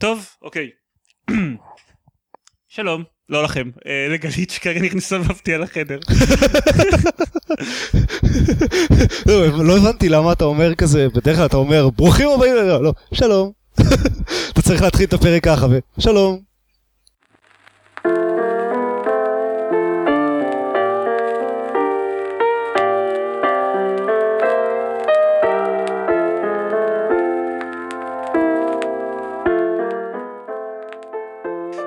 [0.00, 0.70] טוב, אוקיי.
[2.68, 5.98] שלום, לא לכם, אה, לגלית שכרגע נכנסה מפתיע לחדר.
[9.26, 12.92] לא, לא הבנתי למה אתה אומר כזה, בדרך כלל אתה אומר ברוכים הבאים, לא, לא,
[13.14, 13.52] שלום.
[14.52, 15.66] אתה צריך להתחיל את הפרק ככה,
[15.98, 16.49] ושלום.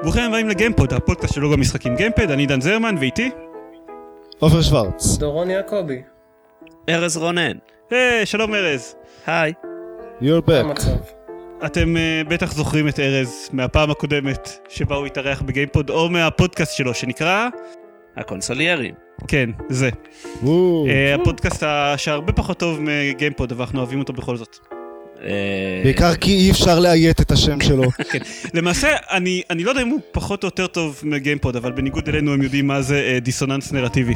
[0.04, 3.30] ברוכים הבאים לגיימפוד, הפודקאסט של בלוג המשחקים גיימפד, אני דן זרמן, ואיתי?
[4.40, 5.18] עופר שוורץ.
[5.18, 6.02] דורון יעקבי.
[6.90, 7.58] ארז רונן.
[7.92, 8.96] היי, שלום ארז.
[9.28, 9.54] היי.
[10.22, 10.82] You're back.
[11.66, 16.94] אתם uh, בטח זוכרים את ארז מהפעם הקודמת שבה הוא התארח בגיימפוד, או מהפודקאסט שלו
[16.94, 17.48] שנקרא...
[18.18, 18.94] הקונסוליירים.
[19.28, 19.90] כן, זה.
[20.44, 20.48] Uh,
[21.22, 21.64] הפודקאסט
[21.98, 24.58] שהרבה פחות טוב מגיימפוד, אבל אנחנו אוהבים אותו בכל זאת.
[25.24, 27.84] אה, בעיקר כי אי אפשר לאיית את השם שלו.
[28.54, 32.34] למעשה, אני, אני לא יודע אם הוא פחות או יותר טוב מגיימפוד, אבל בניגוד אלינו
[32.34, 34.14] הם יודעים מה זה אה, דיסוננס נרטיבי.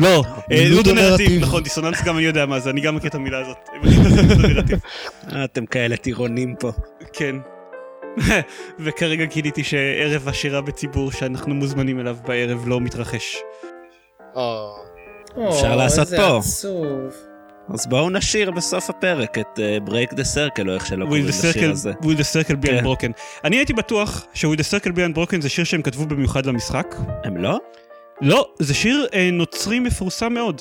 [0.00, 1.42] לא, אה, לודו לודו נרטיב, נרטיב.
[1.42, 3.56] נכון, דיסוננס גם אני יודע מה זה, אני גם מכיר את המילה הזאת.
[5.32, 6.72] אה, אתם כאלה טירונים פה.
[7.12, 7.36] כן.
[8.84, 13.36] וכרגע גיליתי שערב השירה בציבור שאנחנו מוזמנים אליו בערב לא מתרחש.
[15.48, 16.38] אפשר לעשות איזה פה.
[16.38, 17.27] עצוב.
[17.74, 21.50] אז בואו נשיר בסוף הפרק את אה, Break the Circle, או איך שלא קוראים לשיר
[21.50, 21.92] circle, הזה.
[21.92, 22.84] will the circle be כן.
[22.84, 23.12] unbroken.
[23.44, 26.94] אני הייתי בטוח ש-Will the circle be unbroken זה שיר שהם כתבו במיוחד למשחק.
[27.24, 27.58] הם לא?
[28.20, 30.60] לא, זה שיר אה, נוצרי מפורסם מאוד.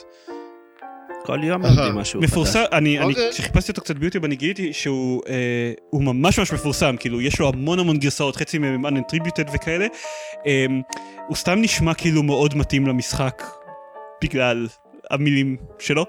[1.24, 1.62] כל יום.
[1.62, 2.70] לומדים משהו מפורסם, חדש.
[2.72, 3.30] אני, אני, אוקיי.
[3.32, 7.48] כשחיפשתי אותו קצת ביוטיוב אני גיליתי שהוא אה, הוא ממש ממש מפורסם, כאילו יש לו
[7.48, 9.88] המון המון גרסאות, חצי מהם unattributed וכאלה.
[10.48, 10.66] אה,
[11.28, 13.44] הוא סתם נשמע כאילו מאוד מתאים למשחק,
[14.24, 14.68] בגלל
[15.12, 16.06] המילים שלו.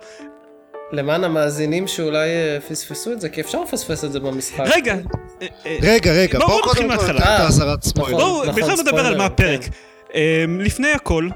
[0.93, 4.65] למען המאזינים שאולי אה, פספסו את זה, כי אפשר לפספס את זה במשחק.
[4.67, 4.95] רגע,
[5.43, 7.19] אה, אה, רגע, רגע, בואו בואו נתחיל קודם כל מההתחלה.
[7.19, 8.19] ניתן את האזהרת ספוילר.
[8.19, 8.47] נכון.
[8.47, 9.65] בואו בכלל נדבר על מה הפרק.
[9.65, 9.71] כן.
[10.15, 11.29] אה, לפני הכל,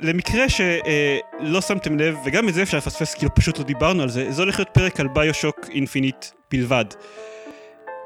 [0.00, 4.26] למקרה שלא שמתם לב, וגם את זה אפשר לפספס, כאילו פשוט לא דיברנו על זה,
[4.30, 6.84] זה הולך להיות פרק על BioShock Infinite בלבד.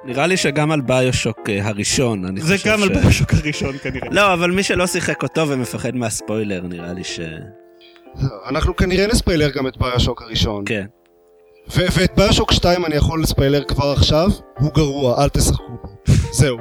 [0.05, 2.83] נראה לי שגם על BioShock הראשון, אני זה חושב גם ש...
[2.83, 4.09] על ביושוק הראשון כנראה.
[4.11, 7.21] לא, אבל מי שלא שיחק אותו ומפחד מהספוילר, נראה לי ש...
[8.49, 10.65] אנחנו כנראה נספיילר גם את BioShock הראשון.
[10.67, 10.87] כן.
[11.71, 14.29] ו- ואת BioShock 2 אני יכול לספיילר כבר עכשיו,
[14.59, 15.89] הוא גרוע, אל תשחקו בו.
[16.41, 16.59] זהו.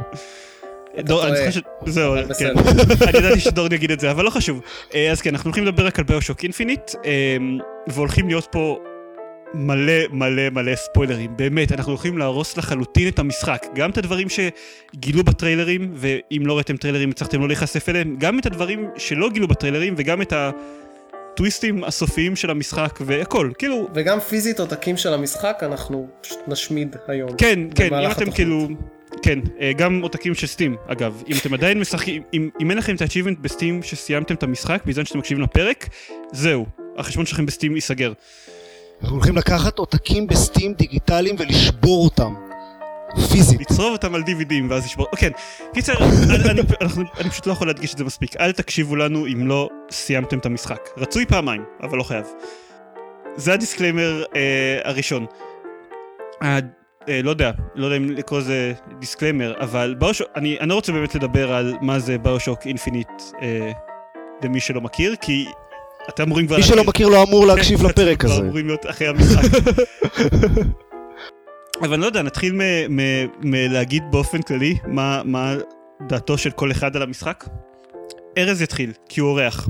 [0.99, 1.51] דור, אני טועה.
[1.51, 1.89] זוכר ש...
[1.93, 2.53] זהו, כן.
[3.09, 4.61] אני ידעתי שדורון יגיד את זה, אבל לא חשוב.
[4.95, 7.37] אה, אז כן, אנחנו הולכים לדבר רק על BioShock Infinite, אה,
[7.87, 8.79] והולכים להיות פה
[9.53, 11.37] מלא מלא מלא ספוילרים.
[11.37, 13.65] באמת, אנחנו הולכים להרוס לחלוטין את המשחק.
[13.75, 18.45] גם את הדברים שגילו בטריילרים, ואם לא ראיתם טריילרים הצלחתם לא להיחשף אליהם, גם את
[18.45, 20.33] הדברים שלא גילו בטריילרים, וגם את
[21.41, 23.51] הטוויסטים הסופיים של המשחק, והכל.
[23.57, 27.29] כאילו, וגם פיזית עותקים של המשחק אנחנו פשוט נשמיד היום.
[27.37, 28.35] כן, כן, אם אתם התוכנית.
[28.35, 28.67] כאילו...
[29.21, 31.23] כן, אה, גם עותקים של סטים, אגב.
[31.27, 35.05] אם אתם עדיין משחקים, אם, אם אין לכם את ה-achievement בסטים שסיימתם את המשחק, בזמן
[35.05, 35.89] שאתם מקשיבים לפרק,
[36.31, 36.65] זהו,
[36.97, 38.13] החשבון שלכם ב Steam ייסגר.
[39.01, 42.50] אנחנו הולכים לקחת עותקים ב Steam דיגיטליים ולשבור אותם.
[43.31, 43.61] פיזית.
[43.61, 45.07] לצרוב אותם על DVDים ואז לשבור...
[45.15, 45.31] כן,
[45.73, 45.93] קיצר,
[47.19, 48.35] אני, פשוט לא יכול להדגיש את זה מספיק.
[48.39, 50.89] אל תקשיבו לנו אם לא סיימתם את המשחק.
[50.97, 52.25] רצוי פעמיים, אבל לא חייב.
[53.35, 55.25] זה ה disclaimer אה, הראשון.
[56.43, 56.59] אה,
[57.09, 60.91] אה, לא יודע, לא יודע אם לקרוא לזה דיסקליימר, אבל BioShock, אני, אני לא רוצה
[60.91, 63.09] באמת לדבר על מה זה BioShock Infinite
[63.41, 63.71] אה,
[64.43, 65.45] למי שלא מכיר, כי
[66.09, 66.57] אתם אמורים כבר...
[66.57, 66.83] מי שלא.
[66.83, 68.41] מכיר לא אמור להקשיב כן, לפרק הזה.
[68.41, 69.43] אמורים להיות אחרי המשחק.
[71.81, 75.55] אבל אני לא יודע, נתחיל מ- מ- מלהגיד באופן כללי מה, מה
[76.07, 77.45] דעתו של כל אחד על המשחק.
[78.37, 79.69] ארז יתחיל, כי הוא אורח.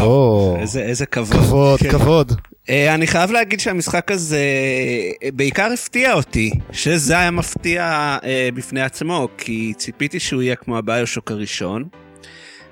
[0.00, 1.36] או, איזה איזה כבוד.
[1.36, 1.90] כבוד, כן.
[1.90, 2.32] כבוד.
[2.70, 4.38] אה, אני חייב להגיד שהמשחק הזה
[5.22, 7.82] אה, בעיקר הפתיע אותי, שזה היה מפתיע
[8.24, 11.84] אה, בפני עצמו, כי ציפיתי שהוא יהיה כמו הביושוק הראשון,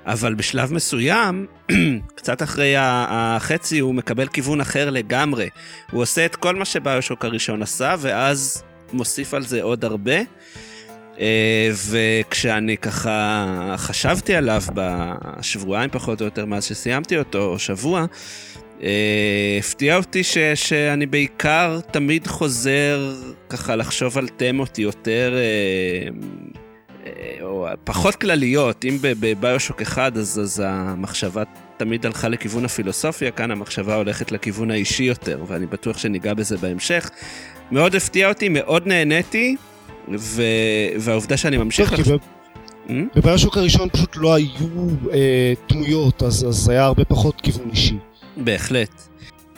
[0.05, 1.45] אבל בשלב מסוים,
[2.15, 5.49] קצת אחרי החצי, הוא מקבל כיוון אחר לגמרי.
[5.91, 10.17] הוא עושה את כל מה שביושוק הראשון עשה, ואז מוסיף על זה עוד הרבה.
[11.19, 18.05] אה, וכשאני ככה חשבתי עליו בשבועיים פחות או יותר מאז שסיימתי אותו, או שבוע,
[18.83, 23.13] אה, הפתיע אותי ש, שאני בעיקר תמיד חוזר
[23.49, 26.09] ככה לחשוב על תמות יותר, אה,
[27.41, 28.85] או פחות כלליות.
[28.85, 31.43] אם בביושוק אחד אז, אז המחשבה
[31.77, 37.09] תמיד הלכה לכיוון הפילוסופיה, כאן המחשבה הולכת לכיוון האישי יותר, ואני בטוח שניגע בזה בהמשך.
[37.71, 39.55] מאוד הפתיע אותי, מאוד נהניתי,
[40.17, 40.41] ו...
[40.99, 41.89] והעובדה שאני ממשיך...
[41.89, 42.19] טוב, כי לחשוב-
[42.87, 42.91] Hmm?
[43.15, 44.67] בביושוק הראשון פשוט לא היו
[45.13, 47.95] אה, דמויות, אז אז היה הרבה פחות כיוון אישי.
[48.37, 49.01] בהחלט.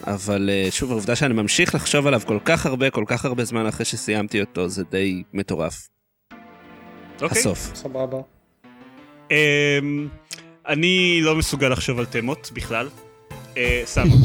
[0.04, 3.66] אבל אה, שוב, העובדה שאני ממשיך לחשוב עליו כל כך הרבה, כל כך הרבה זמן
[3.68, 5.88] אחרי שסיימתי אותו, זה די מטורף.
[7.22, 7.40] אוקיי.
[7.40, 7.72] הסוף.
[7.76, 8.18] סבבה.
[9.32, 10.08] אמ,
[10.68, 12.90] אני לא מסוגל לחשוב על תמות בכלל.
[13.58, 14.08] אה, סתם.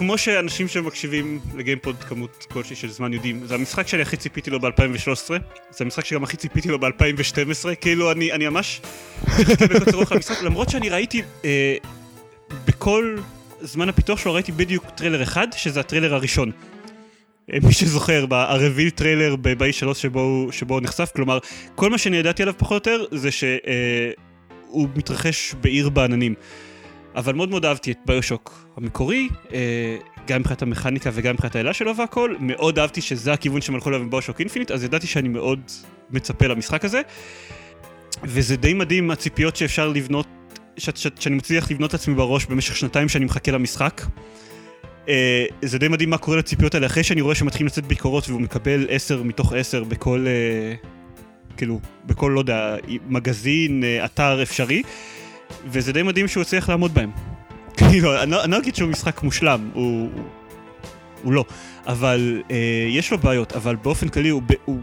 [0.00, 4.60] כמו שאנשים שמקשיבים לגיימפוד כמות כלשהי של זמן יודעים, זה המשחק שאני הכי ציפיתי לו
[4.60, 5.30] ב-2013,
[5.70, 8.80] זה המשחק שגם הכי ציפיתי לו ב-2012, כאילו אני, אני ממש
[9.26, 11.76] חיכיתי בקוצר רוח למשחק, למרות שאני ראיתי אה,
[12.64, 13.16] בכל
[13.60, 16.50] זמן הפיתוח שלו ראיתי בדיוק טריילר אחד, שזה הטריילר הראשון.
[17.52, 21.38] אה, מי שזוכר, ה reveal trailer ב-E3 שבו, שבו הוא נחשף, כלומר,
[21.74, 26.34] כל מה שאני ידעתי עליו פחות או יותר זה שהוא מתרחש בעיר בעננים.
[27.16, 31.96] אבל מאוד מאוד אהבתי את BioShock המקורי, אה, גם מבחינת המכניקה וגם מבחינת האלה שלו
[31.96, 35.60] והכל, מאוד אהבתי שזה הכיוון שהם הלכו אליו עם BioShock Infinite, אז ידעתי שאני מאוד
[36.10, 37.02] מצפה למשחק הזה.
[38.24, 40.26] וזה די מדהים הציפיות שאפשר לבנות,
[40.76, 44.02] ש- ש- שאני מצליח לבנות את עצמי בראש במשך שנתיים שאני מחכה למשחק.
[45.10, 48.40] אה, זה די מדהים מה קורה לציפיות האלה אחרי שאני רואה שמתחילים לצאת ביקורות והוא
[48.40, 50.74] מקבל 10 מתוך 10 בכל, אה,
[51.56, 52.76] כאילו, בכל, לא יודע,
[53.08, 54.82] מגזין, אה, אתר אפשרי,
[55.66, 57.10] וזה די מדהים שהוא הצליח לעמוד בהם.
[57.78, 60.08] כאילו, אני לא אני לא אגיד שהוא משחק מושלם, הוא,
[61.22, 61.44] הוא לא,
[61.86, 64.78] אבל אה, יש לו בעיות, אבל באופן כללי הוא, הוא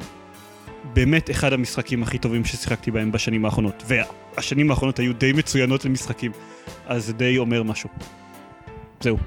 [0.93, 6.31] באמת אחד המשחקים הכי טובים ששיחקתי בהם בשנים האחרונות, והשנים האחרונות היו די מצוינות למשחקים,
[6.85, 7.89] אז זה די אומר משהו.
[9.01, 9.17] זהו.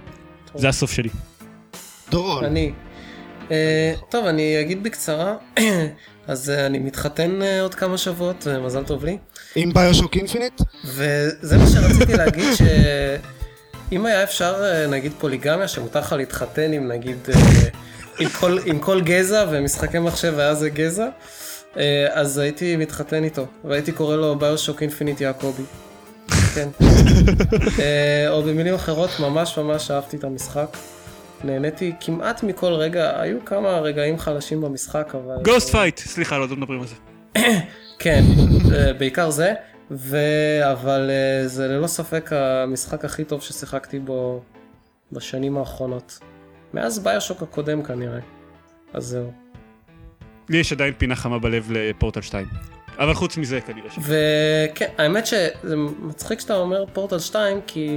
[0.54, 1.08] זה הסוף שלי.
[2.10, 2.44] דורון.
[2.44, 2.72] אני.
[3.50, 5.36] אה, טוב, אני אגיד בקצרה.
[6.26, 9.18] אז אה, אני מתחתן אה, עוד כמה שבועות, מזל טוב לי.
[9.54, 10.60] עם ביושוק אינפיניט?
[10.84, 17.28] וזה מה שרציתי להגיד, שאם היה אפשר, נגיד פוליגמיה, שמותר לך להתחתן עם נגיד,
[18.18, 21.08] עם כל, עם כל גזע, ומשחקי מחשב היה זה גזע,
[22.10, 25.62] אז הייתי מתחתן איתו, והייתי קורא לו BioShock Infinite יעקבי.
[26.54, 26.68] כן.
[27.78, 30.76] אה, או במילים אחרות, ממש ממש אהבתי את המשחק.
[31.44, 35.42] נהניתי כמעט מכל רגע, היו כמה רגעים חלשים במשחק, אבל...
[35.42, 35.98] Ghost fight!
[35.98, 36.94] סליחה, לא מדברים על זה.
[38.02, 38.22] כן,
[38.74, 39.52] אה, בעיקר זה,
[39.90, 40.16] ו...
[40.72, 44.42] אבל אה, זה ללא ספק המשחק הכי טוב ששיחקתי בו
[45.12, 46.18] בשנים האחרונות.
[46.74, 48.20] מאז ביושוק הקודם כנראה.
[48.92, 49.32] אז זהו.
[50.48, 52.46] לי יש עדיין פינה חמה בלב לפורטל 2.
[53.00, 53.98] אבל חוץ מזה כנראה ש...
[53.98, 57.88] וכן, האמת שזה מצחיק שאתה אומר פורטל 2, כי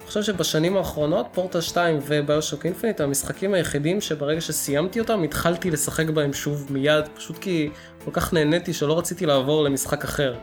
[0.00, 5.70] אני חושב שבשנים האחרונות פורטל 2 וביושוק אינפיניט הם המשחקים היחידים שברגע שסיימתי אותם התחלתי
[5.70, 7.70] לשחק בהם שוב מיד, פשוט כי
[8.04, 10.34] כל כך נהניתי שלא רציתי לעבור למשחק אחר.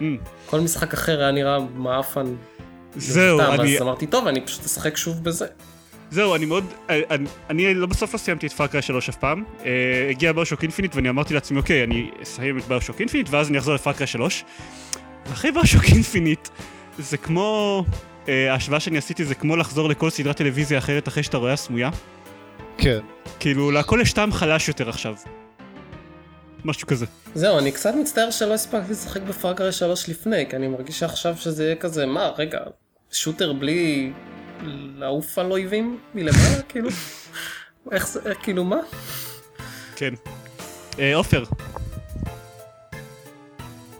[0.00, 0.02] Mm,
[0.46, 2.34] כל משחק אחר היה נראה מעפן.
[2.96, 3.76] זהו, אני...
[3.76, 5.46] אז אמרתי, טוב, אני פשוט אשחק שוב בזה.
[6.10, 6.64] זהו, אני מאוד...
[6.88, 9.44] אני, אני לא בסוף לא סיימתי את פארקריי 3 אף פעם.
[9.60, 9.64] Uh,
[10.10, 13.74] הגיע ביושוק אינפיניט ואני אמרתי לעצמי, אוקיי, אני אסיים את ביושוק אינפיניט ואז אני אחזור
[13.74, 14.44] ל Far Cry 3.
[15.26, 16.48] ואחרי ביושוק אינפיניט,
[16.98, 17.84] זה כמו...
[18.26, 21.90] Uh, ההשוואה שאני עשיתי זה כמו לחזור לכל סדרת טלוויזיה אחרת אחרי שאתה רואה הסמויה.
[22.78, 22.98] כן.
[23.40, 25.14] כאילו, להכל יש טעם חלש יותר עכשיו.
[26.64, 27.06] משהו כזה.
[27.34, 31.64] זהו, אני קצת מצטער שלא הספקתי לשחק בפארקריי 3 לפני, כי אני מרגיש שעכשיו שזה
[31.64, 32.58] יהיה כזה, מה, רגע,
[33.10, 34.12] שוטר בלי
[34.98, 36.88] לעוף על אויבים מלמעלה, כאילו?
[37.92, 38.76] איך זה, כאילו מה?
[39.96, 40.14] כן.
[40.98, 41.44] אה, עופר,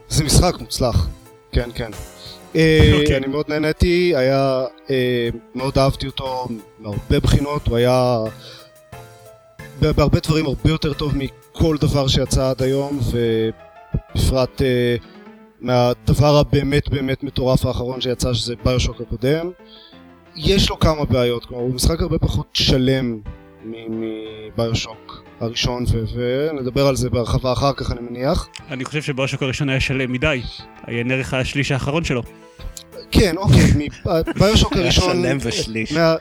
[0.08, 1.08] זה משחק מוצלח.
[1.52, 1.90] כן, כן.
[2.56, 3.16] אה, אוקיי.
[3.16, 4.64] אני מאוד נהניתי, היה...
[4.90, 8.18] אה, מאוד אהבתי אותו מהרבה בחינות, הוא היה...
[9.80, 13.00] בהרבה דברים הרבה יותר טוב מכל דבר שיצא עד היום,
[14.14, 14.62] ובפרט
[15.60, 19.50] מהדבר הבאמת באמת מטורף האחרון שיצא, שזה ביושוק הקודם.
[20.40, 23.18] יש לו כמה בעיות, כלומר הוא משחק הרבה פחות שלם
[23.64, 24.00] מ-
[24.58, 26.04] מביושוק הראשון, ו-
[26.50, 28.48] ונדבר על זה בהרחבה אחר כך אני מניח.
[28.70, 30.42] אני חושב שביושוק הראשון היה שלם מדי.
[30.86, 32.22] עיין ערך השליש האחרון שלו.
[33.10, 35.12] כן, אוקיי, מ- ביושוק היה הראשון...
[35.22, 35.92] שלם ושליש.
[35.92, 36.14] מה...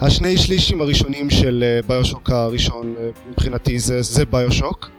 [0.00, 4.90] השני שלישים הראשונים של אה, ביושוק הראשון אה, מבחינתי זה, זה ביושוק.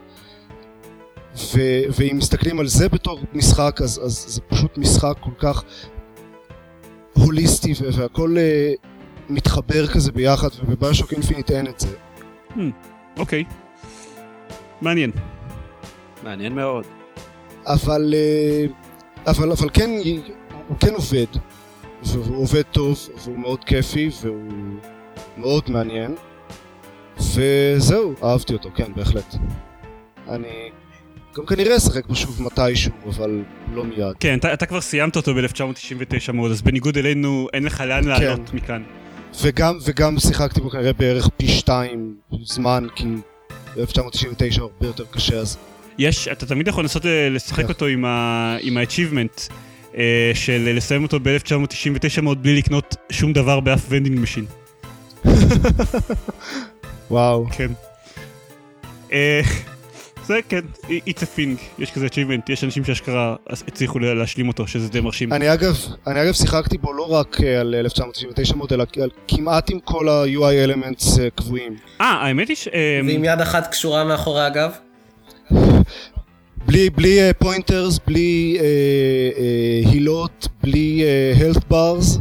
[1.56, 1.60] ו,
[1.98, 5.64] ואם מסתכלים על זה בתור משחק, אז, אז זה פשוט משחק כל כך
[7.20, 8.74] הוליסטי והכל אה,
[9.30, 11.96] מתחבר כזה ביחד, ובביושוק אינפיניט אין את זה.
[13.18, 13.44] אוקיי.
[14.82, 15.12] מעניין.
[16.24, 16.86] מעניין מאוד.
[17.66, 18.66] אבל, אה,
[19.28, 19.90] אבל, אבל כן,
[20.68, 21.26] הוא כן עובד,
[22.04, 24.52] והוא עובד טוב, והוא מאוד כיפי, והוא
[25.38, 26.16] מאוד מעניין,
[27.18, 29.36] וזהו, אהבתי אותו, כן, בהחלט.
[30.28, 30.72] אני
[31.40, 33.44] גם כנראה אשחק בו שוב מתישהו, אבל
[33.74, 34.16] לא מיד.
[34.20, 38.54] כן, אתה, אתה כבר סיימת אותו ב-1999 mode, אז בניגוד אלינו, אין לך לאן לעלות
[38.54, 38.84] מכאן.
[39.42, 43.06] וגם, וגם שיחקתי בו כנראה בערך פי שתיים זמן, כי
[43.76, 45.58] ב-1999 הרבה יותר קשה, אז
[45.98, 47.70] יש, אתה תמיד יכול לנסות אה, לשחק כן.
[47.70, 49.54] אותו עם ה-achievement
[49.98, 54.46] אה, של לסיים אותו ב-1999 mode בלי לקנות שום דבר באף vending machine.
[57.12, 57.48] וואו.
[57.52, 57.72] כן.
[59.12, 59.42] אה,
[60.30, 64.90] זה כן, it's a thing, יש כזה achievement, יש אנשים שאשכרה הצליחו להשלים אותו, שזה
[64.90, 65.34] די מרשים.
[65.34, 69.72] אני אגב, אני אגב שיחקתי בו לא רק אה, על 1999 מודל, אלא על כמעט
[69.72, 71.76] עם כל ה-UI elements אה, קבועים.
[72.02, 72.68] אה, האמת היא ש...
[72.68, 74.72] אה, ועם יד אחת קשורה מאחורי הגב?
[76.66, 81.04] בלי, בלי פוינטרס, בלי אה, אה, הילות, בלי
[81.40, 82.20] health bars.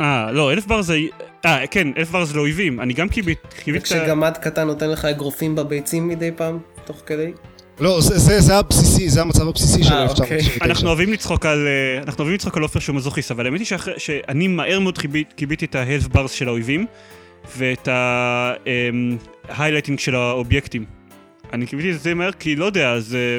[0.00, 0.98] אה, לא, אלף בר זה...
[1.44, 2.80] אה, כן, אלף בר זה לאויבים.
[2.80, 7.32] אני גם ה- וכשגמד קטן נותן לך אגרופים בביצים מדי פעם, תוך כדי?
[7.80, 10.64] לא, זה, זה, זה הבסיסי, זה המצב הבסיסי של אה, 1999.
[10.64, 11.66] אנחנו אוהבים לצחוק על...
[11.66, 14.98] אה, אנחנו אוהבים לצחוק על עופר שהוא מזוכיסט, אבל האמת היא שאחרי- שאני מהר מאוד
[15.36, 16.86] קיביתי את ה-health bars של האויבים,
[17.56, 20.84] ואת ה-highlighting של האובייקטים.
[21.52, 23.38] אני קיביתי את זה מהר כי לא יודע, זה...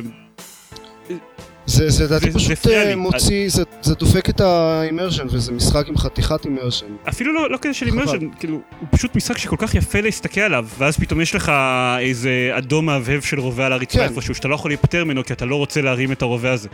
[1.67, 2.75] זה, זה לדעתי זה- זה פשוט לי.
[2.75, 6.86] אה, מוציא, זה, זה דופק את ה immersion, וזה משחק עם חתיכת immersion.
[7.09, 7.86] אפילו לא, לא כזה של.
[7.86, 11.51] immersion, כאילו, הוא פשוט משחק שכל כך יפה להסתכל עליו, ואז פתאום יש לך
[12.00, 14.03] איזה אדום מהבהב של רובה על הרצפה כן.
[14.03, 16.69] איפשהו, שאתה לא יכול להיפטר ממנו כי אתה לא רוצה להרים את הרובה הזה.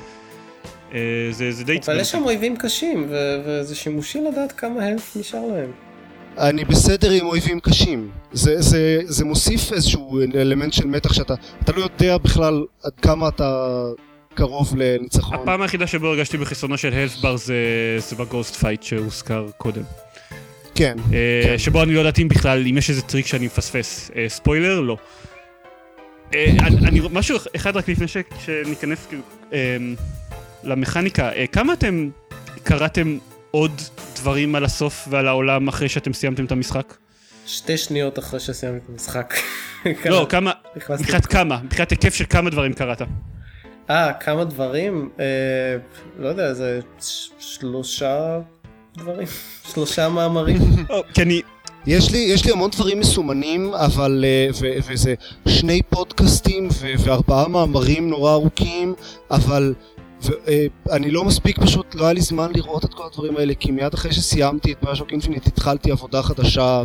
[0.93, 0.99] אה,
[1.31, 5.45] זה, זה די אבל יש שם אויבים קשים, ו- וזה שימושי לדעת כמה health נשאר
[5.55, 5.71] להם.
[6.37, 8.09] אני בסדר עם אויבים קשים.
[8.31, 11.33] זה, זה, זה מוסיף איזשהו אלמנט של מתח שאתה
[11.63, 13.67] אתה לא יודע בכלל עד כמה אתה
[14.33, 15.35] קרוב לניצחון.
[15.35, 17.55] הפעם היחידה שבו הרגשתי בחסרונו של health bar זה,
[17.97, 19.83] זה ב ghost fight שהוזכר קודם.
[20.75, 20.97] כן.
[21.13, 21.57] אה, כן.
[21.57, 24.11] שבו אני לא יודע אם בכלל, אם יש איזה טריק שאני מפספס.
[24.15, 24.81] אה, ספוילר?
[24.81, 24.97] לא.
[26.33, 29.23] אה, אני, אני, משהו אחד רק לפני ש, שניכנס כאילו,
[30.63, 32.09] למכניקה, כמה אתם
[32.63, 33.17] קראתם
[33.51, 33.81] עוד
[34.15, 36.93] דברים על הסוף ועל העולם אחרי שאתם סיימתם את המשחק?
[37.47, 39.33] שתי שניות אחרי שסיימתי את המשחק.
[40.05, 40.51] לא, כמה.
[40.89, 43.01] מבחינת כמה, מבחינת היקף של כמה דברים קראת.
[43.89, 45.09] אה, כמה דברים?
[45.19, 45.25] אה,
[46.19, 46.79] לא יודע, זה
[47.39, 48.39] שלושה
[48.97, 49.27] דברים?
[49.73, 50.57] שלושה מאמרים?
[51.13, 51.41] כי אני,
[51.85, 54.25] יש לי, יש לי המון דברים מסומנים, אבל...
[54.27, 55.13] אה, ו, וזה
[55.47, 58.93] שני פודקאסטים ו, וארבעה מאמרים נורא ארוכים,
[59.31, 59.73] אבל...
[60.85, 63.93] ואני לא מספיק פשוט, לא היה לי זמן לראות את כל הדברים האלה, כי מיד
[63.93, 66.83] אחרי שסיימתי את ביושוק אינפינית התחלתי עבודה חדשה,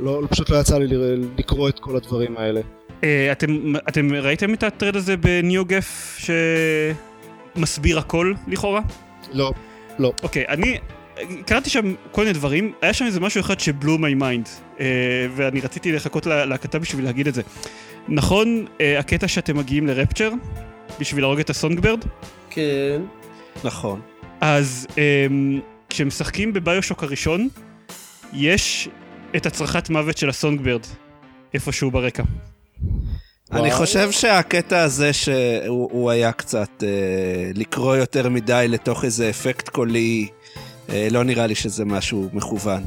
[0.00, 0.96] ולא פשוט לא יצא לי
[1.38, 2.60] לקרוא את כל הדברים האלה.
[3.04, 6.18] אה, אתם, אתם ראיתם את ה thread הזה ב NeoGAF
[7.56, 8.80] שמסביר הכל לכאורה?
[9.32, 9.52] לא,
[9.98, 10.12] לא.
[10.22, 10.78] אוקיי, אני
[11.46, 14.48] קראתי שם כל מיני דברים, היה שם איזה משהו אחד ש blew my mind,
[15.36, 17.42] ואני רציתי לחכות לה- להקלטה בשביל להגיד את זה.
[18.08, 20.30] נכון, אה, הקטע שאתם מגיעים ל Rapture,
[21.00, 22.04] בשביל להרוג את ה Songbird,
[22.50, 23.02] כן.
[23.64, 24.00] נכון.
[24.40, 25.26] אז אה,
[25.88, 27.48] כשמשחקים בביושוק הראשון,
[28.32, 28.88] יש
[29.36, 30.80] את הצרחת מוות של הסונגברד,
[31.54, 32.22] איפשהו ברקע.
[33.52, 33.70] אני.
[33.70, 36.88] חושב שהקטע הזה שהוא הוא היה קצת אה,
[37.54, 40.26] לקרוא יותר מדי לתוך איזה אפקט קולי,
[40.90, 42.82] אה, לא נראה לי שזה משהו מכוון.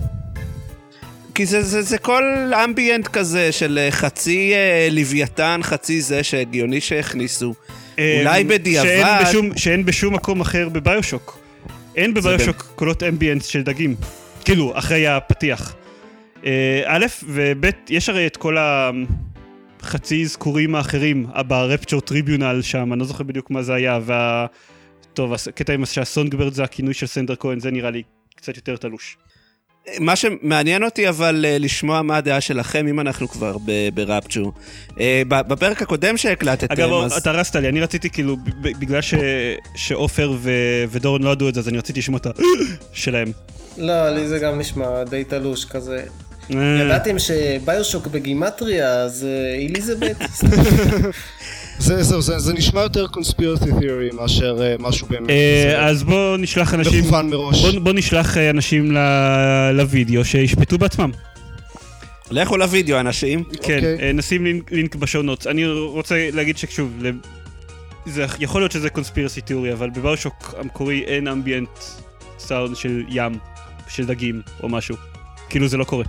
[1.35, 2.23] כי זה, זה, זה כל
[2.65, 7.53] אמביאנט כזה של אה, חצי אה, לוויתן, חצי זה שהגיוני שהכניסו.
[7.97, 8.03] אולי
[8.41, 11.37] אה, בדיעבד- שאין בשום, שאין בשום מקום אחר בביושוק.
[11.95, 13.95] אין בביושוק קולות אמביאנס של דגים.
[14.45, 15.75] כאילו, אחרי הפתיח.
[16.85, 18.57] א', וב', יש הרי את כל
[19.81, 24.45] החצי אזכורים האחרים, ברפצ'ר טריביונל שם, אני לא זוכר בדיוק מה זה היה, וה...
[25.13, 28.03] טוב, הקטע עם שהסונגברד זה הכינוי של סנדר כהן, זה נראה לי
[28.35, 29.17] קצת יותר תלוש.
[30.00, 33.57] מה שמעניין אותי אבל אה, לשמוע מה הדעה שלכם, אם אנחנו כבר
[33.93, 34.51] ברפצ'ו.
[35.00, 37.13] אה, בפרק הקודם שהקלטתם, אגב, אז...
[37.13, 39.13] אתה הרסת לי, אני רציתי כאילו, בגלל ש-
[39.75, 42.31] שעופר ו- ודורון לא ידעו את זה, אז אני רציתי לשמוע את ה...
[42.93, 43.31] שלהם.
[43.77, 46.03] לא, לי זה גם נשמע די תלוש כזה.
[46.55, 50.15] אה, ידעתם שביושוק בגימטריה, אז אה, אליזבת?
[51.79, 55.27] זה, זהו, זה, זה נשמע יותר קונספירטי תיאורי מאשר אה, משהו באמת.
[55.27, 57.65] זה אז בוא נשלח אנשים, מכוון מראש.
[57.65, 61.12] בוא, בוא נשלח אה, אנשים ל- לוידאו שישפטו בעצמם.
[62.31, 63.43] לכו לוידאו, אנשים.
[63.43, 63.98] כן, אוקיי.
[64.01, 65.47] אה, נשים לינק, לינק ב show notes.
[65.48, 67.12] אני רוצה להגיד ששוב, ל-
[68.05, 71.69] זה יכול להיות שזה conspiracy theory, אבל ב BioShock המקורי אין ambient
[72.39, 73.31] sound של ים,
[73.89, 74.96] של דגים או משהו.
[75.50, 76.03] כאילו זה לא קורה.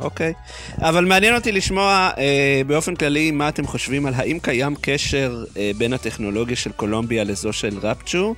[0.00, 0.32] אוקיי.
[0.78, 5.70] אבל מעניין אותי לשמוע אה, באופן כללי מה אתם חושבים על האם קיים קשר אה,
[5.78, 8.34] בין הטכנולוגיה של קולומביה לזו של Rapture.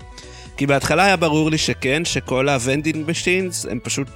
[0.56, 4.08] כי בהתחלה היה ברור לי שכן, שכל ה vending machines הם פשוט...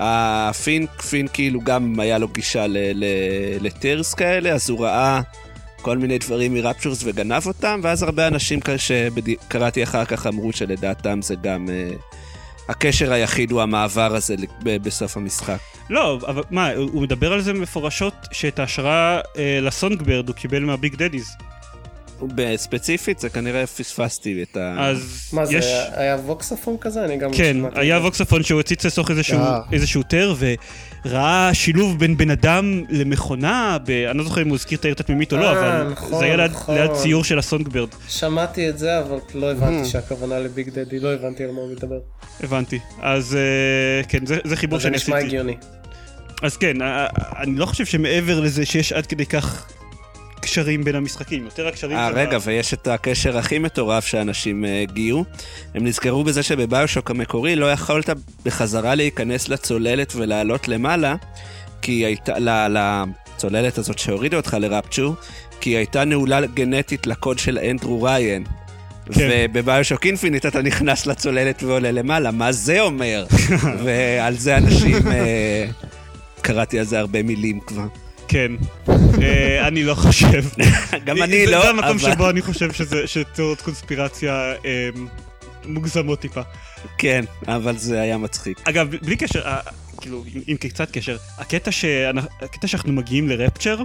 [0.00, 2.66] הפינק, פינק כאילו גם היה לו גישה
[3.60, 5.20] ל tears כאלה, אז הוא ראה
[5.82, 11.22] כל מיני דברים מ Rapture וגנב אותם, ואז הרבה אנשים שקראתי אחר כך אמרו שלדעתם
[11.22, 11.68] זה גם...
[11.68, 11.96] אה,
[12.68, 15.58] הקשר היחיד הוא המעבר הזה ב- בסוף המשחק.
[15.90, 20.62] לא, אבל מה, הוא מדבר על זה מפורשות, שאת ההשראה אה, ל Songbird הוא קיבל
[20.64, 21.28] מה Big Daddies.
[22.34, 24.74] ספציפית זה כנראה פספסתי את ה...
[24.88, 25.64] אז מה זה, יש...
[25.64, 27.04] היה- היה ווקספון כזה?
[27.04, 27.30] אני גם...
[27.32, 28.04] כן, היה זה.
[28.04, 29.60] ווקספון שהוא הציץ לסוך איזשהו, אה.
[29.72, 30.34] איזשהו תר,
[31.08, 33.90] וראה שילוב בין בן אדם למכונה, ב...
[33.90, 36.24] אני לא זוכר אם הוא הזכיר את העיר התמימית או לא, אה, אבל נכון, זה
[36.24, 36.74] היה ליד, נכון.
[36.74, 39.50] ליד ציור של הסונגברד, שמעתי את זה, אבל לא.
[39.50, 41.98] הבנתי שהכוונה לביג דדי, לא הבנתי על מה הוא מדבר.
[42.42, 42.78] הבנתי.
[43.02, 45.28] אז אה, כן, זה, זה חיבור אבל זה שאני נשמע עשיתי.
[45.28, 45.56] הגיוני.
[46.42, 47.06] אז כן, אה,
[47.42, 49.66] אני לא חושב שמעבר לזה שיש עד כדי כך
[50.48, 51.96] קשרים בין המשחקים, יותר הקשרים...
[51.96, 55.24] אה, רגע, ה- ויש את הקשר הכי מטורף שאנשים אה, הגיעו.
[55.74, 58.10] הם נזכרו בזה שבביושוק המקורי לא יכולת
[58.44, 61.14] בחזרה להיכנס לצוללת ולעלות למעלה,
[61.82, 62.78] כי הייתה, ל-
[63.36, 65.14] לצוללת הזאת שהורידה אותך לרפצ'ו,
[65.60, 68.44] כי היא הייתה נעולה גנטית לקוד של אנדרו ריין.
[69.12, 69.28] כן.
[69.52, 73.26] ובביושוק אינפינית אתה נכנס לצוללת ועולה למעלה, מה זה אומר?
[73.84, 74.96] ועל זה אנשים...
[75.08, 75.64] אה,
[76.40, 77.86] קראתי על זה הרבה מילים כבר.
[78.28, 78.52] כן.
[79.22, 80.44] אה, אני לא חושב.
[81.06, 81.98] גם אני לא, זה המקום אבל...
[81.98, 82.68] שבו אני חושב
[83.06, 84.88] שתיאוריות קונספירציה אה,
[85.64, 86.40] מוגזמות טיפה.
[86.98, 88.60] כן, אבל זה היה מצחיק.
[88.68, 89.58] אגב, בלי קשר, אה,
[90.00, 93.78] כאילו, עם- קצת קשר, הקטע, שאנ- הקטע שאנחנו מגיעים ל Rapture,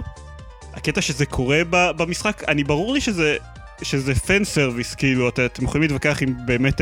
[0.74, 3.36] הקטע שזה קורה במשחק, אני ברור לי שזה,
[3.82, 6.80] שזה fan service, כאילו, את- אתם יכולים להתווכח אם באמת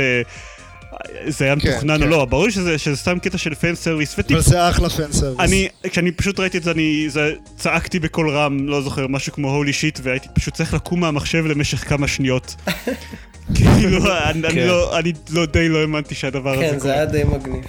[1.27, 2.09] זה היה כן, מתוכנן או כן.
[2.09, 5.13] לא, ברור לי שזה, שזה סתם קטע של fan service, וטיפה, אבל זה אחלה fan
[5.13, 5.41] service.
[5.41, 9.55] אני, כשאני פשוט ראיתי את זה, אני זה, צעקתי בקול רם, לא זוכר, משהו כמו
[9.55, 12.55] holy shit, והייתי פשוט צריך לקום מהמחשב למשך כמה שניות.
[13.55, 14.67] כאילו, אני, אני, כן.
[14.67, 16.81] לא, אני לא, די לא האמנתי שהדבר הזה כן, קורה.
[16.81, 17.65] זה היה די מגניב.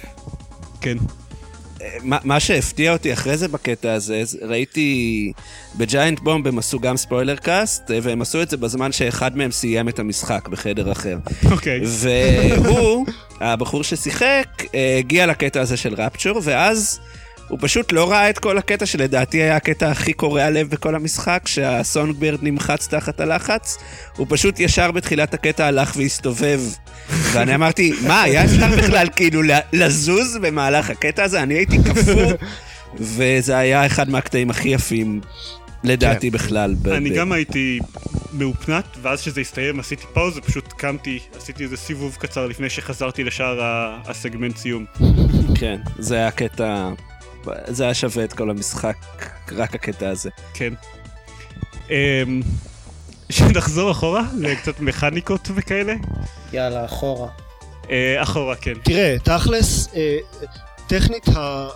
[0.80, 0.96] כן.
[2.02, 5.32] מה, מה שהפתיע אותי אחרי זה בקטע הזה, זה- ראיתי
[5.76, 9.50] ב Giant Bomb הם עשו גם spoiler cast, והם עשו את זה בזמן שאחד מהם
[9.50, 11.16] סיים את המשחק בחדר אחר.
[11.50, 11.80] אוקיי.
[11.84, 13.06] והוא,
[13.40, 17.00] הבחור ששיחק, אה, הגיע לקטע הזה של Rapture, ואז
[17.54, 21.42] הוא פשוט לא ראה את כל הקטע שלדעתי היה הקטע הכי קורע לב בכל המשחק,
[21.46, 23.78] שה Songbird נמחץ תחת הלחץ,
[24.16, 26.60] הוא פשוט ישר בתחילת הקטע הלך והסתובב.
[27.32, 29.42] ואני אמרתי, מה, היה אפשר בכלל כאילו
[29.72, 31.42] לזוז במהלך הקטע הזה?
[31.42, 32.32] אני הייתי קפוא,
[33.16, 35.20] וזה היה אחד מהקטעים הכי יפים,
[35.84, 36.74] לדעתי בכלל.
[36.82, 37.78] ב- אני ב- גם הייתי
[38.32, 43.60] מאופנת, ואז שזה הסתיים עשיתי פאוזה, פשוט קמתי, עשיתי איזה סיבוב קצר לפני שחזרתי לשאר
[44.06, 44.84] הסגמנט סיום.
[45.54, 46.90] כן, זה היה קטע...
[47.66, 48.96] זה היה שווה את כל המשחק,
[49.52, 50.30] רק הקטע הזה.
[50.54, 50.74] כן.
[51.90, 52.42] אמ,
[53.30, 55.94] שנחזור אחורה לקצת מכניקות וכאלה?
[56.52, 57.28] יאללה, אחורה.
[57.90, 58.74] אה, אחורה, כן.
[58.82, 60.18] תראה, תכלס, אה,
[60.86, 61.26] טכנית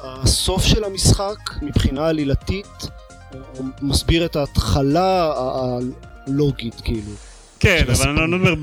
[0.03, 2.67] הסוף של המשחק, מבחינה עלילתית,
[3.57, 5.33] הוא מסביר את ההתחלה
[6.27, 7.13] הלוגית, כאילו.
[7.61, 8.09] כן, אבל.
[8.09, 8.55] אני לא מדבר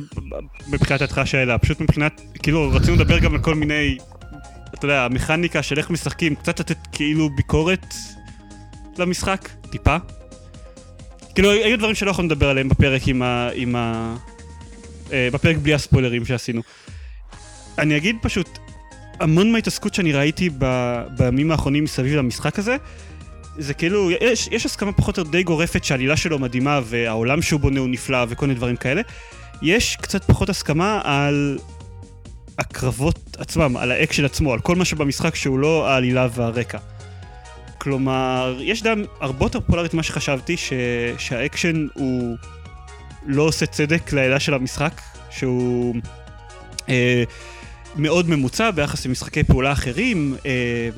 [0.67, 3.97] מבחינת התחלה של האלה, פשוט מבחינת, כאילו, רצינו לדבר גם על כל מיני,
[4.85, 7.95] אתה יודע, המכניקה של איך משחקים, קצת לתת כאילו ביקורת
[8.97, 9.97] למשחק, טיפה.
[11.35, 13.49] כאילו, היו דברים שלא יכולנו לדבר עליהם בפרק עם ה...
[13.53, 14.15] עם ה...
[15.11, 16.61] אה, בפרק בלי הספוילרים שעשינו.
[17.77, 18.59] אני אגיד פשוט,
[19.19, 20.65] המון מההתעסקות שאני ראיתי ב...
[21.17, 22.77] בימים האחרונים מסביב למשחק הזה,
[23.57, 27.59] זה כאילו, יש, יש הסכמה פחות או יותר די גורפת שהעלילה שלו מדהימה והעולם שהוא
[27.59, 29.01] בונה הוא נפלא וכל מיני דברים כאלה.
[29.61, 31.57] יש קצת פחות הסכמה על
[32.59, 36.77] הקרבות עצמם, על האקשן עצמו, על כל מה שבמשחק שהוא לא העלילה והרקע.
[37.77, 40.73] כלומר, יש דעה הרבה יותר פופולרית ממה שחשבתי, ש...
[41.17, 42.37] שהאקשן הוא
[43.25, 45.95] לא עושה צדק לעלילה של המשחק, שהוא
[46.89, 47.23] אה,
[47.95, 50.89] מאוד ממוצע ביחס למשחקי פעולה אחרים, אה,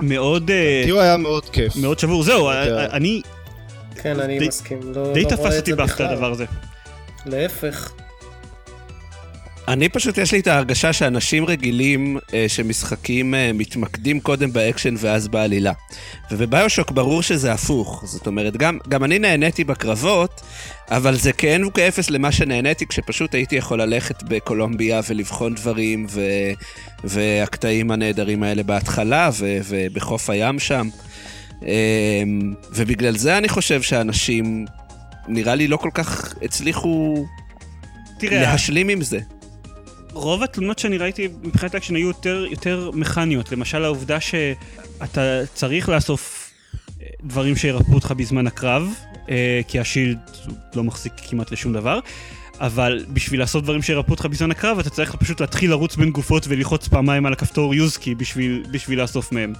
[0.00, 0.50] מאוד...
[0.50, 1.76] אה, תראו, היה מאוד כיף.
[1.76, 3.22] מאוד שבור, זהו, אתה- אני
[4.02, 4.80] כן, אני די- מסכים.
[4.94, 6.06] לא די לא תפס אותי בכלל.
[6.06, 6.44] הדבר הזה.
[7.26, 7.92] להפך.
[9.70, 15.28] אני פשוט, יש לי את ההרגשה שאנשים רגילים אה, שמשחקים אה, מתמקדים קודם באקשן ואז
[15.28, 15.72] בעלילה.
[16.30, 18.02] וב BioShock ברור שזה הפוך.
[18.06, 20.40] זאת אומרת, גם, גם אני נהניתי בקרבות,
[20.88, 26.20] אבל זה כאין וכאפס למה שנהניתי כשפשוט הייתי יכול ללכת בקולומביה ולבחון דברים, ו,
[27.04, 30.88] והקטעים הנהדרים האלה בהתחלה, ו, ובחוף הים שם.
[31.66, 32.22] אה,
[32.72, 34.66] ובגלל זה אני חושב שאנשים,
[35.28, 37.24] נראה לי לא כל כך הצליחו
[38.18, 39.20] תראה, להשלים עם זה.
[40.12, 43.52] רוב התלונות שאני ראיתי מבחינת אקשן היו יותר, יותר מכניות.
[43.52, 46.50] למשל העובדה שאתה צריך לאסוף
[47.02, 48.94] אה, דברים שירפאו אותך בזמן הקרב,
[49.30, 50.18] אה, כי השילד
[50.74, 52.00] לא מחזיק כמעט לשום דבר.
[52.60, 56.46] אבל בשביל לעשות דברים שירפאו אותך בזמן הקרב, אתה צריך פשוט להתחיל לרוץ בין גופות
[56.48, 59.52] וללחוץ פעמיים על הכפתור יוזקי בשביל, בשביל לאסוף מהם.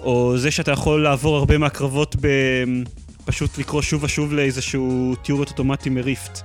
[0.00, 2.28] או זה שאתה יכול לעבור הרבה מהקרבות ב...
[3.24, 6.40] פשוט לקרוא שוב ושוב לאיזשהו תיאוריות אוטומטי מריפט.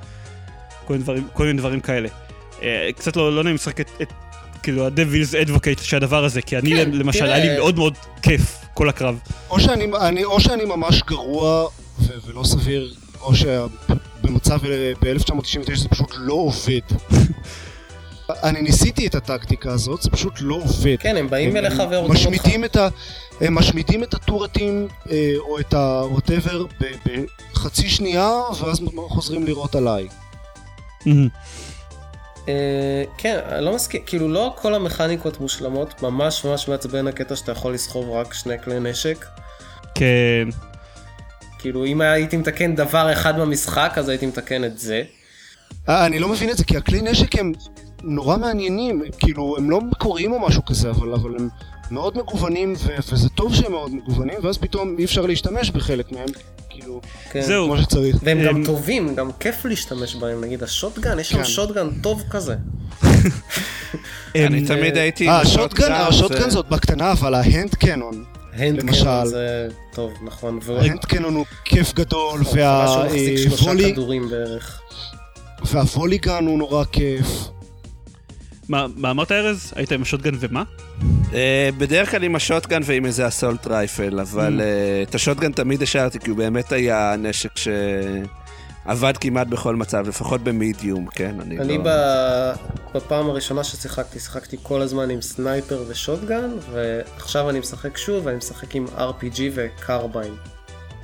[0.85, 2.24] כל מיני דברים, כל מיני דברים כאלה.
[2.61, 4.13] אה, קצת לא, לא נעים לשחק את, את
[4.63, 7.33] כאילו ה-Devil's Advocate של הדבר הזה, כי אני כן, למשל, תראה.
[7.33, 9.19] היה לי מאוד מאוד כיף כל הקרב.
[9.49, 11.67] או שאני, אני, או שאני ממש גרוע
[11.99, 13.31] ו- ולא סביר, או
[14.21, 14.59] במצב
[15.01, 16.79] ב-1999 זה פשוט לא עובד.
[18.29, 20.95] אני ניסיתי את הטקטיקה הזאת, זה פשוט לא עובד.
[20.99, 22.11] כן, הם באים אליך והורגים אותך.
[22.11, 22.87] משמידים את ה...
[23.41, 26.85] הם משמידים את הטורטים אה, או את ה-whatever
[27.53, 30.07] בחצי שנייה, ואז חוזרים לירות עליי.
[32.47, 37.51] אה, כן, אני לא מסכים, כאילו לא כל המכניקות מושלמות, ממש ממש מעצבן הקטע שאתה
[37.51, 39.25] יכול לסחוב רק שני כלי נשק.
[39.95, 40.47] כן.
[41.59, 45.03] כאילו אם הייתי מתקן דבר אחד במשחק, אז הייתי מתקן את זה.
[45.89, 47.51] אה, אני לא מבין את זה, כי הכלי נשק הם
[48.03, 51.49] נורא מעניינים, כאילו הם לא מקוריים או משהו כזה, אבל, אבל הם
[51.91, 56.27] מאוד מגוונים, ו- וזה טוב שהם מאוד מגוונים, ואז פתאום אי אפשר להשתמש בחלק מהם,
[56.81, 57.41] כאילו, כן.
[57.41, 57.65] זהו.
[57.65, 58.17] כמו שצריך.
[58.23, 61.45] והם גם טובים, גם כיף להשתמש בהם, נגיד השוטגן, יש שם כן.
[61.45, 62.55] שוטגן טוב כזה.
[64.35, 65.29] אני תמיד הייתי...
[65.29, 69.03] אה, השוטגן, זה- השוטגן זאת בקטנה, אבל ההנד קנון, הנד למשל.
[69.03, 70.59] קנון זה טוב, נכון.
[70.79, 72.55] ההנד קנון הוא כיף גדול, משהו
[73.05, 74.81] מחזיק שלושה והוולי, כדורים בערך.
[75.65, 77.27] והווליגן הוא נורא כיף.
[78.69, 79.73] מה מה אמרת ארז?
[79.75, 80.63] היית עם השוטגן ומה?
[81.33, 86.19] אה, בדרך כלל עם השוטגן ועם איזה אסולט רייפל, אבל אה, את השוטגן תמיד השארתי,
[86.19, 91.35] כי הוא באמת היה נשק שעבד כמעט בכל מצב, לפחות במדיום, כן?
[91.41, 91.83] אני אני לא...
[91.85, 92.53] ב-
[92.93, 98.75] בפעם הראשונה ששיחקתי, שיחקתי כל הזמן עם סנייפר ושוטגן, ועכשיו אני משחק שוב, ואני משחק
[98.75, 100.33] עם RPG וקרביין.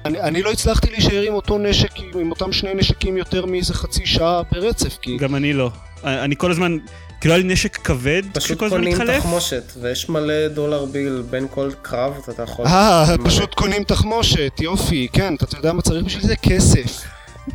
[0.06, 4.06] אני, אני לא הצלחתי להישאר עם אותו נשק, עם אותם שני נשקים יותר מאיזה חצי
[4.06, 5.18] שעה ברצף, כי...
[5.18, 5.72] גם אני לא.
[6.04, 6.78] אני כל הזמן,
[7.22, 8.98] כאילו היה לי נשק כבד פשוט קונים.
[9.20, 12.66] תחמושת, ויש מלא דולר ביל בין כל קרב, אתה יכול...
[12.68, 13.16] אה.
[13.24, 16.36] פשוט קונים תחמושת, יופי, כן, אתה יודע מה צריך בשביל זה?
[16.36, 17.04] כסף.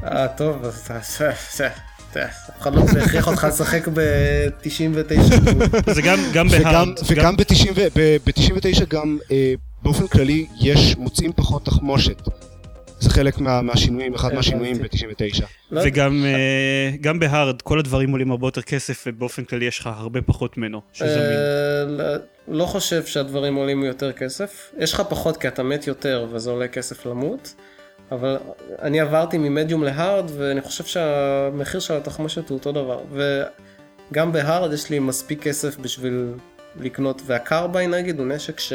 [0.05, 0.87] אה, טוב, אז
[1.19, 1.69] זה- זה-
[2.25, 5.21] אף אחד לא הכריח אותך לשחק ב-99.
[5.95, 6.89] זה גם, בהארד.
[7.07, 9.53] וגם ב-99 גם אה,
[9.83, 12.23] באופן כללי יש, מוצאים פחות תחמושת.
[13.01, 14.35] זה חלק מה, מהשינויים, אחד.
[14.35, 15.43] מהשינויים ב-99.
[15.71, 15.81] לא.
[15.85, 20.23] וגם אה, גם בהארד, כל הדברים עולים הרבה יותר כסף, ובאופן כללי יש לך הרבה
[20.23, 21.11] פחות ממנו שזמין.
[21.13, 22.05] אה, לא-
[22.49, 24.73] לא חושב שהדברים עולים יותר כסף.
[24.79, 27.55] יש לך פחות כי אתה מת יותר וזה עולה כסף למות.
[28.13, 28.37] אבל
[28.83, 33.01] אני עברתי ממדיום להארד ואני חושב שהמחיר של התחמושת הוא אותו דבר.
[34.11, 36.27] וגם בהארד יש לי מספיק כסף בשביל
[36.81, 38.73] לקנות, והקרביין נגיד הוא נשק ש...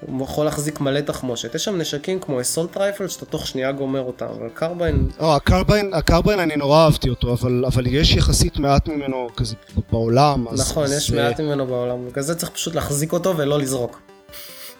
[0.00, 1.54] הוא יכול להחזיק מלא תחמושת.
[1.54, 5.94] יש שם נשקים כמו אסולט רייפל שאתה תוך שנייה גומר אותם, אבל קרביין או, הקרביין,
[5.94, 9.54] הקרביין אני נורא אהבתי אותו, אבל, אבל יש יחסית מעט ממנו כזה
[9.92, 10.48] בעולם.
[10.48, 13.58] אז, נכון, אז, יש אה, מעט ממנו בעולם, בגלל זה צריך פשוט להחזיק אותו ולא
[13.58, 14.00] לזרוק.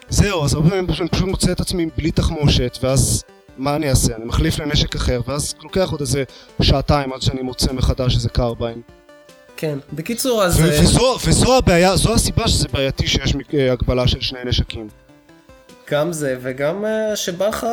[0.08, 3.24] זהו, אז הרבה פעמים פשוט, פשוט מוצא את עצמי בלי תחמושת, ואז
[3.58, 4.16] מה אני אעשה?
[4.16, 6.24] אני מחליף לנשק אחר, ואז לוקח עוד איזה
[6.62, 8.80] שעתיים עד שאני מוצא מחדש איזה קרביין.
[9.56, 9.78] כן.
[9.92, 10.60] בקיצור, אז...
[10.60, 14.88] אה, וזו, וזו הבעיה, זו הסיבה שזה בעייתי שיש אה, הגבלה של שני נשקים.
[15.90, 17.66] גם זה, וגם אה, שבא לך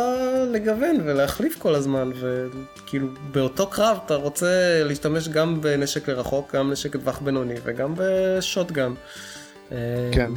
[0.52, 6.96] לגוון ולהחליף כל הזמן, וכאילו באותו קרב אתה רוצה להשתמש גם בנשק לרחוק, גם נשק
[6.96, 8.94] לטווח בינוני וגם בשוטגן.
[9.72, 9.78] אה,
[10.12, 10.32] כן.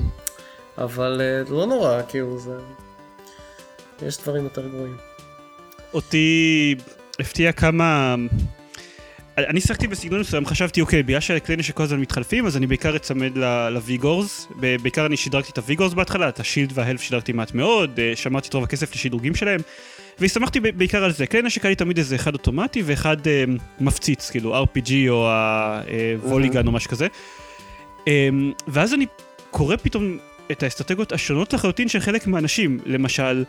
[0.79, 2.57] אבל אה, לא נורא, כאילו זה...
[4.03, 4.97] יש דברים יותר גרועים.
[5.95, 6.75] אותי
[7.21, 8.15] הפתיע כמה...
[9.39, 12.97] אני שיחקתי בסגנון מסוים, חשבתי, אוקיי, בגלל שהכלי נשק כל הזמן מתחלפים, אז אני בעיקר
[12.97, 13.33] אצמד
[13.71, 14.49] לוויגורס.
[14.83, 18.55] בעיקר אני שדרגתי את הוויגורס בהתחלה, את השילד וההלף שדרגתי מעט מאוד, אה, שמרתי את
[18.55, 19.61] רוב הכסף לשדרוגים שלהם,
[20.19, 21.27] והסתמכתי בעיקר על זה.
[21.27, 23.45] כלי נשק היה לי תמיד איזה אחד אוטומטי ואחד אה,
[23.81, 25.31] מפציץ, כאילו RPG או
[26.23, 27.07] הווליגן או משהו כזה.
[28.09, 28.29] אה,
[28.69, 29.07] ואז אני
[29.51, 30.19] קורא פתאום
[30.51, 32.79] את האסטרטגיות השונות לחלוטין של חלק מהאנשים.
[32.87, 33.45] למשל,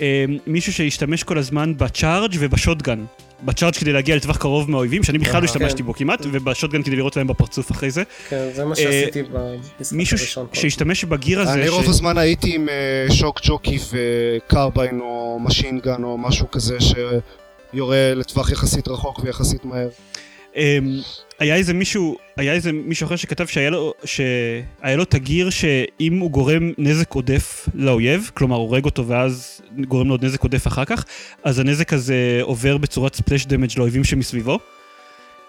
[0.00, 3.04] אה, מישהו שהשתמש כל הזמן בצ'ארג' ובשוטגן.
[3.42, 5.84] בצ'ארג' כדי להגיע לטווח קרוב מהאויבים, שאני בכלל לא השתמשתי כן.
[5.84, 8.02] בו כמעט, ובשוטגן כדי לראות להם בפרצוף אחרי זה.
[8.28, 10.46] כן, זה מה אה, שעשיתי במשחק מישהו הראשון.
[10.46, 16.02] כל שהשתמש בגיר הזה, אני רוב הזמן הייתי עם אה, שוק ג'וקי וקרביין או משינגן
[16.02, 19.88] או משהו כזה שיורה לטווח יחסית רחוק ויחסית מהר.
[20.56, 21.00] אמ,
[21.38, 25.50] היה איזה מישהו, היה איזה מישהו אחר שכתב שהיה לו, שהיה לו את ה gear
[25.50, 30.66] שאם הוא גורם נזק עודף לאויב, כלומר הורג אותו ואז גורם לו עוד נזק עודף
[30.66, 31.04] אחר כך,
[31.44, 34.58] אז הנזק הזה עובר בצורת splash damage לאויבים שמסביבו.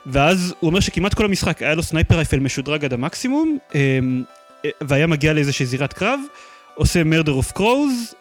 [0.05, 3.99] ואז הוא אומר שכמעט כל המשחק היה לו sniper rifle משודרג עד המקסימום, אה,
[4.81, 6.19] והיה מגיע לאיזושהי זירת קרב,
[6.75, 8.13] עושה Murder of Crows,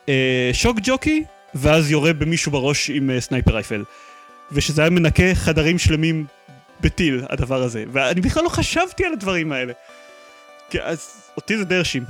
[0.53, 1.25] Shock Jockey,
[1.55, 3.85] ואז יורה במישהו בראש עם אה, sniper rifle.
[4.53, 6.25] ושזה היה מנקה חדרים שלמים
[6.81, 7.85] בטיל, הדבר הזה.
[7.93, 9.73] ואני בכלל לא חשבתי על הדברים האלה.
[10.71, 12.05] כי אז אותי זה די הרשים.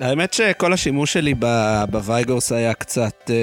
[0.00, 3.30] האמת שכל השימוש שלי ב- בווייגורס היה קצת...
[3.30, 3.36] אה,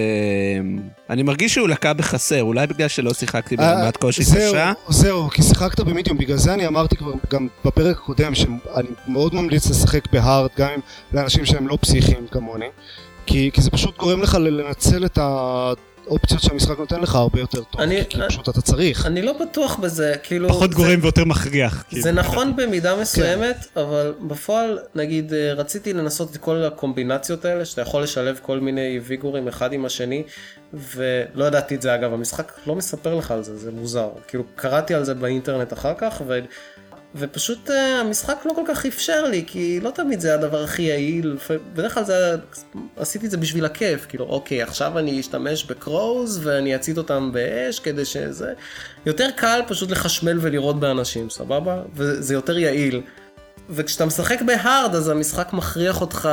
[1.10, 4.74] אני מרגיש שהוא לקה בחסר, אולי בגלל שלא שיחקתי ברמת קושי אה, זהו, קשה.
[4.90, 8.58] זהו, כי שיחקת במדיום, בגלל זה אני אמרתי כבר גם בפרק הקודם שאני
[9.08, 10.80] מאוד ממליץ לשחק בהארד, גם עם
[11.14, 12.70] לאנשים שהם לא פסיכיים כמוני,
[13.26, 15.74] כי, כי זה פשוט גורם לך לנצל את, ה,
[16.08, 19.06] האופציות שהמשחק נותן לך הרבה יותר טוב, אני- כי פשוט אתה צריך.
[19.06, 20.50] אני לא בטוח בזה, כאילו...
[20.50, 21.84] פחות זה- גורם ויותר מכריח.
[21.90, 22.02] כאילו.
[22.04, 27.82] זה נכון במידה מסוימת, אבל בפועל, נגיד, אה, רציתי לנסות את כל הקומבינציות האלה, שאתה
[27.82, 30.24] יכול לשלב כל מיני ויגורים אחד עם השני,
[30.74, 34.10] ולא ידעתי את זה אגב, המשחק לא מספר לך על זה, זה מוזר.
[34.28, 36.40] כאילו, קראתי על זה באינטרנט אחר כך, ו...
[37.16, 41.38] ופשוט אה, המשחק לא כל כך אפשר לי, כי לא תמיד זה הדבר הכי יעיל,
[41.74, 42.36] בדרך כלל זה,
[42.98, 47.80] עשיתי את זה בשביל הכיף, כאילו אוקיי, עכשיו אני אשתמש בקרוז ואני אצית אותם באש
[47.80, 48.54] כדי שזה...
[49.06, 51.82] יותר קל פשוט לחשמל ולירות באנשים, סבבה?
[51.96, 53.02] וזה יותר יעיל.
[53.70, 56.30] וכשאתה משחק בהארד אז המשחק מכריח אותך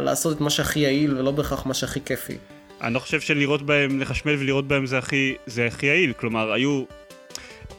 [0.00, 2.38] לעשות את מה שהכי יעיל ולא בהכרח מה שהכי כיפי.
[2.82, 6.84] אני לא חושב שלראות בהם, לחשמל ולראות בהם זה הכי, זה הכי יעיל, כלומר, היו...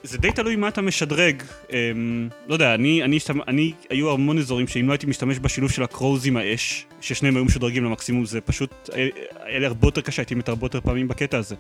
[0.03, 1.43] זה די תלוי מה אתה משדרג.
[1.73, 5.71] אמ, לא יודע, אני, אני, השתמ- אני, היו המון אזורים שאם לא הייתי משתמש בשילוב
[5.71, 8.89] של הקרוז עם האש, ששניהם היו משודרגים למקסימום, זה פשוט,
[9.45, 11.55] היה לי הרבה יותר קשה, הייתי מת הרבה יותר פעמים בקטע הזה.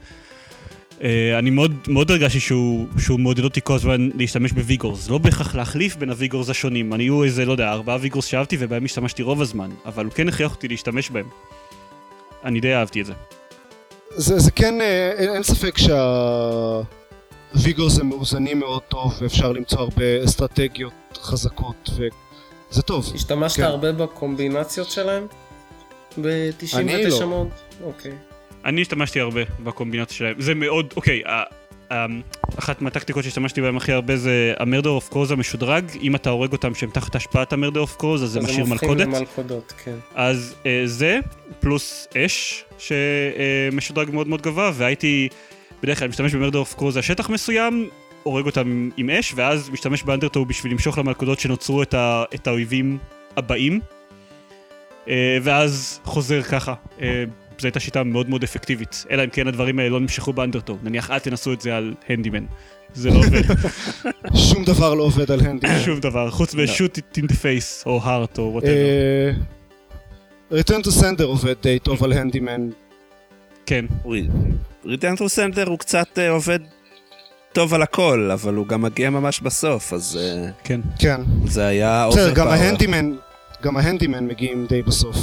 [1.03, 5.55] אה, אני מאוד, מאוד הרגשתי שהוא, שהוא מעודד אותי כל הזמן להשתמש בוויגורס, לא בהכרח
[5.55, 9.41] להחליף בין הוויגורס השונים, אני היו איזה, לא יודע, ארבעה ויגורס שאהבתי ובהם השתמשתי רוב
[9.41, 11.27] הזמן, אבל הוא כן הכריח אותי להשתמש בהם.
[12.43, 13.13] אני די אהבתי את זה.
[14.15, 15.77] זה, זה כן, אה, אין, אין ספק
[17.53, 23.11] שהוויגורס הם מאוזנים מאוד טוב ואפשר למצוא הרבה אסטרטגיות חזקות וזה טוב.
[23.15, 23.63] השתמשת כן.
[23.63, 25.27] הרבה בקומבינציות שלהם?
[26.21, 27.27] ב-99 אני לא.
[27.27, 27.47] מאוד?
[27.83, 28.11] אוקיי.
[28.65, 30.41] אני השתמשתי הרבה בקומבינציה שלהם.
[30.41, 31.21] זה מאוד, אוקיי,
[32.59, 35.85] אחת מהטקטיקות שהשתמשתי בהם הכי הרבה זה ה Murder of Crows המשודרג.
[36.01, 38.65] אם אתה הורג אותם שהם תחת השפעת ה Murder of Crows, אז זה אז משאיר
[38.65, 39.07] הם הופכים מלכודת.
[39.07, 39.95] למלכודות, כן.
[40.15, 41.19] אז אה, זה,
[41.59, 45.29] פלוס אש, שמשודרג מאוד מאוד גבוה, והייתי
[45.83, 47.89] בדרך כלל משתמש ב Murder of Crows על שטח מסוים,
[48.23, 52.47] הורג אותם עם, אש, ואז משתמש ב Undertow בשביל למשוך למלכודות שנוצרו את, ה, את
[52.47, 52.97] האויבים
[53.37, 53.79] הבאים,
[55.07, 56.73] אה, ואז חוזר ככה.
[57.01, 57.23] אה,
[57.59, 60.77] זו הייתה שיטה מאוד מאוד אפקטיבית, אלא אם כן הדברים האלה לא נמשכו ב Undertow.
[60.83, 62.45] נניח אל תנסו את זה על הנדימן.
[62.93, 63.41] זה לא עובד,
[64.49, 65.67] שום דבר לא עובד על ה Handy.
[65.85, 68.67] שום דבר, חוץ מ-shoot it in the face, או heart, או whatever.
[68.67, 69.31] אה,
[70.59, 72.69] Return to Sender עובד די טוב על הנדימן.
[73.65, 73.85] כן.
[74.85, 76.59] Return to Sender הוא קצת אה, עובד
[77.53, 80.81] טוב על הכל, אבל הוא גם מגיע ממש בסוף, אז אה, כן.
[80.99, 81.21] כן.
[81.45, 82.51] זה היה בסדר, גם overpower.
[82.51, 83.15] ההנדימן,
[83.63, 85.17] גם ההנדימן מגיעים די בסוף.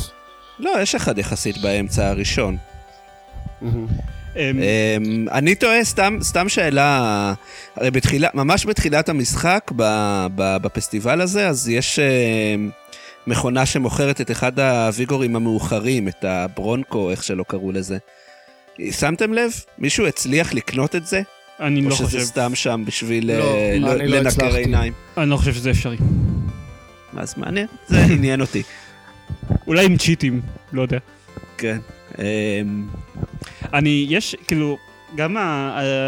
[0.58, 2.56] לא, יש אחד יחסית באמצע הראשון.
[3.62, 3.76] אמ,
[4.36, 5.84] אמ, אני תוהה,
[6.22, 7.34] סתם, שאלה,
[7.76, 9.82] הרי בתחילה, ממש בתחילת המשחק, ב,
[10.34, 12.70] ב, בפסטיבל הזה, אז יש אמ,
[13.26, 17.98] מכונה שמוכרת את אחד הוויגורים המאוחרים, את הברונקו, איך שלא קראו לזה.
[18.90, 19.50] שמתם לב?
[19.78, 21.22] מישהו הצליח לקנות את זה?
[21.60, 22.18] אני לא או שזה חושב.
[22.20, 24.56] סתם שם בשביל לא, אה, אני לא- לא לנקר הצלחתי.
[24.58, 24.92] עיניים?
[25.18, 25.96] אני לא חושב שזה אפשרי.
[27.16, 28.62] אז מעניין, זה עניין אותי.
[29.66, 30.40] אולי עם צ'יטים,
[30.72, 30.98] לא יודע.
[31.58, 31.78] כן.
[32.18, 32.24] אמ,
[33.74, 34.78] אני, יש, כאילו,
[35.16, 35.36] גם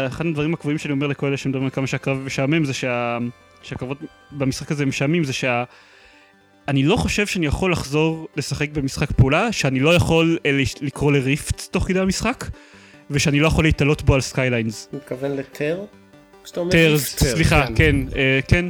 [0.07, 3.17] אחד הדברים הקבועים שאני אומר לכל אלה שמדברים על כמה שהקרב משעמם, זה שה,
[3.61, 3.97] שהקרבות
[4.31, 5.63] במשחק הזה משעממים, זה שה...
[6.69, 10.51] אני לא חושב שאני יכול לחזור לשחק במשחק פעולה, שאני לא יכול אה,
[10.81, 12.45] לקרוא ל rift תוך כדי המשחק,
[13.09, 14.87] ושאני לא יכול לעלות בו על skylines.
[14.91, 15.85] הוא מתכוון ל tear?
[16.71, 17.75] tears, סליחה, כן.
[17.75, 18.65] כן, אה, כן.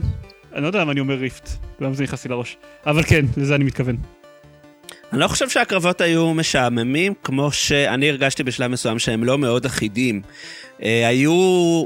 [0.53, 2.57] אני לא יודע למה אני אומר rift, למה זה נכנס לי לראש.
[2.85, 3.97] אבל כן, לזה אני מתכוון.
[5.13, 10.21] אני לא חושב שהקרבות היו משעממים, כמו שאני הרגשתי בשלב מסוים שהם לא מאוד אחידים.
[10.83, 11.83] אה, היו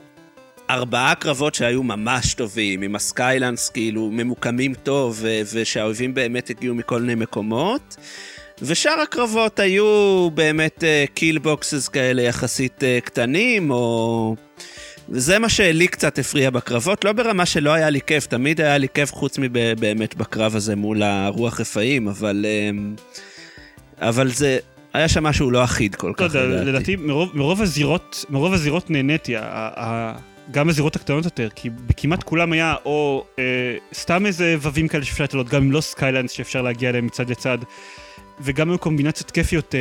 [0.70, 6.76] ארבעה קרבות שהיו ממש טובים, עם ה skylines כאילו ממוקמים טוב, ו- ושהאויבים באמת הגיעו
[6.76, 7.98] מכל מיני מקומות.
[8.62, 14.36] ושאר הקרבות היו באמת kill boxes כאלה יחסית אה, קטנים, או...
[15.10, 18.88] וזה מה שלי קצת הפריע בקרבות, לא ברמה שלא היה לי כיף, תמיד היה לי
[18.94, 22.46] כיף חוץ מבאמת בקרב הזה מול הרוח רפאים, אבל...
[22.46, 22.96] אמ,
[24.00, 24.58] אבל זה...
[24.94, 26.70] היה שם משהו לא אחיד כל לא כך, יודע, לדעתי.
[26.70, 29.36] לדעתי מרוב, מרוב הזירות, מרוב הזירות נהניתי,
[30.52, 33.44] גם הזירות הקטנות יותר, כי כמעט כולם היה או אה,
[33.94, 37.58] סתם איזה ווים כאלה שאפשר לתלות, גם אם לא skylines שאפשר להגיע אליהם מצד לצד,
[38.40, 39.80] וגם היו קומבינציות כיפיות אה,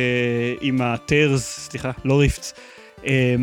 [0.61, 2.53] עם הטיירס, סליחה, לא ריפטס.
[3.05, 3.35] אה,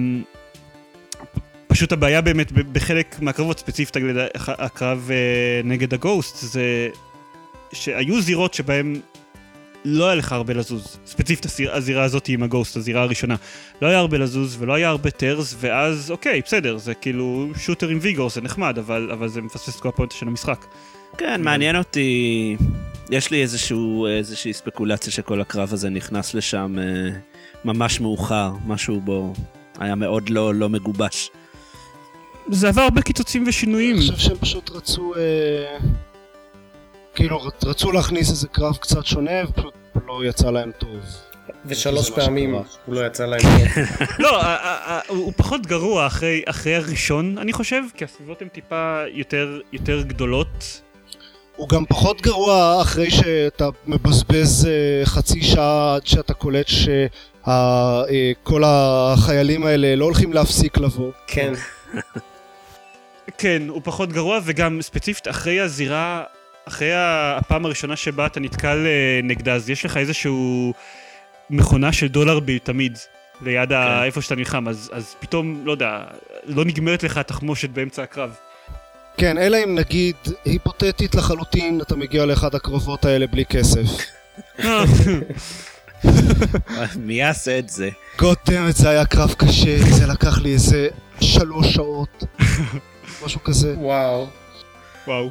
[1.67, 3.97] פשוט הבעיה באמת בחלק מהקרבות, ספציפית
[4.35, 6.89] הקרב אה, נגד הגוסט, זה
[7.73, 9.01] שהיו זירות שבהם
[9.85, 10.99] לא היה לך הרבה לזוז.
[11.07, 13.37] ספציפית הזיר- הזירה הזאת עם הגוסט, הזירה הראשונה.
[13.83, 17.99] לא היה הרבה לזוז ולא היה הרבה טרס, ואז אוקיי, בסדר, זה כאילו שוטר עם
[18.03, 20.65] ויגור, זה נחמד, אבל, אבל זה מפספס את כל הפואנטה של המשחק.
[21.19, 22.57] כן, מעניין אותי...
[23.11, 27.19] יש לי איזשהו, איזושהי ספקולציה שכל הקרב הזה נכנס לשם אה,
[27.65, 29.33] ממש מאוחר, משהו בו
[29.79, 31.31] היה מאוד לא, לא מגובש.
[32.49, 33.97] זה עבר הרבה קיצוצים ושינויים.
[33.97, 35.79] אני חושב שהם פשוט רצו, אה,
[37.21, 39.75] כאילו רצו להכניס איזה קרב קצת שונה ופשוט
[40.07, 40.97] לא יצא להם טוב.
[41.67, 42.55] ושלוש פעמים.
[42.55, 43.51] הוא לא יצא להם טוב.
[44.25, 44.41] לא,
[45.09, 50.81] הוא פחות גרוע אחרי אחרי הראשון, אני חושב, כי הסביבות הן טיפה יותר- יותר גדולות.
[51.57, 59.67] הוא גם פחות גרוע אחרי שאתה מבזבז אה, חצי שעה עד שאתה קולט שכל החיילים
[59.67, 61.13] האלה לא הולכים להפסיק לבוא.
[61.27, 61.53] כן.
[63.39, 66.23] כן, הוא פחות גרוע, וגם ספציפית אחרי הזירה,
[66.71, 70.73] אחרי הפעם הראשונה שבה אתה נתקל אה, נגדה, אז יש לך איזשהו
[71.51, 72.99] מכונה של דולר ביל תמיד,
[73.43, 74.05] ליד ה...
[74.05, 76.05] איפה שאתה נלחם, אז, אז פתאום, לא יודע,
[76.47, 78.35] לא נגמרת לך התחמושת באמצע הקרב.
[79.17, 83.87] כן, אלא אם נגיד, היפותטית לחלוטין, אתה מגיע לאחד הקרבות האלה בלי כסף.
[86.97, 87.91] מי יעשה את זה?
[88.19, 90.89] גודם, זה היה קרב קשה, זה לקח לי איזה
[91.21, 92.25] שלוש שעות.
[93.25, 93.75] משהו כזה.
[93.79, 94.27] וואו.
[95.07, 95.31] וואו.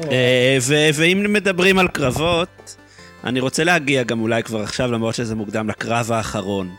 [0.00, 0.58] אה,
[0.94, 2.76] ואם מדברים על קרבות,
[3.24, 6.70] אני רוצה להגיע גם אולי כבר עכשיו, למרות שזה מוקדם, לקרב האחרון.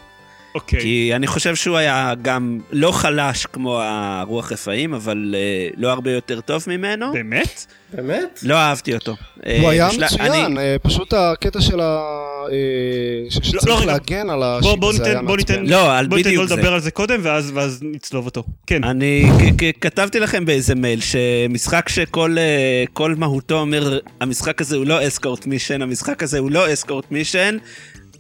[0.56, 0.80] אוקיי.
[0.80, 6.12] כי אני חושב שהוא היה גם לא חלש כמו הרוח רפאים, אבל אה, לא הרבה
[6.12, 7.14] יותר טוב ממנו.
[7.14, 7.66] באמת?
[7.94, 8.40] באמת?
[8.44, 9.16] לא אהבתי אותו.
[9.46, 12.00] אה, הוא היה בשל- מצוין, אני- אה, פשוט הקטע של ה...
[13.26, 13.86] לא, שצריך רגע.
[13.86, 15.56] להגן על בוא, השיט בוא הזה היה ניתן, בוא מעצבן.
[15.62, 16.44] ניתן, לא, על בוא ניתן לו.
[16.44, 18.44] לדבר על זה קודם, ואז, ואז נצלוב אותו.
[18.68, 18.84] כן.
[18.84, 19.30] אני
[19.82, 22.36] כתבתי לכם באיזה מייל שמשחק שכל
[22.94, 27.58] כל מהותו אומר המשחק הזה הוא לא אסקורט מישן, המשחק הזה הוא לא אסקורט מישן,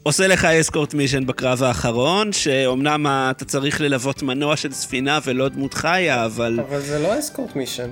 [0.07, 5.73] עושה לך אסקורט מישן בקרב האחרון, שאומנם אתה צריך ללוות מנוע של ספינה ולא דמות
[5.73, 7.89] חיה, אבל אבל זה לא אסקורט מישן.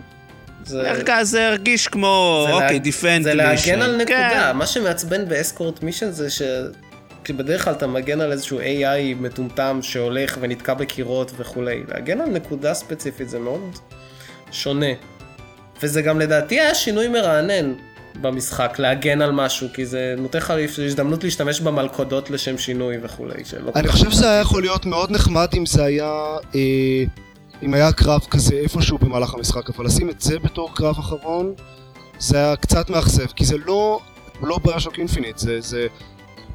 [0.66, 0.92] זה...
[0.92, 4.02] הרגע זה הרגיש כמו, זה אוקיי, דיפנד זה להגן על כן.
[4.02, 4.54] נקודה.
[4.54, 6.42] מה שמעצבן באסקורט מישן זה ש...
[7.30, 11.84] בדרך כלל אתה מגן על איזשהו AI מטומטם שהולך ונתקע בקירות וכולי.
[11.88, 13.78] להגן על נקודה ספציפית זה מאוד
[14.52, 14.94] שונה.
[15.84, 17.74] וזה גם לדעתי היה שינוי מרענן
[18.22, 20.54] במשחק, להגן על משהו, כי זה נותן לך
[20.86, 23.46] הזדמנות להשתמש במלכודות לשם שינוי וכולי.
[23.46, 26.12] שלא אני חושב שזה היה יכול להיות מאוד נחמד אם זה היה...
[26.56, 27.04] אה,
[27.64, 31.54] אם היה קרב כזה איפשהו במהלך המשחק, אבל לשים את זה בתור קרב אחרון,
[32.20, 34.00] זה היה קצת מאכזב, כי זה לא...
[34.42, 35.62] לא ביושוק אינפיניט, זה...
[35.62, 35.88] זה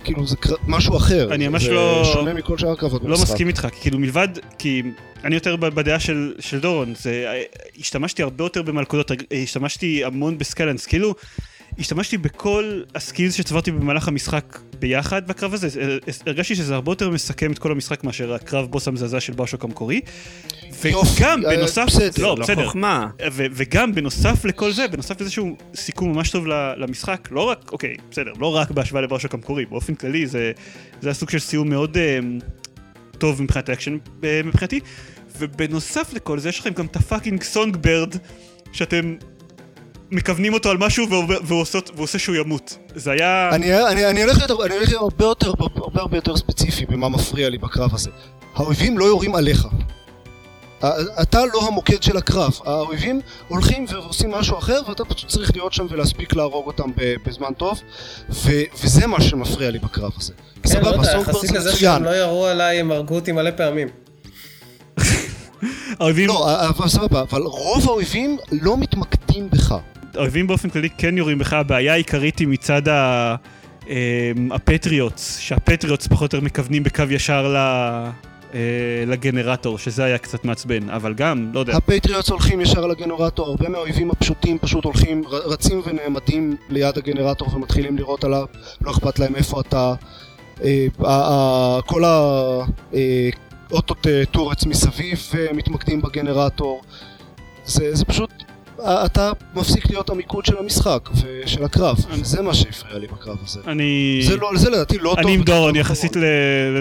[0.09, 0.55] כאילו זה קר...
[0.67, 1.35] משהו אחר.
[1.35, 3.23] אני ממש זה לא- שונה מכל שאר הקרבות לא במשחק.
[3.31, 4.83] מסכים איתך, כאילו מלבד, כי
[5.25, 7.35] אני יותר בדעה של, של דורון, זה,
[7.81, 9.11] השתמשתי הרבה יותר במלכודות,
[9.43, 11.15] השתמשתי המון ב skylines, כאילו,
[11.79, 15.69] השתמשתי בכל ה skills שצברתי במהלך המשחק ביחד בקרב הזה,
[16.27, 20.01] הרגשתי שזה הרבה יותר מסכם את כל המשחק מאשר הקרב בוס המזעזע של באשוק המקורי.
[20.83, 21.87] וגם אה, בנוסף,
[22.19, 23.07] לא, בסדר, חוכמה.
[23.33, 28.57] וגם בנוסף לכל זה, בנוסף לאיזשהו סיכום ממש טוב למשחק, לא רק, אוקיי, בסדר, לא
[28.57, 30.53] רק בהשוואה לברשוק המקורי, באופן כללי זה,
[31.03, 32.19] היה סוג של סיום מאוד אה,
[33.19, 34.81] טוב מבחינת האקשן אה, מבחינתי,
[35.39, 38.15] ובנוסף לכל זה יש לכם גם את ה fucking Songbird,
[38.73, 39.15] שאתם
[40.11, 41.07] מכוונים אותו על משהו
[41.43, 41.65] והוא,
[41.97, 42.79] עושה, שהוא ימות.
[42.95, 43.51] זה היה...
[43.53, 44.51] אני, אני, אני הולך להיות
[45.01, 48.11] הרבה יותר, הרבה הרבה יותר ספציפי במה מפריע לי בקרב הזה.
[48.55, 49.69] האויבים לא יורים עליך.
[51.23, 52.59] אתה לא המוקד של הקרב.
[52.65, 56.91] האויבים הולכים ועושים משהו אחר ואתה פשוט צריך להיות שם ולהספיק להרוג אותם
[57.27, 57.81] בזמן טוב
[58.31, 58.51] ו,
[58.83, 60.33] וזה מה שמפריע לי בקרב הזה.
[60.63, 61.77] כן, לא יודע, יחסית זה לזה.
[61.77, 63.89] שהם לא ירו עליי, הם הרגו אותי מלא פעמים.
[66.01, 69.75] האויבים, לא, אבל סבבה, אבל רוב האויבים לא מתמקדים בך.
[70.19, 73.35] האויבים באופן כללי כן יורים בך, הבעיה העיקרית היא מצד ה...
[73.89, 77.57] אמ, ה Patriots, שה Patriots פחות או יותר מכוונים בקו ישר ל...
[78.55, 83.47] אה, לגנרטור, שזה היה קצת מעצבן, אבל גם, לא יודע, ה Patriots הולכים ישר לגנרטור,
[83.47, 88.47] הרבה מהאויבים הפשוטים פשוט הולכים, רצים ונעמדים ליד הגנרטור ומתחילים לירות עליו,
[88.81, 89.95] לא אכפת להם איפה אתה.
[90.65, 90.87] אה,
[91.87, 92.03] כל
[93.71, 96.83] ה auto-turrets מסביב אה, מתמקדים בגנרטור.
[97.65, 98.45] זה, זה פשוט, אה,
[98.85, 103.61] אתה מפסיק להיות המיקוד של המשחק ושל הקרב, זה מה שהפריע לי בקרב הזה.
[103.67, 104.21] אני...
[104.23, 105.19] זה, לא, זה לדעתי לא טוב.
[105.19, 105.77] אני עם דורון, האחרון.
[105.77, 106.17] יחסית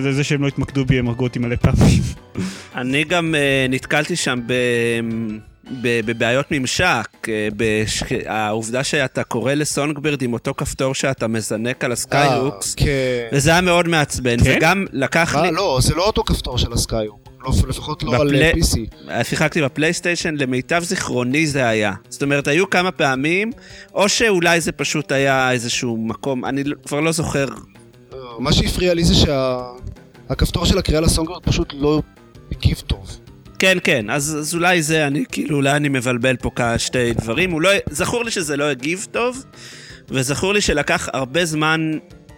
[0.04, 2.02] לזה שהם לא התמקדו בי, הם הרגו אותי מלא פעמים.
[2.76, 4.54] אני גם uh, נתקלתי שם ב...
[5.82, 8.04] בבעיות ממשק, אה, בש...
[8.26, 12.86] העובדה שאתה קורא ל Songbird עם אותו כפתור שאתה מזנק על ה sky hooks, אה,
[12.86, 13.36] כן.
[13.38, 14.58] וזה היה מאוד מעצבן, כן?
[14.58, 17.27] וגם לקח לי, אה, לא, זה לא אותו כפתור של ה sky hook.
[17.64, 18.78] לא, לפחות לא על בפלי- PC.
[19.24, 21.94] שיחקתי בפלייסטיישן, למיטב זיכרוני זה היה.
[22.10, 23.52] זאת אומרת, היו כמה פעמים,
[23.94, 27.46] או שאולי זה פשוט היה איזשהו מקום, אני לא- כבר לא זוכר.
[28.40, 32.02] מה שהפריע לי זה שהכפתור של הקריאה לסונגרד פשוט לא
[32.52, 33.18] הגיב טוב.
[33.60, 37.52] כן, כן, אז, אז אולי זה, אני כאילו, אולי אני מבלבל פה כ- שתי דברים.
[37.52, 39.44] הוא לא, זכור לי שזה לא הגיב טוב,
[40.10, 41.92] וזכור לי שלקח הרבה זמן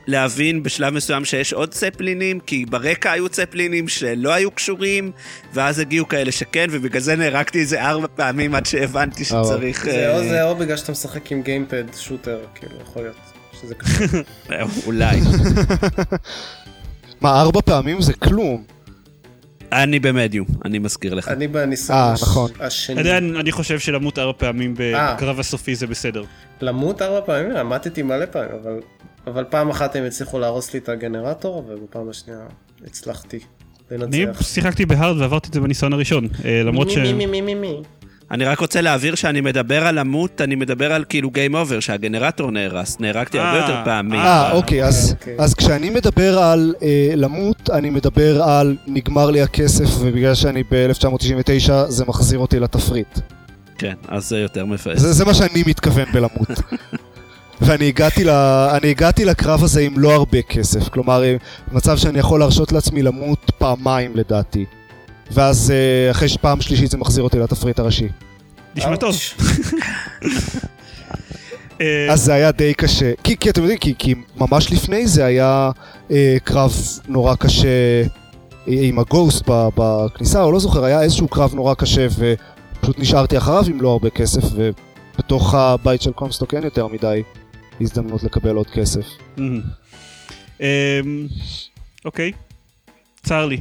[0.09, 5.11] להבין בשלב מסוים שיש עוד צפלינים, כי ברקע היו צפלינים שלא היו קשורים,
[5.53, 9.83] ואז הגיעו כאלה שכן, ובגלל זה נהרגתי איזה ארבע פעמים עד שהבנתי שצריך...
[9.85, 13.15] זה או אה, זה או בגלל שאתה משחק עם גיימפד שוטר, כאילו, יכול להיות
[13.61, 14.19] שזה קשור.
[14.85, 15.19] אולי.
[17.21, 18.63] מה, ארבע פעמים זה כלום.
[19.71, 21.27] אני במדיום, אני מזכיר לך.
[21.27, 22.51] אני בניסיון אה, נכון.
[22.59, 22.99] השני.
[22.99, 25.13] עדיין, אני חושב שלמות ארבע פעמים אה.
[25.13, 26.23] בקרב הסופי זה בסדר.
[26.61, 27.51] למות ארבע פעמים?
[27.51, 28.79] למדתי מלא פעמים, אבל,
[29.29, 32.39] אבל פעם אחת הם הצליחו להרוס לי את הגנרטור, ובפעם השנייה
[32.87, 33.39] הצלחתי
[33.91, 34.41] אני לנצח.
[34.41, 36.97] שיחקתי ב hard ועברתי את זה בניסיון הראשון, אה, למרות ש...
[36.97, 37.81] מי מי מי מי מי
[38.31, 42.51] אני רק רוצה להבהיר שאני מדבר על למות, אני מדבר על כאילו game over, שהגנרטור
[42.51, 44.19] נהרס, נהרגתי הרבה אה, יותר פעמים.
[44.19, 45.35] אה, אוקיי, אז, אוקיי.
[45.39, 51.71] אז כשאני מדבר על אה, למות, אני מדבר על נגמר לי הכסף, ובגלל שאני ב-1999
[51.87, 53.19] זה מחזיר אותי לתפריט.
[53.77, 54.65] כן, אז זה יותר.
[54.93, 56.49] זה, זה מה שאני מתכוון בלמות.
[57.61, 58.29] ואני הגעתי, ל...
[58.77, 61.35] אני הגעתי לקרב הזה עם לא הרבה כסף, כלומר, אה,
[61.71, 64.65] מצב שאני יכול להרשות לעצמי למות פעמיים לדעתי.
[65.31, 68.07] ואז אה, אחרי שפעם שלישית זה מחזיר אותי לתפריט הראשי.
[68.75, 69.09] נשמע טוב.
[69.09, 69.33] אאוץ'.
[71.81, 73.11] אה, אז זה היה די קשה.
[73.23, 75.71] כי, כי אתם יודעים, כי, כי ממש לפני זה היה
[76.11, 76.73] אה, קרב
[77.07, 78.03] נורא קשה
[78.67, 83.81] עם הגוסט בכניסה, או לא זוכר, היה איזשהו קרב נורא קשה ופשוט נשארתי אחריו עם
[83.81, 87.23] לא הרבה כסף, ובתוך הבית של קומסטוק אין יותר מדי
[87.81, 89.05] הזדמנות לקבל עוד כסף.
[90.59, 91.27] אמ,
[92.05, 92.31] אוקיי,
[93.23, 93.57] צר לי.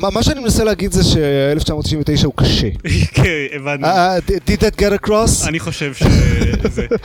[0.00, 2.68] מה, מה שאני מנסה להגיד זה ש-1999 הוא קשה.
[3.14, 3.84] כן, הבנתי.
[3.84, 5.48] uh, did that get across?
[5.48, 6.86] אני חושב שזה...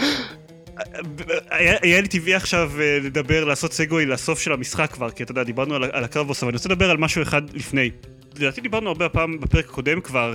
[1.50, 5.32] היה, היה לי טבעי עכשיו אה, לדבר, לעשות סגווי לסוף של המשחק כבר, כי אתה
[5.32, 7.90] יודע, דיברנו על, על הקרב בוס, אבל אני רוצה לדבר על משהו אחד לפני.
[8.36, 10.34] לדעתי דיברנו הרבה פעם בפרק הקודם כבר,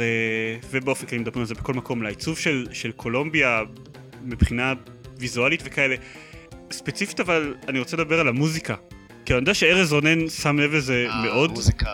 [0.71, 3.63] ובאופן כללי מדברים על זה בכל מקום, לעיצוב של, של קולומביה
[4.27, 4.73] מבחינה
[5.19, 5.95] ויזואלית וכאלה.
[6.71, 8.75] ספציפית אבל אני רוצה לדבר על המוזיקה.
[9.25, 11.51] כי אני יודע שארז רונן שם לב לזה מאוד.
[11.51, 11.91] מוזיקה...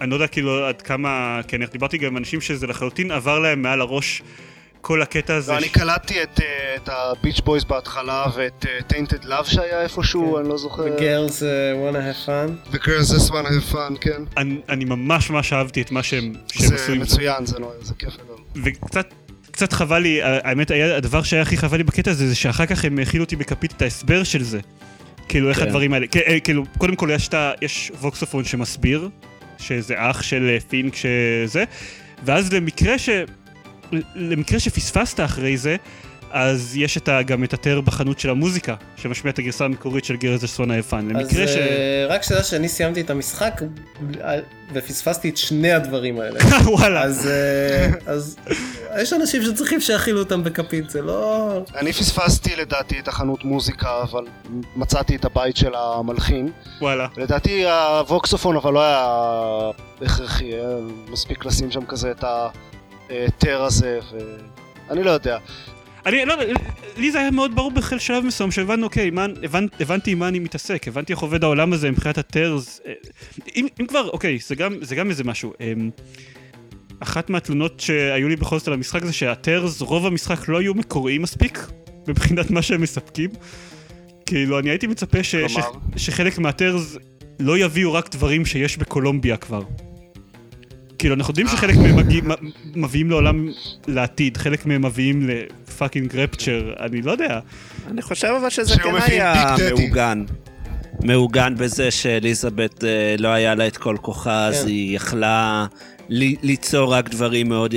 [0.00, 3.38] אני לא יודע כאילו עד כמה, כי אני דיברתי גם עם אנשים שזה לחלוטין עבר
[3.38, 4.22] להם מעל הראש
[4.80, 5.52] כל הקטע הזה.
[5.52, 10.32] לא, אני קלטתי את, אה, את ה Beach Boys בהתחלה ואת Tainted Love שהיה איפשהו,
[10.34, 10.40] כן.
[10.40, 10.82] אני לא זוכר.
[10.96, 11.40] The girls
[11.76, 12.74] wanna have fun.
[12.74, 14.22] The girls just wanna have fun, כן.
[14.36, 17.04] אני, אני ממש ממש אהבתי את מה שהם, שהם עשו זה עם זה.
[17.04, 18.36] מצוין, זה לא- זה כיף גדול.
[18.64, 19.06] וקצת
[19.56, 22.84] קצת חבל לי, האמת, היה, הדבר שהיה הכי חבל לי בקטע הזה, זה שאחר כך
[22.84, 24.60] הם הכילו אותי בכפית את ההסבר של זה.
[25.28, 25.66] כאילו, איך כן.
[25.66, 27.28] הדברים האלה, אה, כאילו, קודם כל יש,
[27.62, 29.08] יש ווקסופון שמסביר,
[29.58, 31.64] שזה אח של אה, פינק שזה,
[32.24, 33.08] ואז למקרה ש...
[34.14, 35.76] למקרה שפספסת אחרי זה,
[36.30, 40.16] אז יש את ה, גם את הטר בחנות של המוזיקה, שמשמיע את הגרסה המקורית של
[40.16, 41.16] גרז אסונה היפן.
[41.16, 41.56] אז למקרה ש...
[41.56, 43.62] אה, רק שתדע שאני סיימתי את המשחק
[44.20, 44.38] אה,
[44.72, 46.40] ופספסתי את שני הדברים האלה.
[46.76, 47.02] וואלה.
[47.02, 48.36] אז אה, אז
[49.02, 51.60] יש אנשים שצריכים שיאכילו אותם בכפית, זה לא...
[51.76, 54.24] אני פספסתי לדעתי את החנות מוזיקה, אבל
[54.76, 56.50] מצאתי את הבית של המלחין.
[56.80, 57.06] וואלה.
[57.16, 59.08] לדעתי הווקסופון אבל לא היה
[60.02, 60.50] הכרחי,
[61.08, 62.24] מספיק לשים שם כזה את
[63.10, 63.98] הטר הזה,
[64.88, 65.38] ואני לא יודע.
[66.06, 66.44] אני לא יודע,
[66.96, 70.28] לי זה היה מאוד ברור בכל שלב מסוים שהבנו, אוקיי, מה, הבנ, הבנתי עם מה
[70.28, 72.80] אני מתעסק, הבנתי איך עובד העולם הזה מבחינת הטרס.
[72.86, 72.92] אה,
[73.56, 75.52] אם, אם כבר, אוקיי, זה גם, זה גם איזה משהו.
[75.60, 75.90] אמ,
[77.00, 81.22] אחת מהתלונות שהיו לי בכל זאת על המשחק זה שהטרס, רוב המשחק לא היו מקוריים
[81.22, 81.66] מספיק,
[82.08, 83.30] מבחינת מה שהם מספקים.
[84.26, 85.70] כאילו, אני הייתי מצפה ש, ש, כלומר?
[85.96, 86.96] שחלק מהטרס
[87.40, 89.62] לא יביאו רק דברים שיש בקולומביה כבר.
[90.98, 92.20] כאילו, אנחנו יודעים שחלק מהם מגיע,
[92.74, 93.48] מביאים לעולם
[93.86, 95.30] לעתיד, חלק מהם מביאים
[95.76, 97.40] לפאקינג רפצ'ר, אני לא יודע.
[97.90, 99.54] אני חושב אבל שזה כן היה.
[99.70, 100.24] מעוגן.
[101.02, 104.66] מעוגן בזה שאליזבת אה, לא היה לה את כל כוחה, אז כן.
[104.68, 105.66] היא יכלה
[106.08, 107.74] ל- ליצור רק דברים מאוד,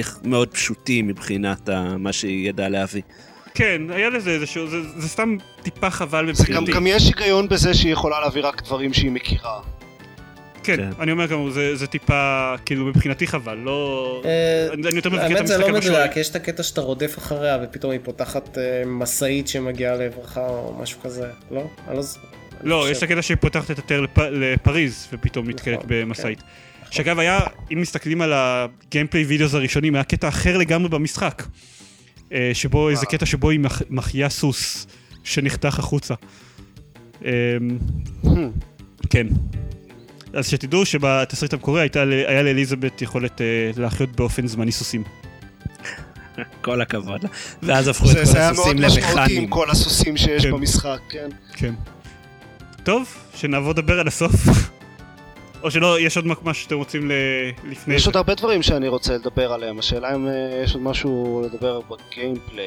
[0.47, 3.01] פשוטים מבחינת מה שהיא ידעה להביא.
[3.53, 6.71] כן, היה לזה איזשהו, זה, זה סתם טיפה חבל זה גם, מבחינתי.
[6.71, 9.59] גם יש היגיון בזה שהיא יכולה להביא רק דברים שהיא מכירה.
[10.63, 10.89] כן, כן.
[10.99, 14.21] אני אומר גם, זה, זה טיפה, כאילו מבחינתי חבל, לא...
[14.25, 15.95] אה, אני יותר מבקר את האמת זה המשחק לא המשוער.
[16.03, 20.75] מדויק, יש את הקטע שאתה רודף אחריה ופתאום היא פותחת אה, משאית שמגיעה לעברך או
[20.81, 21.63] משהו כזה, לא?
[21.87, 22.27] אני לא זוכר.
[22.63, 22.91] לא, חושב.
[22.91, 24.01] יש את הקטע שהיא פותחת את הטר...
[24.01, 24.17] לפ...
[24.17, 26.39] לפריז, ופתאום נתקלת נכון, במשאית.
[26.91, 27.39] שאגב היה,
[27.73, 31.43] אם מסתכלים על ה gameplay videos הראשונים, היה קטע אחר לגמרי במשחק.
[32.33, 34.87] אה, שבו, איזה קטע שבו היא מח- מחיה סוס
[35.23, 36.13] שנחתך החוצה.
[37.25, 37.31] אה,
[39.09, 39.27] כן.
[40.33, 45.03] אז שתדעו שבתסריט המקורי הייתה היה לאליזבת יכולת אה, להחיות באופן זמני סוסים.
[46.61, 47.29] כל הכבוד לה.
[47.63, 49.47] ואז הפכו את כל זה היה מאוד הסוסים משמעותי עם.
[49.47, 50.51] כל הסוסים שיש כן.
[50.51, 51.29] במשחק, כן.
[51.53, 51.73] כן.
[52.83, 54.33] טוב, שנעבור לדבר על הסוף.
[55.63, 57.13] או שלא, יש עוד משהו שאתם רוצים ל...
[57.71, 58.09] לפני יש זה.
[58.09, 61.90] עוד הרבה דברים שאני רוצה לדבר עליהם, השאלה אם אה, יש עוד משהו לדבר ב
[61.90, 62.65] gameplay.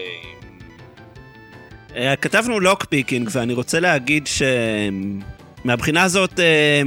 [1.96, 4.42] אה, כתבנו lock picking, ואני רוצה להגיד ש...
[5.64, 6.82] מהבחינה הזאת, אה,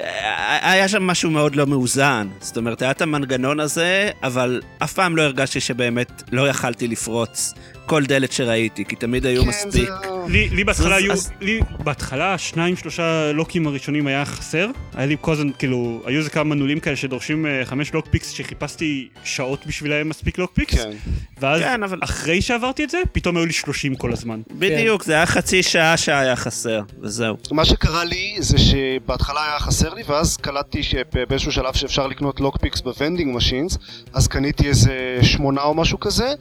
[0.00, 2.28] אה, היה שם משהו מאוד לא מאוזן.
[2.40, 7.54] זאת אומרת, היה את המנגנון הזה, אבל אף פעם לא הרגשתי שבאמת לא יכלתי לפרוץ
[7.86, 9.72] כל דלת שראיתי, כי תמיד היו כן, מספיק.
[9.72, 15.16] זה- לי, בהתחלה היו, לי בהתחלה שניים שלושה lock ים הראשונים היה חסר, היה לי
[15.20, 20.08] כל הזמן כאילו, היו איזה כמה מנעולים כאלה שדורשים אה, חמש lockpicks שחיפשתי שעות בשבילהם
[20.08, 20.90] מספיק lockpicks, כן.
[21.40, 24.40] ואז כן, אחרי שעברתי את זה, פתאום היו לי שלושים כל הזמן.
[24.58, 27.36] בדיוק, זה היה חצי שעה שהיה חסר, וזהו.
[27.50, 32.80] מה שקרה לי זה שבהתחלה היה חסר לי ואז קלטתי שבאיזשהו שלב שאפשר לקנות lockpicks
[32.80, 33.78] ב vending machines
[34.12, 36.32] אז קניתי איזה שמונה או משהו כזה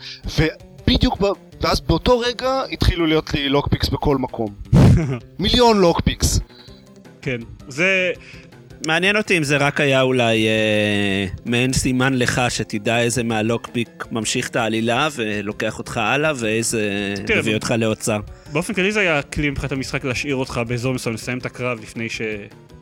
[0.92, 1.26] ובדיוק ב...
[1.62, 4.54] ואז באותו רגע התחילו להיות לי lockpicks בכל מקום
[5.40, 6.40] מיליון lockpicks
[7.22, 7.38] כן,
[7.68, 8.12] זה,
[8.88, 14.06] מעניין אותי אם זה רק היה אולי אה, מעין סימן לך שתדע איזה מה lockpick
[14.12, 18.20] ממשיך את העלילה ולוקח אותך הלאה ואיזה תראה, מביא אותך לאוצר.
[18.52, 22.10] באופן כללי זה היה כלי מבחינת המשחק להשאיר אותך באזור מסוים, לסיים את הקרב לפני
[22.10, 22.22] ש...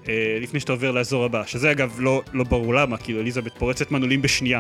[0.10, 3.92] אה, לפני שאתה עובר לאזור הבא, שזה אגב לא, לא ברור למה, כאילו אליזבת פורצת
[3.92, 4.60] מנעולים בשנייה.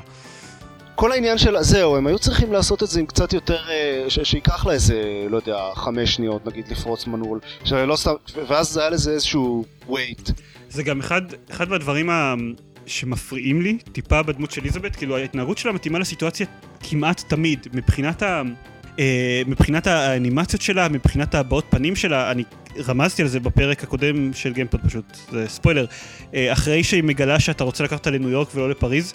[1.00, 4.20] כל העניין של זהו הם היו צריכים לעשות את זה עם קצת יותר אה, ש...
[4.24, 7.40] שייקח לה איזה לא יודע חמש שניות נגיד לפרוץ מנעול.
[7.64, 8.12] שלא סתם
[8.48, 10.32] ואז היה לזה איזשהו wait
[10.70, 11.22] זה גם אחד,
[11.52, 12.34] אחד מהדברים ה...
[12.86, 16.46] שמפריעים לי טיפה בדמות של אליזבת, כאילו ההתנהגות שלה מתאימה לסיטואציה
[16.90, 18.42] כמעט תמיד, מבחינת ה...
[19.00, 22.44] אה, מבחינת האנימציות שלה, מבחינת הבעות פנים שלה, אני
[22.88, 25.86] רמזתי על זה בפרק הקודם של גיימפוד פשוט, זה ספוילר,
[26.34, 29.14] אה, אחרי שהיא מגלה שאתה רוצה לקחת אותה לניו יורק ולא לפריז,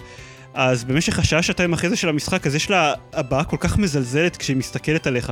[0.55, 4.37] אז במשך השעה שעתיים אחרי זה של המשחק, אז יש לה הבעה כל כך מזלזלת
[4.37, 5.31] כשהיא מסתכלת עליך.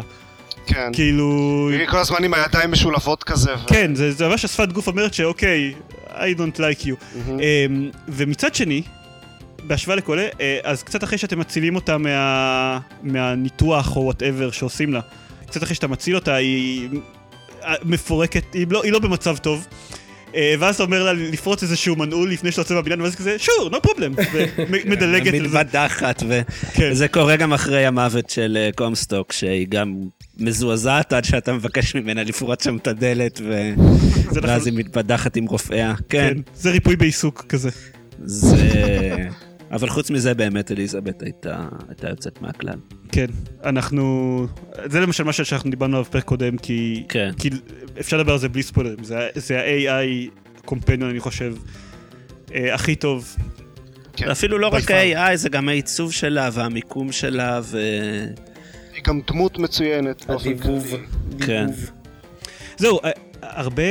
[0.65, 1.69] כן כאילו...
[1.71, 3.67] היא כל הזמן עם הידיים משולבות כזה ו...
[3.67, 5.74] כן, זה, זה ממש השפת גוף אומרת שאוקיי,
[6.07, 6.95] I don't like you.
[7.15, 7.39] מהמם.
[7.39, 8.82] אמ, ומצד שני,
[9.63, 14.93] בהשוואה לכל אלה, אה, אז קצת אחרי שאתם מצילים אותה מה, מהניתוח או whatever שעושים
[14.93, 14.99] לה,
[15.47, 16.89] קצת אחרי שאתה מציל אותה, היא
[17.63, 19.67] אה, מפורקת, היא לא, היא לא במצב טוב.
[20.36, 23.70] אה, ואז אתה אומר לה לפרוץ איזשהו מנעול לפני שאתה יוצא מהבניין, ואז כזה, sure,
[23.70, 24.22] no problem,
[24.58, 25.34] ומדלגת.
[25.42, 26.42] מתבדחת, ו-
[26.74, 26.90] כן.
[26.92, 29.96] וזה קורה גם אחרי המוות של אה, קומסטוק, שהיא גם
[30.38, 33.74] מזועזעת עד שאתה מבקש ממנה לפרוץ שם את הדלת, זה
[34.44, 34.78] ואז נכון.
[34.78, 35.94] היא מתבדחת עם רופאיה.
[36.10, 37.70] כן, כן, זה ריפוי בעיסוק כזה.
[38.26, 38.58] זה...
[39.74, 42.78] אבל חוץ מזה באמת אליזבת הייתה הייתה יוצאת מהכלל.
[43.11, 43.26] כן,
[43.63, 44.47] אנחנו...
[44.86, 47.03] זה למשל מה שאנחנו דיברנו עליו בפרק קודם, כי...
[47.09, 47.32] כן.
[47.39, 47.49] כי
[47.99, 50.30] אפשר לדבר על זה בלי ספוילרים, זה, זה ה-AI
[50.65, 51.55] קומפניון, אני חושב,
[52.53, 53.36] אה, הכי טוב.
[54.15, 54.30] כן.
[54.30, 54.91] אפילו לא רק.
[54.91, 57.80] ה-AI, זה גם העיצוב שלה והמיקום שלה, ו...
[58.93, 60.93] היא גם דמות מצוינת הדיבוב.
[61.39, 61.67] כן.
[62.78, 63.11] זהו, אה,
[63.41, 63.84] הרבה...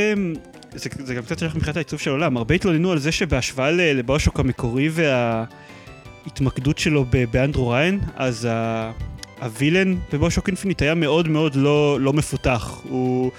[0.74, 4.40] זה, זה גם קצת שייך מבחינת העיצוב של העולם, הרבה התלוננו על זה שבהשוואה לבאושוק
[4.40, 4.88] המקורי
[6.26, 8.90] וההתמקדות שלו באנדרו ריין, אז ה-
[9.40, 12.80] ה villain ב BioShock Infinite היה מאוד מאוד לא, לא מפותח.
[12.82, 13.30] הוא...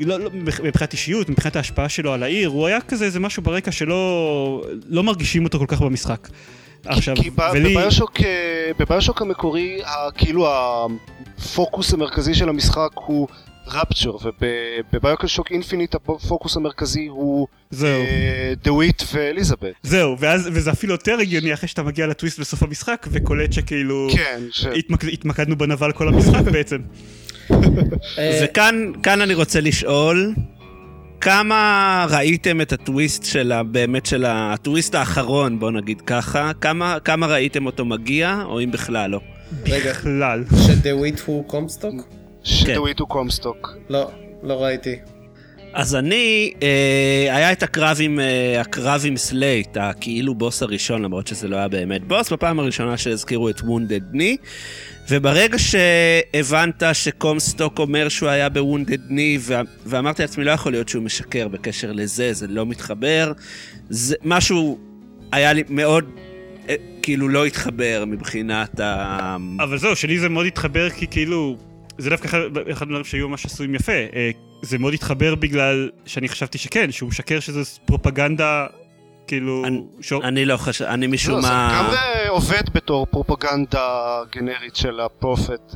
[0.00, 0.30] לא, לא,
[0.62, 5.02] מבחינת אישיות, מבחינת ההשפעה שלו על העיר, הוא היה כזה איזה משהו ברקע שלא לא
[5.02, 6.28] מרגישים אותו כל כך במשחק.
[6.84, 7.76] עכשיו, כי ולי...
[7.76, 9.80] ב BioShock, אה, ב BioShock המקורי,
[10.16, 13.28] כאילו הפוקוס המרכזי של המשחק הוא
[13.70, 14.16] Rapture,
[14.92, 18.00] וב BioShock Infinite הפוקוס המרכזי הוא זהו.
[18.00, 19.72] אה, דוויט ואליזבת.
[19.82, 24.08] זהו, ואז, וזה אפילו יותר הגיוני אחרי שאתה מגיע לטוויסט בסוף המשחק וקולט שכאילו...
[24.12, 24.66] כן, ש...
[24.66, 25.04] התמק...
[25.04, 26.78] התמקדנו בנבל כל המשחק בעצם.
[28.42, 30.34] וכאן כאן אני רוצה לשאול,
[31.20, 33.62] כמה ראיתם את הטוויסט של ה...
[33.62, 34.52] באמת של ה...
[34.52, 39.20] הטוויסט האחרון, בוא נגיד ככה, כמה, כמה ראיתם אותו מגיע, או אם בכלל לא?
[39.64, 40.44] בכלל.
[40.66, 42.17] שדוויט הוא קומסטוק?
[42.48, 43.76] שדוויט הוא קומסטוק.
[43.88, 44.10] לא,
[44.42, 44.96] לא ראיתי.
[45.72, 51.26] אז אני, אה, היה את הקרב עם, אה, הקרב עם סלייט, הכאילו בוס הראשון, למרות
[51.26, 54.36] שזה לא היה באמת בוס, בפעם הראשונה שהזכירו את Wounded Knee,
[55.10, 58.48] וברגע שהבנת שקומסטוק אומר שהוא היה
[59.08, 59.54] Knee, ו-
[59.86, 63.32] ואמרתי לעצמי, לא יכול להיות שהוא משקר בקשר לזה, זה לא מתחבר,
[63.90, 64.78] זה משהו
[65.32, 66.04] היה לי מאוד,
[66.68, 69.36] אה, כאילו לא התחבר מבחינת ה...
[69.60, 71.67] אבל זהו, שלי זה מאוד התחבר כי כאילו...
[71.98, 72.38] זה דווקא אחד
[72.72, 73.92] אחד הדברים שהיו ממש עשויים יפה.
[73.92, 74.30] אה,
[74.62, 78.66] זה מאוד התחבר בגלל שאני חשבתי שכן, שהוא משקר שזה פרופגנדה,
[79.26, 79.64] כאילו...
[79.66, 80.12] אני- ש...
[80.12, 81.82] אני לא חושב, אני משום לא, זה מה...
[81.88, 83.88] גם אה, עובד בתור פרופגנדה
[84.36, 85.74] גנרית של הפרופט.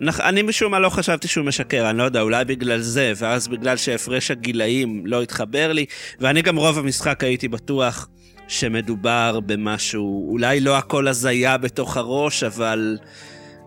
[0.00, 3.48] נכ- אני משום מה לא חשבתי שהוא משקר, אני לא יודע, אולי בגלל זה, ואז
[3.48, 5.84] בגלל שהפרש הגילאים לא התחבר לי,
[6.20, 8.08] ואני גם רוב המשחק הייתי בטוח
[8.48, 12.98] שמדובר במשהו, אולי לא הכל הזיה בתוך הראש, אבל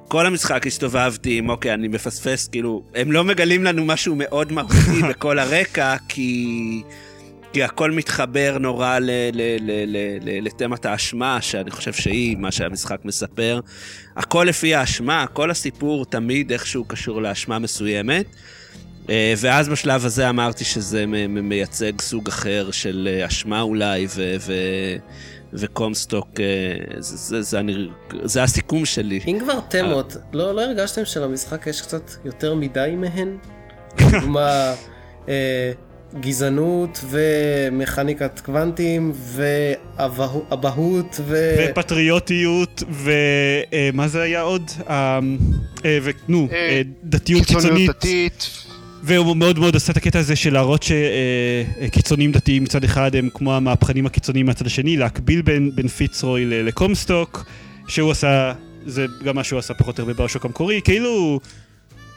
[0.10, 5.02] כל המשחק הסתובבתי עם, אוקיי, אני מפספס, כאילו, הם לא מגלים לנו משהו מאוד מהותי
[5.10, 6.82] בכל הרקע, כי...
[7.54, 9.00] כי הכל מתחבר נורא
[10.26, 13.60] לתמת האשמה, שאני חושב שהיא מה שהמשחק מספר.
[14.16, 18.26] הכל לפי האשמה, כל הסיפור תמיד איכשהו קשור לאשמה מסוימת.
[19.10, 24.96] אה, ואז בשלב הזה אמרתי שזה מייצג סוג אחר של אה, אשמה אולי, ו- ו-
[25.54, 26.46] וקומסטוק, אה,
[27.02, 27.90] זה, זה, זה, אני,
[28.24, 29.20] זה הסיכום שלי.
[29.28, 33.38] אם כבר תמות, לא, לא הרגשתם שלמשחק יש קצת יותר מדי מהן?
[34.00, 34.74] לדוגמה,
[35.30, 35.72] אה,
[36.20, 41.56] גזענות ומכניקת קוונטים ואבהות ו...
[41.60, 44.72] ופטריוטיות, ומה זה היה עוד?
[44.90, 45.20] אה,
[45.86, 47.90] אה, נו, אה, אה, דתיות קיצוניות קיצונית.
[47.90, 48.69] דתית.
[49.04, 53.56] והוא מאוד מאוד עשה את הקטע הזה של להראות שקיצונים דתיים מצד אחד הם כמו
[53.56, 57.46] המהפכנים הקיצוניים מהצד השני, להקביל בין, בין פיצרוי ל- לקומסטוק,
[57.88, 58.54] שהוא עשה,
[58.86, 61.40] זה גם מה שהוא עשה פחות או יותר בברשוק המקורי, כאילו...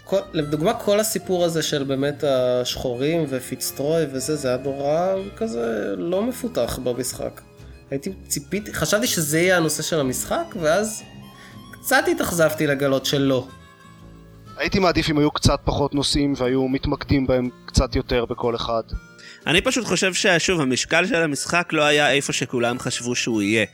[0.04, 6.22] כל, לדוגמה, כל הסיפור הזה של באמת השחורים ופיצטרוי וזה, זה היה נורא כזה לא
[6.22, 7.40] מפותח במשחק.
[7.90, 11.02] הייתי ציפיתי, חשבתי שזה יהיה הנושא של המשחק, ואז
[11.72, 13.46] קצת התאכזבתי לגלות שלא.
[14.56, 18.82] הייתי מעדיף אם היו קצת פחות נושאים והיו מתמקדים בהם קצת יותר בכל אחד.
[19.46, 23.66] אני פשוט חושב ששוב, המשקל של המשחק לא היה איפה שכולם חשבו שהוא יהיה.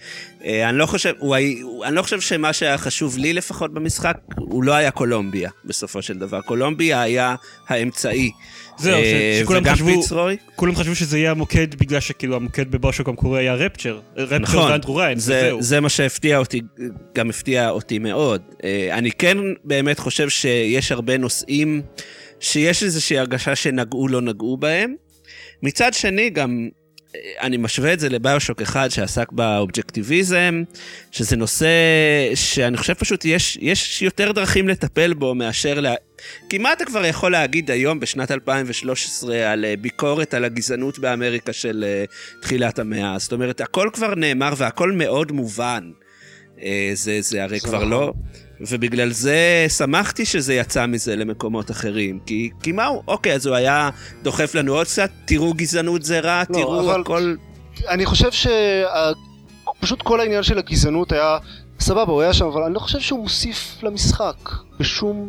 [0.44, 1.36] אה, אני לא חושב, הוא,
[1.84, 6.18] אני לא חושב שמה שהיה חשוב לי לפחות במשחק, הוא לא היה קולומביה בסופו של
[6.18, 6.40] דבר.
[6.42, 7.34] קולומביה היה
[7.68, 8.30] האמצעי.
[8.78, 10.36] זהו, אה, שכולם חשבו- פיצרוי.
[10.56, 14.00] כולם חשבו שזה יהיה המוקד בגלל שכאילו המוקד בברשוק המקורי היה רפצ'ר.
[14.16, 15.62] רפצ'ר נכון, ואנדרו ריין, זה, וזהו.
[15.62, 16.60] זה מה שהפתיע אותי,
[17.14, 18.42] גם הפתיע אותי מאוד.
[18.64, 21.82] אה, אני כן באמת חושב שיש הרבה נושאים
[22.40, 24.94] שיש איזושהי הרגשה שנגעו לא נגעו בהם.
[25.62, 26.68] מצד שני, גם
[27.40, 30.62] אני משווה את זה לביושוק אחד שעסק באובג'קטיביזם,
[31.10, 31.68] שזה נושא
[32.34, 35.80] שאני חושב פשוט יש, יש יותר דרכים לטפל בו מאשר...
[35.80, 35.94] לה...
[36.48, 41.52] כי מה אתה כבר יכול להגיד היום בשנת 2013 על אה, ביקורת על הגזענות באמריקה
[41.52, 42.04] של אה,
[42.40, 43.18] תחילת המאה?
[43.18, 45.90] זאת אומרת, הכל כבר נאמר והכל מאוד מובן.
[46.62, 47.90] אה, זה, זה הרי זה כבר נכון.
[47.90, 48.12] לא...
[48.60, 49.36] ובגלל זה
[49.68, 52.18] שמחתי שזה יצא מזה למקומות אחרים.
[52.26, 53.02] כי, כי מה הוא?
[53.08, 53.90] אוקיי, אז הוא היה
[54.22, 57.34] דוחף לנו עוד קצת, תראו גזענות זה רע, לא, תראו אבל- הכל...
[57.88, 61.38] אני חושב שפשוט כל העניין של הגזענות היה
[61.80, 64.36] סבבה, הוא היה שם, אבל אני לא חושב שהוא מוסיף למשחק
[64.80, 65.28] בשום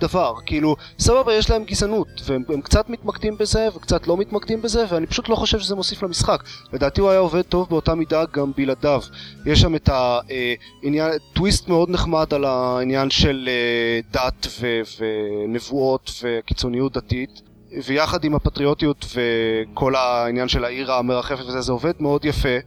[0.00, 0.34] דבר.
[0.46, 5.06] כאילו, סבבה, יש להם גזענות, והם הם קצת מתמקדים בזה וקצת לא מתמקדים בזה, ואני
[5.06, 6.42] פשוט לא חושב שזה מוסיף למשחק.
[6.72, 9.02] לדעתי הוא היה עובד טוב באותה מידה גם בלעדיו.
[9.46, 16.92] יש שם את העניין, טוויסט מאוד נחמד על העניין של אה, דת ו- ונבואות וקיצוניות
[16.92, 17.42] דתית.
[17.86, 22.58] ויחד עם הפטריוטיות וכל העניין של העיר המרחפת וזה, זה עובד מאוד יפה.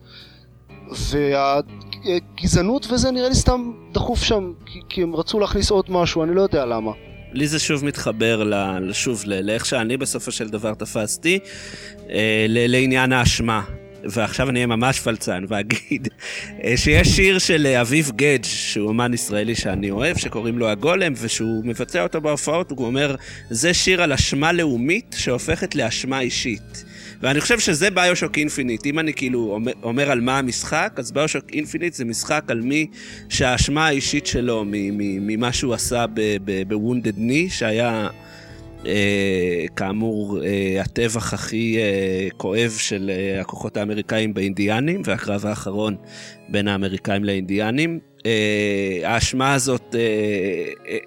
[2.03, 6.36] והגזענות וזה נראה לי סתם דחוף שם, כי, כי הם רצו להכניס עוד משהו, אני
[6.36, 6.91] לא יודע למה.
[7.34, 11.39] לי זה שוב מתחבר, ל, שוב, לאיך שאני בסופו של דבר תפסתי,
[12.09, 13.61] אה, לעניין האשמה.
[14.03, 16.07] ועכשיו אני אהיה ממש פלצן ואגיד
[16.63, 21.13] אה, שיש שיר של אה, אביב גדג' שהוא אומן ישראלי שאני אוהב, שקוראים לו הגולם,
[21.21, 23.15] ושהוא מבצע אותו בהופעות, הוא אומר,
[23.49, 26.86] זה שיר על אשמה לאומית שהופכת לאשמה אישית.
[27.22, 28.86] ואני חושב שזה BioShock Infinite.
[28.86, 32.88] אם אני כאילו אומר, אומר על מה המשחק, אז BioShock Infinite זה משחק על מי
[33.30, 36.05] שהאשמה האישית שלו ממה שהוא עשה
[36.67, 38.09] ב Wounded Knee, שהיה
[38.86, 45.95] אה, כאמור אה, הטבח הכי אה, כואב של אה, הכוחות האמריקאים באינדיאנים, והקרב האחרון
[46.49, 47.99] בין האמריקאים לאינדיאנים.
[48.26, 50.01] אה, האשמה הזאת, אה,
[50.88, 50.97] אה,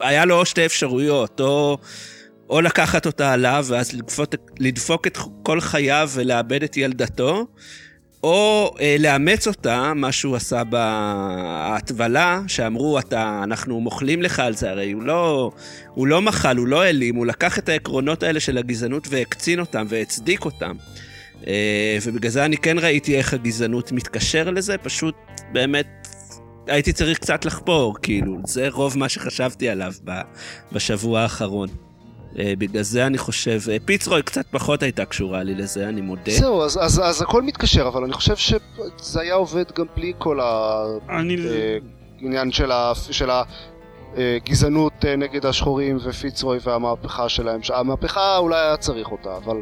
[0.00, 1.78] היה לו שתי אפשרויות, או...
[2.50, 7.46] או לקחת אותה עליו ואז לדפוק, לדפוק את כל חייו ולאבד את ילדתו,
[8.22, 14.70] או אה, לאמץ אותה, מה שהוא עשה בהטבלה, שאמרו, אתה, אנחנו מוחלים לך על זה,
[14.70, 15.50] הרי הוא לא,
[15.94, 19.86] הוא לא מחל, הוא לא העלים, הוא לקח את העקרונות האלה של הגזענות והקצין אותם
[19.88, 20.76] והצדיק אותם.
[21.46, 25.14] אה, ובגלל זה אני כן ראיתי איך הגזענות מתקשר לזה, פשוט
[25.52, 26.08] באמת
[26.66, 29.92] הייתי צריך קצת לחפור, כאילו, זה רוב מה שחשבתי עליו
[30.72, 31.83] בשבוע האחרון.
[32.38, 36.30] אה, בגלל זה אני חושב, אה, פיצרוי קצת פחות הייתה קשורה לי לזה, אני מודה.
[36.30, 40.40] זהו, אז, אז, אז הכל מתקשר, אבל אני חושב שזה היה עובד גם בלי כל
[41.08, 41.36] אני...
[42.20, 43.30] העניין של, ה, של
[44.16, 47.60] הגזענות אה, נגד השחורים ופיצרוי והמהפכה שלהם.
[47.74, 49.56] המהפכה אולי היה צריך אותה, אבל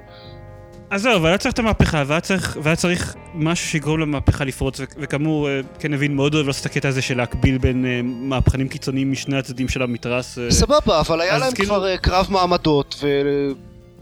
[0.92, 4.80] אז זהו, אבל היה צריך את המהפכה, והיה צריך, והיה צריך משהו שיגרום למהפכה לפרוץ,
[4.80, 8.00] ו- וכאמור, אה, כן הבין מאוד אוהב לעשות את הקטע הזה של להקביל בין אה,
[8.02, 10.38] מהפכנים קיצוניים משני הצדדים של המתרס.
[10.38, 13.04] אה, סבבה, אבל היה להם כאילו- כבר אה, קרב מעמדות,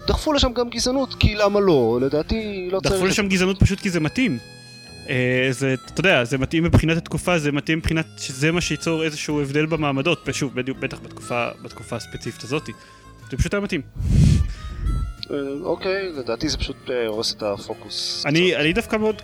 [0.03, 1.99] ודחפו לשם גם גזענות, כי למה לא?
[2.03, 2.95] לדעתי לא צריך...
[2.95, 4.39] דחפו לשם גזענות פשוט כי זה מתאים.
[5.09, 9.41] אה, זה, אתה יודע, זה מתאים מבחינת התקופה, זה מתאים מבחינת שזה מה שייצור איזשהו
[9.41, 12.71] הבדל במעמדות, שוב, בדיוק, בטח בתקופה, בתקופה הספציפית הזאת.
[13.31, 13.81] זה פשוט היה מתאים.
[15.31, 18.27] אה, אוקיי, לדעתי זה פשוט אה, הורס את הפוקוס.
[18.27, 19.23] אני, אני דווקא מאוד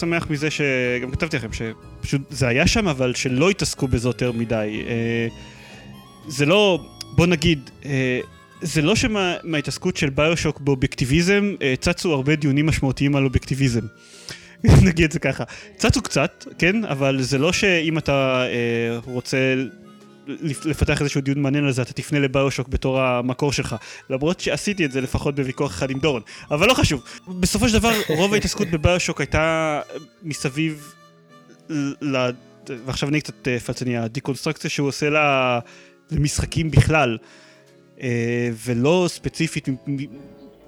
[0.00, 4.84] שמח מזה שגם כתבתי לכם שפשוט זה היה שם אבל שלא התעסקו בזה יותר מדי.
[4.88, 5.28] אה,
[6.28, 6.86] זה לא,
[7.16, 7.70] בוא נגיד,
[8.60, 13.80] זה לא שמההתעסקות של ביושוק באובייקטיביזם צצו הרבה דיונים משמעותיים על אובייקטיביזם.
[14.86, 15.44] נגיד את זה ככה.
[15.76, 18.46] צצו קצת, כן, אבל זה לא שאם אתה
[19.04, 19.54] רוצה
[20.64, 23.76] לפתח איזשהו דיון מעניין על זה, אתה תפנה לביושוק בתור המקור שלך.
[24.10, 26.22] למרות שעשיתי את זה לפחות בוויכוח אחד עם דורון.
[26.50, 27.02] אבל לא חשוב.
[27.28, 29.80] בסופו של דבר, רוב ההתעסקות בביושוק הייתה
[30.22, 30.92] מסביב
[32.02, 32.16] ל...
[32.86, 35.58] ועכשיו אני קצת אה, פלצני, הדיקונסטרקציה שהוא עושה לה...
[36.10, 37.18] למשחקים בכלל,
[38.02, 39.68] אה, ולא ספציפית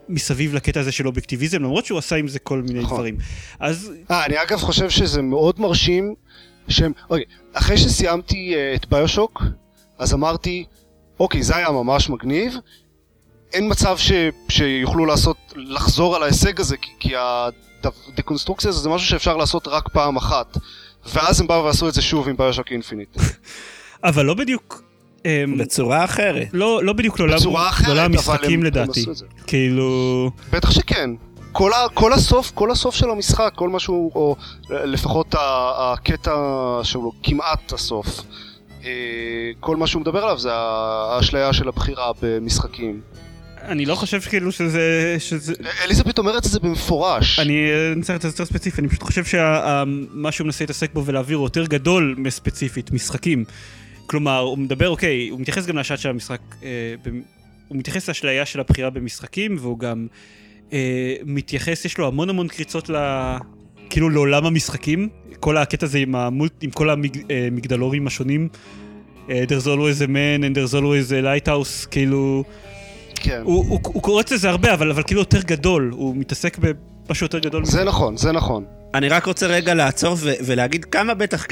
[0.08, 2.96] מסביב לקטע הזה של אובייקטיביזם, למרות שהוא עשה עם זה כל מיני נכון.
[2.96, 3.16] דברים.
[3.60, 6.14] אז אה, אני אגב חושב שזה מאוד מרשים
[6.68, 6.92] שהם...
[7.10, 9.42] אוקיי, אחרי שסיימתי uh, את ביושוק,
[9.98, 10.64] אז אמרתי,
[11.20, 12.54] אוקיי, זה היה ממש מגניב.
[13.52, 14.12] אין מצב ש...
[14.48, 17.12] שיוכלו לעשות, לחזור על ההישג הזה, כי, כי
[18.12, 20.56] הדקונסטרוקציה הזה זה משהו שאפשר לעשות רק פעם אחת.
[21.14, 23.16] ואז הם באו ועשו את זה שוב עם ביושוק אינפיניט.
[24.04, 24.82] אבל לא בדיוק...
[25.24, 26.48] אמ, בצורה אחרת.
[26.52, 27.38] לא, לא בדיוק לעולם
[27.86, 29.04] אבל המשחקים הם- הם לדעתי.
[29.46, 30.30] כאילו...
[30.50, 31.10] בטח שכן.
[31.58, 34.36] כל, ה, כל הסוף, כל הסוף של המשחק, כל מה שהוא, או
[34.70, 35.34] לפחות
[35.78, 36.34] הקטע
[36.82, 38.06] שהוא כמעט הסוף,
[38.84, 38.90] אה,
[39.60, 43.00] כל מה שהוא מדבר עליו זה האשליה של הבחירה במשחקים.
[43.62, 45.16] אני לא חושב כאילו שזה...
[45.18, 45.54] שזה...
[45.84, 47.38] אליזבת אומרת את זה במפורש.
[47.38, 51.04] אני אה, צריך את זה יותר ספציפי, אני פשוט חושב שמה שהוא מנסה להתעסק בו
[51.04, 53.44] ולהעביר הוא יותר גדול מספציפית, משחקים.
[54.06, 57.22] כלומר, הוא מדבר, אוקיי, הוא מתייחס גם לשעת של המשחק, אה, במ-
[57.68, 60.06] הוא מתייחס לאשליה של הבחירה במשחקים, והוא גם
[60.72, 62.96] אה, מתייחס, יש לו המון המון קריצות ל...
[63.90, 65.08] כאילו לעולם המשחקים,
[65.40, 68.48] כל הקטע הזה עם, המול, עם כל המגדלורים השונים,
[69.30, 72.44] אה, there's always a man and there's always a lighthouse, כאילו...
[73.14, 73.40] כן.
[73.44, 77.38] הוא, הוא, הוא קורץ לזה הרבה, אבל, אבל כאילו יותר גדול, הוא מתעסק במשהו יותר
[77.38, 77.64] גדול.
[77.64, 78.64] זה נכון, זה נכון.
[78.94, 81.46] אני רק רוצה רגע לעצור ו- ולהגיד כמה בטח.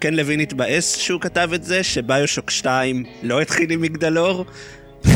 [0.00, 4.44] קן לוין התבאס שהוא כתב את זה, שביושוק 2 לא התחיל עם מגדלור.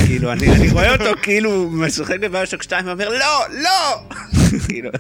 [0.07, 4.01] כאילו, אני, אני רואה אותו כאילו משחק בביושוק 2 ואומר לא, לא!
[4.69, 4.91] כאילו,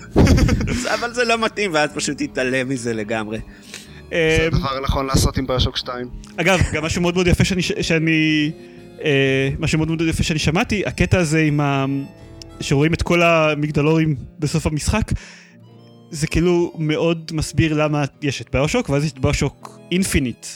[0.95, 3.39] אבל זה לא מתאים, ואז פשוט התעלם מזה לגמרי.
[4.11, 6.09] זה אמ, הדבר הנכון לעשות עם ביושוק 2.
[6.37, 7.63] אגב, גם משהו מאוד מאוד יפה שאני...
[7.63, 8.53] שאני
[9.05, 11.87] אה, משהו מאוד מאוד יפה שאני שמעתי, הקטע הזה עם ה...
[12.61, 15.13] שרואים את כל המגדלורים בסוף המשחק,
[16.11, 20.47] זה כאילו מאוד מסביר למה יש את ביושוק, ואז יש את ביושוק אינפיניט.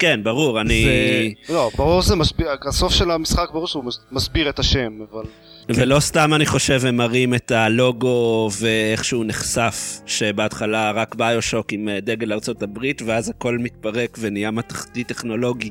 [0.00, 1.34] כן, ברור, אני...
[1.48, 5.22] לא, ברור שזה מסביר, הסוף של המשחק ברור שהוא מס- מסביר את השם, אבל...
[5.68, 11.88] ולא סתם אני חושב הם מראים את הלוגו ואיך שהוא נחשף, שבהתחלה רק ביושוק עם
[11.88, 15.70] אה, דגל ארצות הברית, ואז הכל מתפרק ונהיה מתכתי טכנולוגי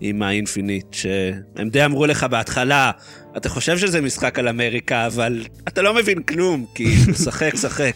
[0.00, 2.90] עם האינפיניט, שהם די אמרו לך בהתחלה,
[3.36, 7.92] אתה חושב שזה משחק על אמריקה, אבל אתה לא מבין כלום, כי שחק, שחק.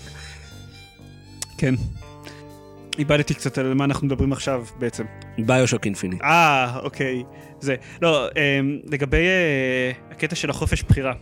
[1.58, 1.74] כן.
[2.98, 5.04] איבדתי קצת על מה אנחנו מדברים עכשיו בעצם.
[5.38, 6.22] ביושוק אינפיניט.
[6.22, 7.22] אה, אוקיי.
[7.60, 7.74] זה.
[8.02, 11.12] לא, אמ, לגבי אה, הקטע של החופש בחירה.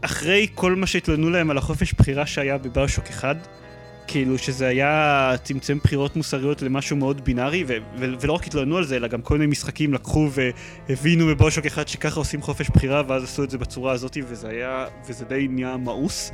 [0.00, 3.34] אחרי כל מה שהתלוננו להם על החופש בחירה שהיה בביושוק אחד,
[4.06, 8.84] כאילו שזה היה צמצם בחירות מוסריות למשהו מאוד בינארי, ו- ו- ולא רק התלוננו על
[8.84, 10.28] זה, אלא גם כל מיני משחקים לקחו
[10.88, 14.86] והבינו בביושוק אחד שככה עושים חופש בחירה, ואז עשו את זה בצורה הזאת, וזה היה,
[15.06, 16.32] וזה די נהיה מאוס.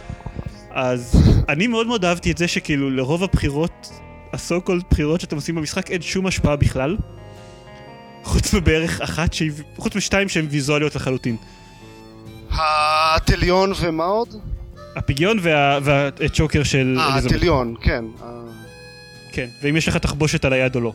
[0.70, 4.00] אז אני מאוד מאוד אהבתי את זה שכאילו לרוב הבחירות,
[4.32, 6.96] הסו קולד בחירות שאתם עושים במשחק, אין שום השפעה בכלל.
[8.24, 11.36] חוץ מבערך אחת, שהיא, חוץ משתיים שהן ויזואליות לחלוטין.
[12.50, 14.28] הטליון ומה עוד?
[14.96, 17.16] הפיגיון וה- והצ'וקר של אה.
[17.16, 18.04] הטליון, כן.
[18.22, 18.28] אה,
[19.32, 20.92] כן, ואם יש לך תחבושת על היד או לא.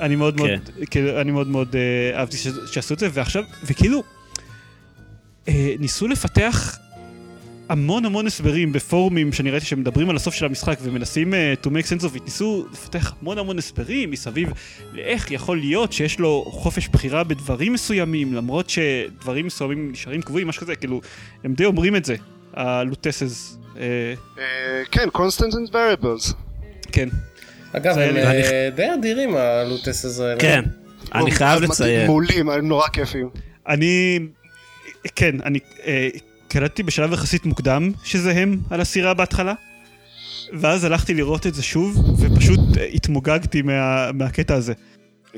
[0.00, 0.48] אני מאוד מאוד,
[0.90, 4.02] כאילו, אני מאוד מאוד אה, אהבתי ש- שעשו את זה, ועכשיו, וכאילו,
[5.48, 6.78] אה, ניסו לפתח
[7.68, 11.86] המון המון הסברים בפורומים שאני ראיתי שמדברים על הסוף של המשחק ומנסים uh, to make
[11.86, 14.48] sense of it, ניסו לפתח המון המון הסברים מסביב
[14.92, 20.62] לאיך יכול להיות שיש לו חופש בחירה בדברים מסוימים, למרות שדברים מסוימים נשארים קבועים, משהו
[20.62, 21.00] כזה, כאילו,
[21.44, 22.16] הם די אומרים את זה,
[22.54, 23.82] הלוטסס, אה,
[24.38, 26.34] אה, כן, constant and variables.
[26.92, 27.08] כן.
[27.72, 28.16] אגב, זה הם
[28.74, 30.40] די אדירים הלוטס האלה.
[30.40, 30.64] כן,
[31.14, 32.06] אני חייב לציין.
[32.06, 33.28] מעולים, הם נורא כיפים.
[33.68, 34.18] אני,
[35.16, 36.08] כן, אני אה,
[36.48, 39.54] קלטתי בשלב יחסית מוקדם שזה הם על הסירה בהתחלה,
[40.52, 44.72] ואז הלכתי לראות את זה שוב, ופשוט אה, התמוגגתי מה, מהקטע הזה.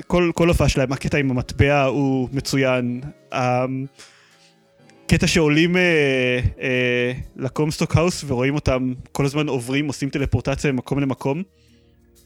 [0.07, 3.01] כל, כל הופעה שלהם, הקטע עם המטבע הוא מצוין.
[3.31, 11.43] הקטע שעולים אה, אה, לקומסטוק האוס ורואים אותם כל הזמן עוברים, עושים טלפורטציה ממקום למקום.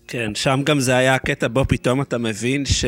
[0.08, 2.86] כן, שם גם זה היה הקטע בו פתאום אתה מבין ש...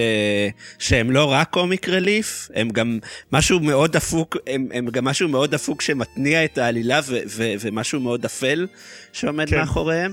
[0.80, 3.00] שהם לא רק קומיק רליף, הם גם
[3.32, 7.20] משהו מאוד דפוק, הם, הם גם משהו מאוד דפוק שמתניע את העלילה ו...
[7.28, 7.54] ו...
[7.60, 8.68] ומשהו מאוד אפל
[9.14, 9.60] שעומד כן.
[9.60, 10.12] מאחוריהם.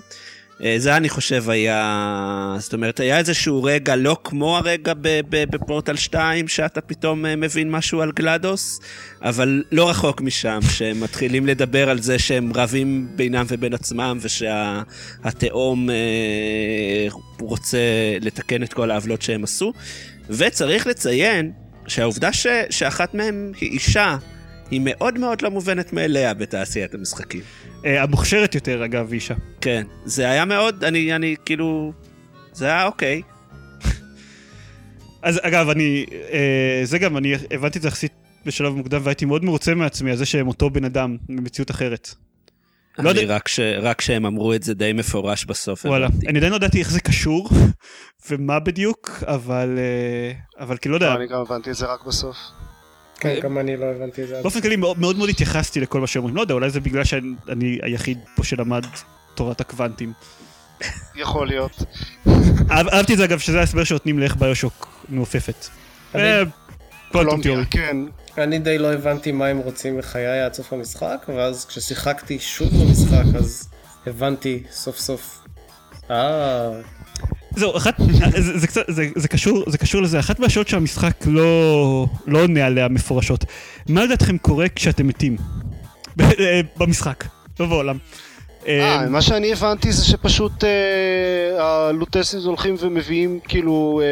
[0.62, 4.92] אה, זה אני חושב היה, זאת אומרת, היה איזשהו רגע לא כמו הרגע
[5.30, 8.80] בפורטל 2, שאתה פתאום אה, מבין משהו על גלדוס,
[9.22, 15.90] אבל לא רחוק משם, שהם מתחילים לדבר על זה שהם רבים בינם ובין עצמם, ושהתאום
[15.90, 17.06] אה,
[17.40, 17.78] רוצה
[18.20, 19.72] לתקן את כל העוולות שהם עשו.
[20.30, 21.52] וצריך לציין
[21.86, 24.16] שהעובדה ש- שאחת מהם היא אישה,
[24.70, 27.40] היא מאוד מאוד לא מובנת מאליה בתעשיית המשחקים.
[27.84, 29.34] אה, המוכשרת יותר, אגב, אישה.
[29.60, 31.92] כן, זה היה מאוד, אני, אני כאילו,
[32.52, 33.22] זה היה אוקיי.
[35.22, 38.12] אז אגב, אני, אה, זה גם, אני הבנתי את זה יחסית
[38.46, 42.14] בשלב מוקדם והייתי מאוד מרוצה מעצמי על זה שהם אותו בן אדם במציאות אחרת.
[42.98, 45.84] לא אני יודע- רק, ש, רק שהם אמרו את זה די מפורש בסוף.
[45.84, 46.26] וואלה, הבנתי.
[46.28, 47.48] אני עדיין לא ידעתי איך זה קשור
[48.30, 52.36] ומה בדיוק, אבל, אה, אבל כאילו לא יודע, אני גם הבנתי את זה רק בסוף.
[53.20, 54.42] כן, גם אני לא הבנתי את זה.
[54.42, 58.18] באופן כללי מאוד מאוד התייחסתי לכל מה שאומרים, לא יודע, אולי זה בגלל שאני היחיד
[58.36, 58.84] פה שלמד
[59.34, 60.12] תורת הקוונטים.
[61.16, 61.82] יכול להיות.
[62.70, 65.66] אהב- אהבתי את זה אגב, שזה ההסבר שנותנים לאיך ביושוק מעופפת.
[66.14, 66.42] אני- אה,
[67.12, 67.64] קוונטום קולומביה, תיאורי.
[67.70, 67.96] כן.
[68.38, 73.34] אני די לא הבנתי מה הם רוצים מחיי עד סוף המשחק, ואז כששיחקתי שוב במשחק,
[73.38, 73.68] אז
[74.06, 75.38] הבנתי סוף סוף.
[76.10, 76.70] אה,
[77.56, 77.94] זהו, אחת,
[78.36, 82.66] זה, זה, קצת, זה, זה, קשור, זה קשור לזה, אחת מהשעות שהמשחק לא, לא עונה
[82.66, 83.44] עליה מפורשות.
[83.88, 85.36] מה לדעתכם קורה כשאתם מתים?
[86.20, 87.24] אה, במשחק,
[87.60, 87.98] לא בעולם.
[88.68, 90.68] אה, מה שאני הבנתי זה שפשוט אה,
[91.88, 94.06] הלוטסים הולכים ומביאים כאילו אה,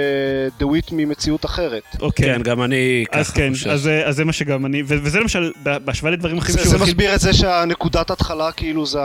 [0.59, 1.83] דוויט ממציאות אחרת.
[2.01, 2.27] אוקיי.
[2.35, 3.71] כן, גם אני ככה אז כן, חושב.
[3.71, 5.53] אז, זה- אז זה מה שגם אני, וזה למשל,
[5.85, 8.99] בהשוואה לדברים אחרים זה, זה מסביר את זה שהנקודת התחלה כאילו זה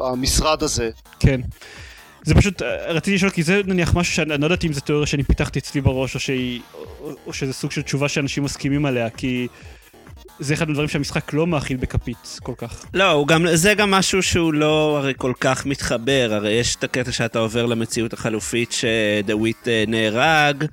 [0.00, 0.90] המשרד הזה.
[1.20, 1.40] כן.
[2.24, 4.80] זה פשוט, אה, רציתי לשאול, כי זה נניח משהו שאני אני לא יודעת אם זו
[4.80, 8.86] תיאוריה שאני פיתחתי אצלי בראש, או, שהיא, או, או שזה סוג של תשובה שאנשים מסכימים
[8.86, 9.48] עליה, כי
[10.38, 12.84] זה אחד הדברים שהמשחק לא מאכיל בכפית כל כך.
[12.94, 16.84] לא, הוא גם, זה גם משהו שהוא לא הרי כל כך מתחבר, הרי יש את
[16.84, 20.64] הקטע שאתה עובר למציאות החלופית שדוויט אה, נהרג,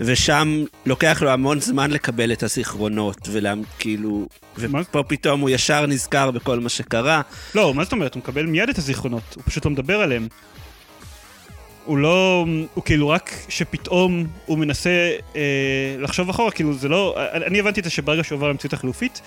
[0.00, 4.28] ושם לוקח לו המון זמן לקבל את הזיכרונות, וכאילו,
[4.68, 4.80] מה?
[4.80, 7.20] ופה פתאום הוא ישר נזכר בכל מה שקרה.
[7.54, 8.14] לא, מה זאת אומרת?
[8.14, 10.28] הוא מקבל מיד את הזיכרונות, הוא פשוט לא מדבר עליהם.
[11.84, 12.44] הוא לא...
[12.74, 14.90] הוא כאילו רק שפתאום הוא מנסה
[15.36, 15.40] אה,
[15.98, 17.14] לחשוב אחורה, כאילו זה לא...
[17.32, 19.20] אני, אני הבנתי את זה שברגע שהוא עבר למציאות החלופית,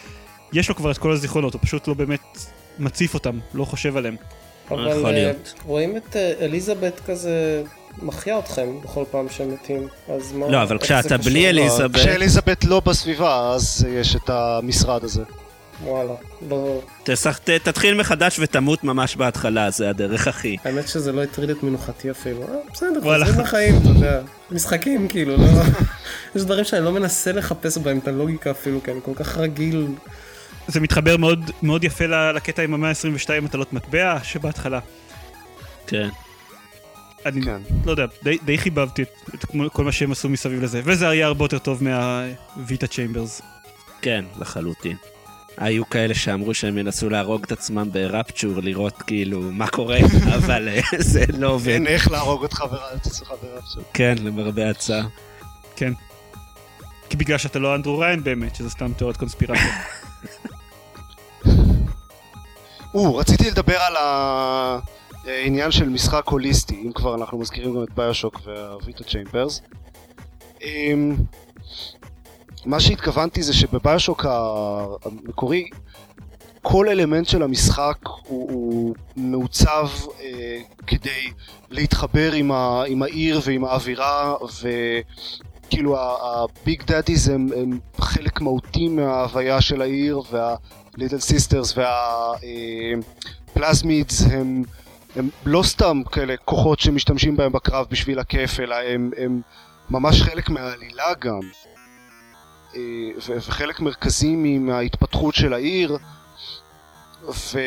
[0.54, 2.38] יש לו כבר את כל הזיכרונות, הוא פשוט לא באמת
[2.80, 4.16] מציף אותם, לא חושב עליהם.
[4.72, 5.32] אבל אה.
[5.66, 7.64] רואים את אה, אליזבת כזה
[8.02, 10.48] מחיה אתכם בכל פעם שהם מתים, אז מה...
[10.50, 11.18] לא, אבל כשאתה?
[11.18, 15.24] בלי אליזבת- כשאליזבת לא בסביבה אז יש את המשרד הזה.
[15.84, 16.14] וואלה,
[16.50, 16.82] לא...
[17.04, 20.58] תשח, ת, תתחיל מחדש ותמות ממש בהתחלה, זה הדרך הכי.
[20.64, 22.42] האמת שזה לא הטריד את מנוחתי אפילו.
[22.44, 23.02] אה, בסדר.
[23.02, 24.22] חוזרים לחיים, אתה יודע.
[24.52, 25.44] משחקים, כאילו, לא...
[26.36, 29.88] יש דברים שאני לא מנסה לחפש בהם את הלוגיקה אפילו, כי אני כל כך רגיל.
[30.68, 34.80] זה מתחבר מאוד, מאוד יפה לקטע עם המאה ה-22 מטלות מטבע, שבהתחלה.
[35.88, 36.10] כן.
[37.26, 37.62] אני כן.
[37.86, 41.10] לא יודע, די, די חיבבתי את, את כל- כל מה שהם עשו מסביב לזה, וזה
[41.10, 43.42] היה הרבה יותר טוב מהוויטה צ'יימברס.
[44.02, 44.96] כן, לחלוטין.
[45.58, 49.98] היו כאלה שאמרו שהם ינסו להרוג את עצמם ברפצ'ור, לראות כאילו מה קורה,
[50.38, 51.70] אבל אה, זה לא עובד.
[51.70, 52.64] אין איך להרוג אותך
[53.70, 53.86] שלך.
[53.94, 55.08] כן, למרבה הצער.
[55.76, 55.94] כן.
[57.10, 59.72] כי בגלל שאתה לא אנדרו ריין באמת, שזה סתם תיאוריית קונספירציה.
[62.94, 63.94] או, רציתי לדבר על
[65.26, 69.62] העניין של משחק הוליסטי, אם כבר אנחנו מזכירים גם את BioShock וה Vita Chambers.
[72.68, 74.26] מה שהתכוונתי זה שב BioShock
[75.06, 75.70] המקורי,
[76.62, 79.88] כל אלמנט של המשחק הוא, הוא מעוצב
[80.22, 81.32] אה, כדי
[81.70, 88.88] להתחבר עם, ה, עם העיר ועם האווירה, וכאילו ה Big Daddies הם, הם חלק מהותי
[88.88, 91.78] מההוויה של העיר, וה Little Sisters
[93.56, 94.64] וה plasmids הם,
[95.16, 99.42] הם לא סתם כאלה כוחות שמשתמשים בהם בקרב בשביל הכיף, אלא הם, הם
[99.90, 101.40] ממש חלק מהעלילה גם.
[102.76, 102.82] אה,
[103.48, 105.98] וחלק מרכזי מההתפתחות של העיר
[107.30, 107.60] ו-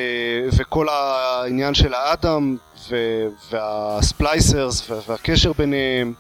[0.56, 2.56] וכל העניין של ה ADAM
[2.90, 6.12] ו- וה splicers וה- והקשר ביניהם.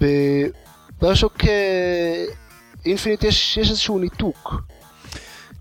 [0.00, 1.36] ב BioShock
[2.86, 4.54] Infinite יש, יש איזשהו ניתוק.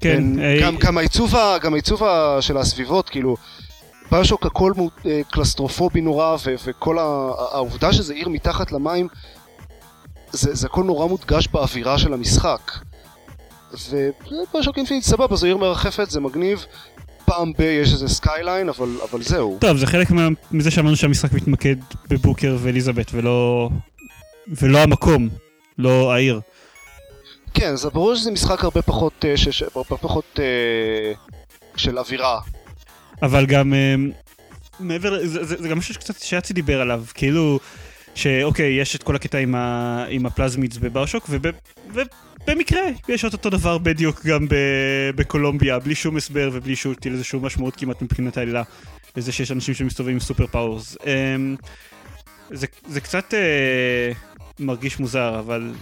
[0.02, 2.02] כן, בין- אה, גם, גם העיצוב, גם העיצוב
[2.40, 3.36] של הסביבות כאילו
[4.12, 4.74] BioShock הכל
[5.06, 7.02] אה, קלסטרופובי נורא ו- וכל ה-
[7.52, 9.08] העובדה שזה עיר מתחת למים
[10.32, 12.72] זה, זה הכל נורא מודגש באווירה של המשחק.
[13.92, 16.66] ו BioShock Infinite סבבה, זו עיר מרחפת, זה מגניב.
[17.26, 19.58] פעם ב- יש איזה skyline, אבל, אבל זהו.
[19.62, 21.76] טוב, זה חלק מה- מזה שאמרנו שהמשחק מתמקד
[22.10, 23.70] בבוקר ואליזבת, ולא...
[24.48, 25.30] ולא המקום,
[25.78, 26.42] לא העיר.
[27.54, 31.14] כן, זה ברור שזה משחק הרבה פחות, אה, ש- ש- הרבה פחות אה,
[31.76, 32.40] של אווירה.
[33.22, 33.74] אבל גם...
[33.74, 33.96] אה,
[34.80, 37.60] מעבר, זה, זה, זה גם משהו שקצת שיאצי דיבר עליו, כאילו,
[38.20, 41.30] שאוקיי, יש את כל הקטע עם, ה, עם ה plasmids ב BioShock,
[42.44, 44.56] ובמקרה יש את אותו דבר בדיוק גם ב,
[45.16, 48.64] בקולומביה, בלי שום הסבר ובלי שום, לזה שום משמעות כמעט מבחינת העלילה,
[49.18, 50.98] לזה שיש אנשים שמסתובבים עם super powers.
[51.06, 51.56] אמ,
[52.52, 54.12] זה, זה קצת אה,
[54.60, 55.74] מרגיש מוזר, אבל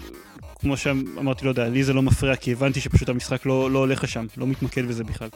[0.60, 4.04] כמו שאמרתי, לא יודע, לי זה לא מפריע, כי הבנתי שפשוט המשחק לא, לא הולך
[4.04, 5.30] לשם, לא מתמקד בזה בכלל.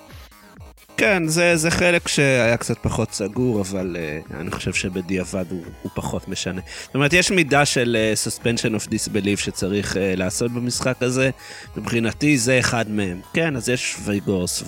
[1.02, 5.92] כן, זה, זה חלק שהיה קצת פחות סגור, אבל uh, אני חושב שבדיעבד הוא, הוא
[5.96, 6.62] פחות משנה.
[6.86, 11.30] זאת אומרת, יש מידה של uh, suspension of disbelief שצריך uh, לעשות במשחק הזה.
[11.78, 13.22] מבחינתי זה אחד מהם.
[13.34, 14.64] כן, אז יש וייגורס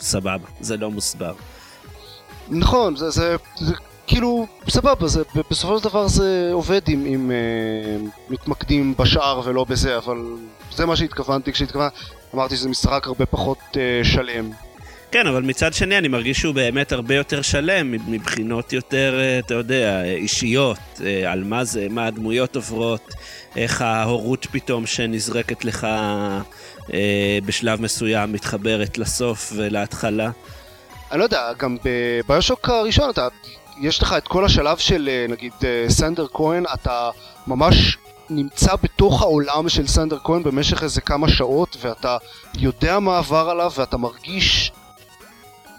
[0.00, 1.34] וסבבה, זה לא מוסבר.
[2.48, 3.74] נכון, זה, זה, זה
[4.06, 10.16] כאילו, סבבה, זה, בסופו של דבר זה עובד אם, uh, מתמקדים בשאר ולא בזה, אבל
[10.74, 11.96] זה מה שהתכוונתי כשהתכוונתי,
[12.34, 14.50] אמרתי שזה משחק הרבה פחות uh, שלם.
[15.10, 19.54] כן, אבל מצד שני אני מרגיש שהוא באמת הרבה יותר שלם מבחינות יותר, אה, אתה
[19.54, 23.14] יודע, אישיות, אה, על מה זה, מה הדמויות עוברות,
[23.56, 25.84] איך ההורות פתאום שנזרקת לך
[26.92, 30.30] אה, בשלב מסוים מתחברת לסוף ולהתחלה.
[31.10, 33.28] אני לא יודע, גם ב BioShock הראשון אתה,
[33.80, 35.52] יש לך את כל השלב של נגיד
[35.88, 37.10] סנדר כהן, אתה
[37.46, 37.96] ממש
[38.30, 42.16] נמצא בתוך העולם של סנדר כהן במשך איזה כמה שעות ואתה
[42.54, 44.72] יודע מה עבר עליו ואתה מרגיש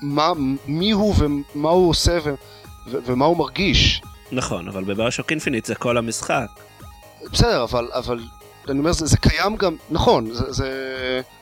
[0.02, 0.32] מה,
[0.68, 2.34] מי הוא ומה הוא עושה ו,
[2.88, 4.02] ו, ומה הוא מרגיש.
[4.32, 6.48] נכון, אבל ב BioShock Infinite זה כל המשחק.
[7.32, 8.20] בסדר, אבל, אבל
[8.70, 10.72] אני אומר, זה, זה קיים גם, נכון, זה, זה,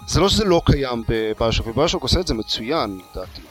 [0.08, 3.42] זה לא שזה לא קיים בביושוק, וביושוק עושה את זה מצוין, לדעתי.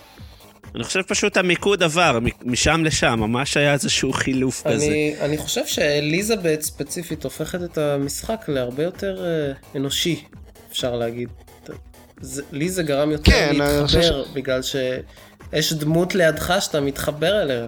[0.74, 5.24] אני חושב פשוט המיקוד עבר, משם לשם, ממש היה איזשהו חילוף אני, כזה.
[5.24, 10.24] אני חושב שאליזבת ספציפית הופכת את המשחק להרבה יותר uh, אנושי,
[10.70, 11.28] אפשר להגיד.
[12.21, 14.29] זה, לי זה גרם יותר כן, להתחבר, ש...
[14.35, 17.67] בגלל שיש דמות לידך שאתה מתחבר אליה.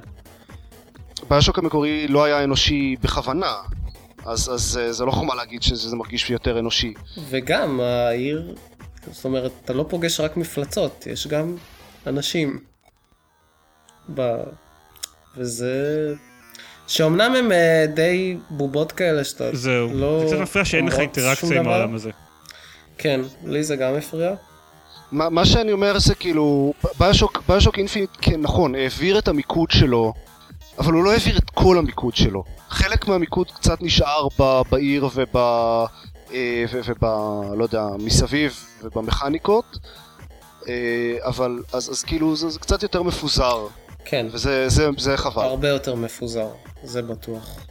[1.30, 3.54] ביושוק המקורי לא היה אנושי בכוונה,
[4.26, 6.94] אז, אז זה לא חומה להגיד שזה מרגיש יותר אנושי.
[7.28, 8.54] וגם העיר,
[9.12, 11.56] זאת אומרת, אתה לא פוגש רק מפלצות, יש גם
[12.06, 12.58] אנשים.
[14.14, 14.22] ב...
[15.36, 16.14] וזה...
[16.86, 20.20] שאומנם הם אה, די בובות כאלה שאתה זהו, לא...
[20.20, 22.10] זה קצת מפריע שאין לך אינטראקציה עם העולם הזה.
[22.98, 24.34] כן, לי זה גם הפריע.
[25.12, 30.12] מה, מה שאני אומר זה כאילו, ביושוק, ביושוק אינפיניט, כן, נכון, העביר את המיקוד שלו,
[30.78, 32.44] אבל הוא לא העביר את כל המיקוד שלו.
[32.68, 35.36] חלק מהמיקוד קצת נשאר ב, בעיר וב...
[35.36, 37.04] אה, וב...
[37.58, 39.78] לא יודע, מסביב ובמכניקות,
[40.68, 43.66] אה, אבל אז, אז כאילו זה, זה קצת יותר מפוזר.
[44.04, 44.26] כן.
[44.32, 45.42] וזה זה, זה חבל.
[45.42, 46.48] הרבה יותר מפוזר,
[46.82, 47.66] זה בטוח.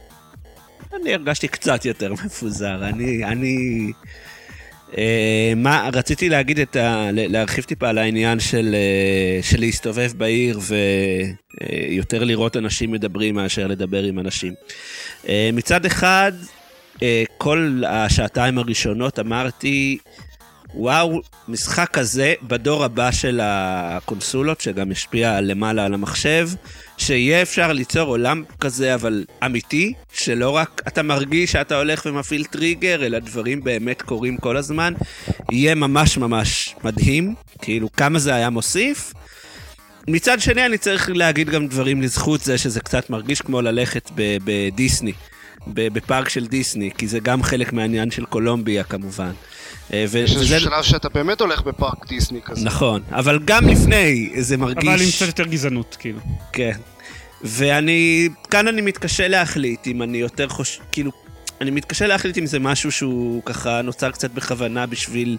[0.94, 3.92] אני הרגשתי קצת יותר מפוזר, אני, אני
[5.56, 7.08] מה, רציתי להגיד את ה...
[7.12, 10.58] להרחיב טיפה על העניין של, אה, של להסתובב בעיר
[11.60, 14.54] ויותר לראות אנשים מדברים מאשר לדבר עם אנשים.
[15.28, 16.32] אה, מצד אחד,
[17.38, 19.98] כל השעתיים הראשונות אמרתי,
[20.74, 26.48] וואו, משחק כזה בדור הבא של הקונסולות, שגם ישפיע למעלה על המחשב,
[26.98, 33.06] שיהיה אפשר ליצור עולם כזה, אבל אמיתי, שלא רק אתה מרגיש שאתה הולך ומפעיל טריגר,
[33.06, 34.94] אלא דברים באמת קורים כל הזמן,
[35.52, 39.12] יהיה ממש ממש מדהים, כאילו כמה זה היה מוסיף.
[40.08, 45.12] מצד שני, אני צריך להגיד גם דברים לזכות זה שזה קצת מרגיש כמו ללכת בדיסני.
[45.66, 49.30] בפארק של דיסני, כי זה גם חלק מהעניין של קולומביה כמובן.
[49.92, 52.64] אה, יש איזה שלב שאתה באמת הולך בפארק דיסני כזה.
[52.64, 54.88] נכון, אבל גם לפני זה מרגיש...
[54.88, 56.20] אבל עם קצת יותר גזענות, כאילו.
[56.52, 56.76] כן.
[57.42, 61.10] ואני, כאן אני מתקשה להחליט אם אני יותר חושב, כאילו,
[61.60, 65.36] אני מתקשה להחליט אם זה משהו שהוא ככה נוצר קצת בכוונה בשביל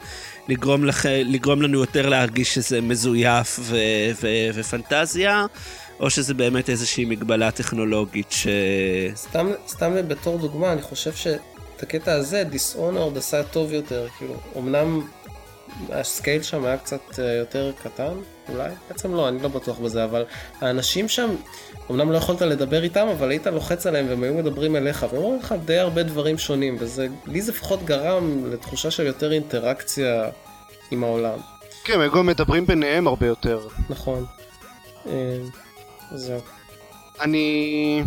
[0.48, 1.06] לגרום, לח...
[1.06, 3.78] לגרום לנו יותר להרגיש שזה מזויף ו...
[4.22, 4.28] ו...
[4.54, 5.46] ופנטזיה,
[6.00, 8.48] או שזה באמת איזושהי מגבלה טכנולוגית ש...
[9.16, 11.12] סתם, סתם בתור דוגמה, אני חושב
[11.80, 15.02] שאת הקטע הזה, Dishonored עשה טוב יותר, כאילו, אמנם
[15.90, 18.14] ה scale שם היה קצת אה, יותר קטן,
[18.50, 18.70] אולי?
[18.88, 20.26] בעצם לא, אני לא בטוח בזה, אבל
[20.62, 21.30] האנשים שם,
[21.92, 25.40] אמנם לא יכולת לדבר איתם, אבל היית לוחץ עליהם והם היו מדברים אליך, והם אומרים
[25.40, 30.30] לך די הרבה דברים שונים, וזה, לי זה לפחות גרם לתחושה של יותר אינטראקציה
[30.92, 31.40] עם העולם.
[31.84, 33.68] כן, הם גם מדברים ביניהם הרבה יותר.
[33.90, 34.26] נכון.
[35.08, 35.38] אה,
[36.16, 36.40] זהו.
[37.22, 38.04] אני...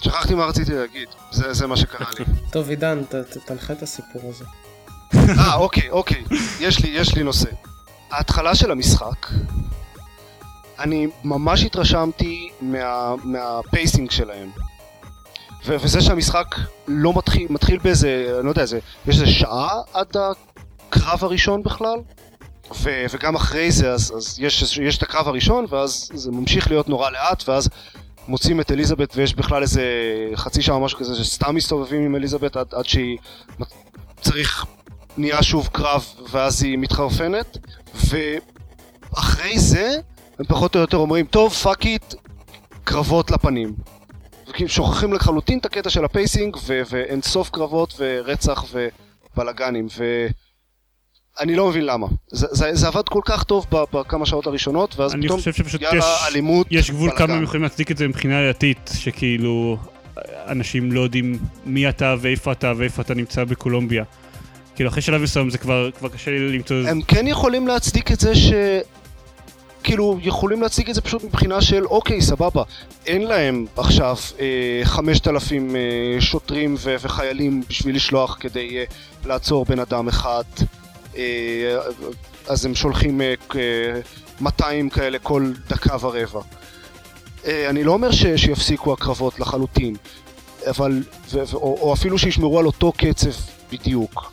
[0.00, 2.24] שכחתי מה רציתי להגיד, זה, זה מה שקרה לי.
[2.52, 4.44] טוב, עידן, ת, ת, תנחה את הסיפור הזה.
[5.38, 6.24] אה, אוקיי, אוקיי,
[6.60, 7.50] יש לי, יש לי נושא.
[8.10, 9.26] ההתחלה של המשחק,
[10.78, 14.50] אני ממש התרשמתי מה, מהפייסינג שלהם.
[15.66, 16.56] ו- וזה שהמשחק
[16.88, 21.98] לא מתחיל, מתחיל באיזה, אני לא יודע, איזה, יש איזה שעה עד הקרב הראשון בכלל?
[22.82, 26.88] ו, וגם אחרי זה, אז, אז יש, יש את הקרב הראשון, ואז זה ממשיך להיות
[26.88, 27.68] נורא לאט, ואז
[28.28, 29.82] מוצאים את אליזבת, ויש בכלל איזה
[30.34, 33.18] חצי שעה משהו כזה, שסתם מסתובבים עם אליזבת עד, עד שהיא
[34.20, 34.66] צריך,
[35.16, 37.58] נהיה שוב קרב, ואז היא מתחרפנת,
[37.94, 39.96] ואחרי זה,
[40.38, 42.14] הם פחות או יותר אומרים, טוב, fuck it,
[42.84, 43.74] קרבות לפנים.
[44.66, 48.64] שוכחים לחלוטין את הקטע של ה pacing, ואין סוף קרבות, ורצח,
[49.34, 50.26] ובלאגנים, ו...
[51.40, 52.06] אני לא מבין למה.
[52.28, 55.82] זה, זה, זה עבד כל כך טוב בכמה שעות הראשונות, ואז אני פתאום, חושב שפשוט
[55.82, 56.34] יאללה, יש,
[56.70, 57.26] יש גבול בלאגן.
[57.26, 59.76] כמה הם יכולים להצדיק את זה מבחינה דתית, שכאילו
[60.48, 64.04] אנשים לא יודעים מי אתה ואיפה אתה ואיפה אתה נמצא בקולומביה.
[64.74, 66.76] כאילו אחרי שלב מסוים זה כבר, כבר קשה לי למצוא...
[66.76, 68.52] הם כן יכולים להצדיק את זה ש...
[69.86, 72.62] כאילו, יכולים להציג את זה פשוט מבחינה של אוקיי, סבבה,
[73.06, 75.80] אין להם עכשיו אה, 5,000 אה,
[76.20, 78.84] שוטרים ו- וחיילים בשביל לשלוח כדי אה,
[79.26, 80.42] לעצור בן אדם אחד,
[82.48, 83.56] אז הם שולחים אה, כ-
[84.40, 86.40] 200 כאלה כל דקה ורבע.
[87.46, 89.96] אה, אני לא אומר ש- שיפסיקו הקרבות לחלוטין,
[90.70, 91.02] אבל,
[91.32, 93.30] ו- ו- או, או אפילו שישמרו על אותו קצב
[93.72, 94.32] בדיוק,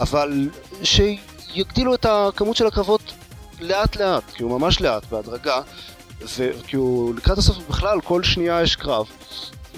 [0.00, 0.48] אבל
[0.82, 3.12] שיגדילו את הכמות של הקרבות
[3.60, 5.60] לאט לאט, כאילו ממש לאט, בהדרגה,
[6.38, 9.06] וכאילו לקראת הסוף בכלל כל שנייה יש קרב,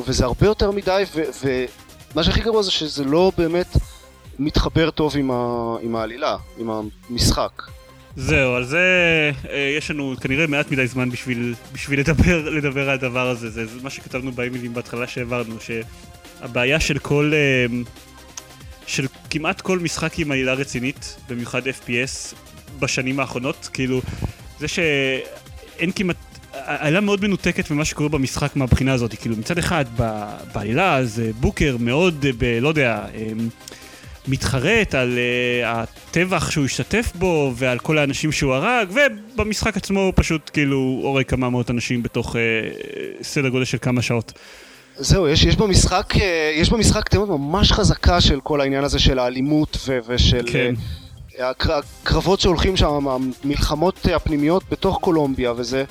[0.06, 1.22] וזה הרבה יותר מדי, ו-
[2.14, 3.66] ומה שהכי גרוע זה שזה לא באמת
[4.40, 7.62] מתחבר טוב עם, ה- עם העלילה, עם המשחק.
[8.16, 8.80] זהו, על זה
[9.50, 13.50] אה, יש לנו כנראה מעט מדי זמן בשביל, בשביל לדבר, לדבר על הדבר הזה.
[13.50, 17.32] זה, זה מה שכתבנו באימיילים בהתחלה שהעברנו, שהבעיה של כל...
[17.34, 17.66] אה,
[18.86, 22.34] של כמעט כל משחק עם עלילה רצינית, במיוחד FPS,
[22.78, 24.00] בשנים האחרונות, כאילו,
[24.58, 26.16] זה שאין כמעט...
[26.52, 29.84] העלילה מאוד מנותקת ממה שקורה במשחק מהבחינה הזאת, כאילו מצד אחד
[30.52, 33.26] בעלילה זה בוקר מאוד, אה, ב, לא יודע, אה,
[34.30, 40.12] מתחרט על uh, הטבח שהוא השתתף בו ועל כל האנשים שהוא הרג, ובמשחק עצמו הוא
[40.16, 42.38] פשוט כאילו הורג כמה מאות אנשים בתוך uh,
[43.22, 44.32] סדר גודל של כמה שעות.
[44.96, 46.14] זהו, יש, יש במשחק,
[46.56, 50.74] יש במשחק תיאוריה ממש חזקה של כל העניין הזה של האלימות ו- ושל כן.
[51.38, 55.84] הקר- הקרבות שהולכים שם, המלחמות הפנימיות בתוך קולומביה וזה,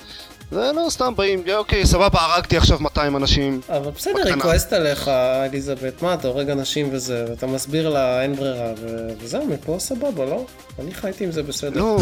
[0.51, 3.61] זה לא סתם באים, אוקיי, סבבה, הרגתי עכשיו 200 אנשים.
[3.69, 4.41] אבל בסדר, היא.
[4.41, 8.73] כועסת עליך, אליזבת, מה, אתה הורג אנשים וזה, ואתה מסביר לה, אין ברירה,
[9.19, 10.45] וזהו, מפה סבבה, לא?
[10.79, 11.79] אני חייתי עם זה בסדר.
[11.79, 11.97] לא,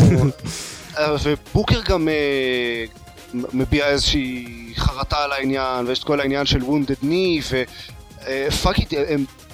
[0.97, 2.85] אה, ובוקר גם אה,
[3.33, 4.45] מביע איזושהי
[4.75, 7.55] חרטה על העניין, ויש את כל העניין של wounded knee,
[8.27, 8.93] ו fuck it,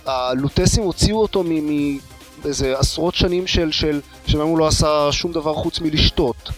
[0.06, 1.44] הלוטסים הוציאו אותו
[2.44, 6.50] מאיזה עשרות שנים של, של, שבהם הוא לא עשה שום דבר חוץ מלשתות,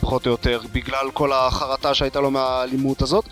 [0.00, 3.24] פחות או יותר, בגלל כל החרטה שהייתה לו מהאלימות הזאת,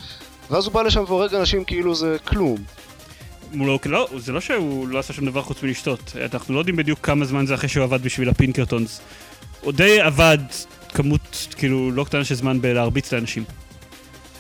[0.51, 2.57] ואז הוא בא לשם והורג אנשים כאילו זה כלום.
[3.87, 7.25] לא, זה לא שהוא לא עשה שום דבר חוץ מלשתות, אנחנו לא יודעים בדיוק כמה
[7.25, 9.01] זמן זה אחרי שהוא עבד בשביל ה Pinkertons.
[9.61, 10.39] הוא די עבד
[10.89, 13.45] כמות, כאילו, לא קטנה של זמן בלהרביץ לאנשים.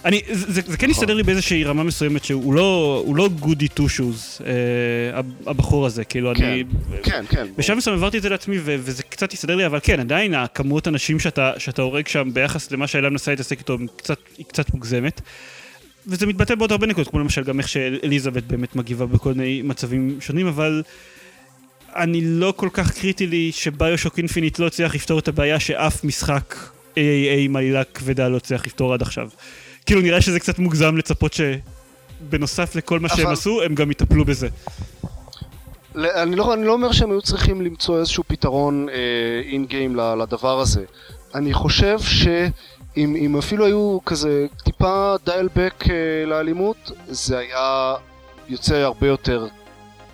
[0.04, 3.68] אני, זה, זה, זה כן הסתדר לי באיזושהי רמה מסוימת שהוא לא, הוא לא גודי
[3.68, 6.64] טו שוז, אה, הבחור הזה, כאילו, אני...
[7.02, 7.46] כן, כן.
[7.56, 10.88] בשלב מסוים העברתי את זה לעצמי ו- וזה קצת הסתדר לי, אבל כן, עדיין הכמות
[10.88, 15.20] אנשים שאתה, שאתה הורג שם ביחס למה שהאלה מנסה להתעסק איתו קצת, היא קצת מוגזמת.
[16.06, 20.18] וזה מתבטא בעוד הרבה נקודות, כמו למשל גם איך שאליזבת באמת מגיבה בכל מיני מצבים
[20.20, 20.82] שונים, אבל
[21.96, 26.04] אני לא כל כך קריטי לי ש BioShock Infinite לא הצליח לפתור את הבעיה שאף
[26.04, 26.54] משחק
[26.94, 26.98] AAA
[27.38, 29.28] עם עלילה כבדה לא הצליח לפתור עד עכשיו.
[29.86, 34.24] כאילו נראה שזה קצת מוגזם לצפות שבנוסף לכל מה שהם אבל- עשו, הם גם יטפלו
[34.24, 34.48] בזה.
[35.94, 38.86] אני לא, אני לא אומר שהם היו צריכים למצוא איזשהו פתרון
[39.52, 40.84] in uh, game לדבר הזה.
[41.34, 45.88] אני חושב שאם אם אפילו היו כזה טיפה dial back אה,
[46.26, 47.94] לאלימות, זה היה
[48.48, 49.46] יוצא הרבה יותר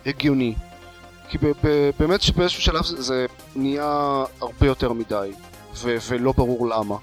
[0.05, 0.53] הגיוני.
[1.29, 3.85] כי ב- ב- באמת שבאיזשהו שלב זה, זה נהיה
[4.41, 5.29] הרבה יותר מדי,
[5.75, 6.95] ו- ולא ברור למה.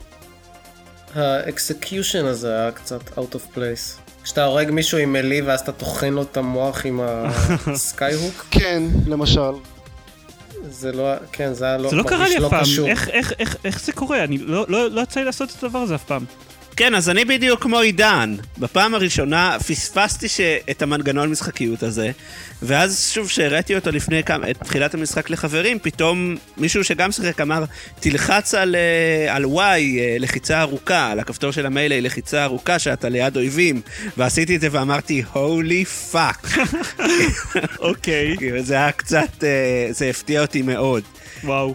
[1.14, 4.10] ה execution הזה היה קצת out of place.
[4.22, 7.00] כשאתה הורג מישהו עם melee ואז אתה טוחן לו את המוח עם
[7.66, 9.52] ה skyhook, כן, למשל.
[10.68, 12.86] זה לא, כן, זה היה לא, זה לא קרה לי לא אף פעם.
[12.86, 14.24] איך, איך, איך, איך זה קורה?
[14.24, 16.24] אני לא, לא, לא יצא לי לעשות את הדבר הזה אף פעם.
[16.80, 18.34] כן, אז אני בדיוק כמו עידן.
[18.58, 20.40] בפעם הראשונה פספסתי ש...
[20.70, 22.10] את המנגנון משחקיות הזה,
[22.62, 24.50] ואז שוב שהראיתי אותו לפני כמה...
[24.50, 27.64] את תחילת המשחק לחברים, פתאום מישהו שגם שיחק אמר,
[28.00, 32.78] תלחץ על, אה, על Y, אה, לחיצה ארוכה, על הכפתור של ה melee, לחיצה ארוכה
[32.78, 33.80] שאתה ליד אויבים,
[34.16, 36.48] ועשיתי את זה ואמרתי, holy fuck.
[37.78, 41.02] אוקיי, זה היה קצת, אה, זה הפתיע אותי מאוד.
[41.44, 41.74] וואו.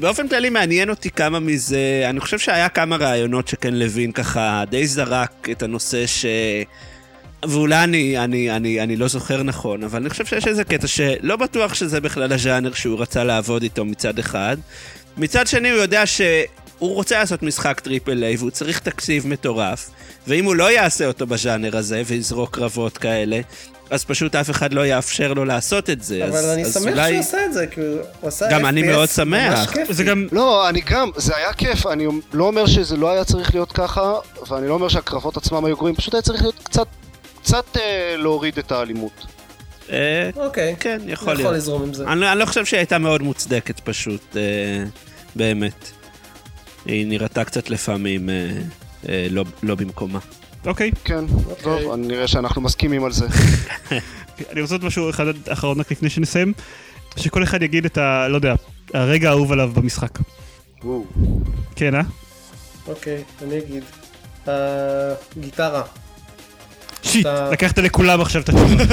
[0.00, 4.86] באופן כללי מעניין אותי כמה מזה, אני חושב שהיה כמה רעיונות שקן לוין ככה די
[4.86, 6.26] זרק את הנושא ש...
[7.44, 11.36] ואולי אני, אני, אני, אני לא זוכר נכון, אבל אני חושב שיש איזה קטע שלא
[11.36, 14.56] בטוח שזה בכלל הז'אנר שהוא רצה לעבוד איתו מצד אחד,
[15.16, 16.06] מצד שני הוא יודע
[16.82, 19.90] שהוא רוצה לעשות משחק triple A והוא צריך תקציב מטורף,
[20.26, 23.40] ואם הוא לא יעשה אותו בז'אנר הזה ויזרוק קרבות כאלה,
[23.90, 26.24] אז פשוט אף אחד לא יאפשר לו לעשות את זה.
[26.24, 27.10] אבל אז, אני אז שמח אולי...
[27.12, 27.80] שהוא עשה את זה, כי
[28.20, 29.74] הוא עשה גם אני FPS מאוד שמח.
[29.88, 30.26] זה גם...
[30.32, 34.14] לא, אני גם, זה היה כיף, אני לא אומר שזה לא היה צריך להיות ככה,
[34.50, 36.86] ואני לא אומר שהקרבות עצמם היו גרועים, פשוט היה צריך להיות קצת,
[37.42, 39.26] קצת אה, להוריד את האלימות.
[39.90, 40.76] אה, אוקיי.
[40.80, 41.54] כן, יכול יכול להיות.
[41.54, 42.04] לזרום עם זה.
[42.06, 44.84] אני, לא- אני לא חושב שהיא הייתה מאוד מוצדקת פשוט, אה,
[45.36, 45.92] באמת.
[46.86, 48.34] היא נראתה קצת לפעמים אה,
[49.08, 50.18] אה, לא, לא במקומה.
[50.66, 50.90] אוקיי.
[51.04, 51.24] כן.
[51.62, 53.26] טוב, אני נראה שאנחנו מסכימים על זה.
[54.52, 56.52] אני רוצה עוד משהו אחד אחרון רק לפני שנסיים.
[57.16, 58.28] שכל אחד יגיד את ה...
[58.28, 58.54] לא יודע,
[58.94, 60.18] הרגע האהוב עליו במשחק.
[60.84, 61.04] וואו.
[61.76, 62.02] כן, אה?
[62.86, 63.82] אוקיי, אני אגיד.
[64.48, 65.82] אה, גיטרה.
[67.02, 68.84] שיט, לקחת לכולם עכשיו את התשובה.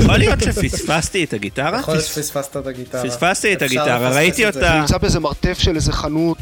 [0.00, 1.78] יכול להיות שפספסתי את הגיטרה?
[1.78, 3.02] יכול להיות שפספסת את הגיטרה.
[3.02, 4.46] פספסתי את הגיטרה, ראיתי.
[4.46, 4.80] אותה.
[4.80, 6.38] נמצא באיזה מרתף של איזה חנות,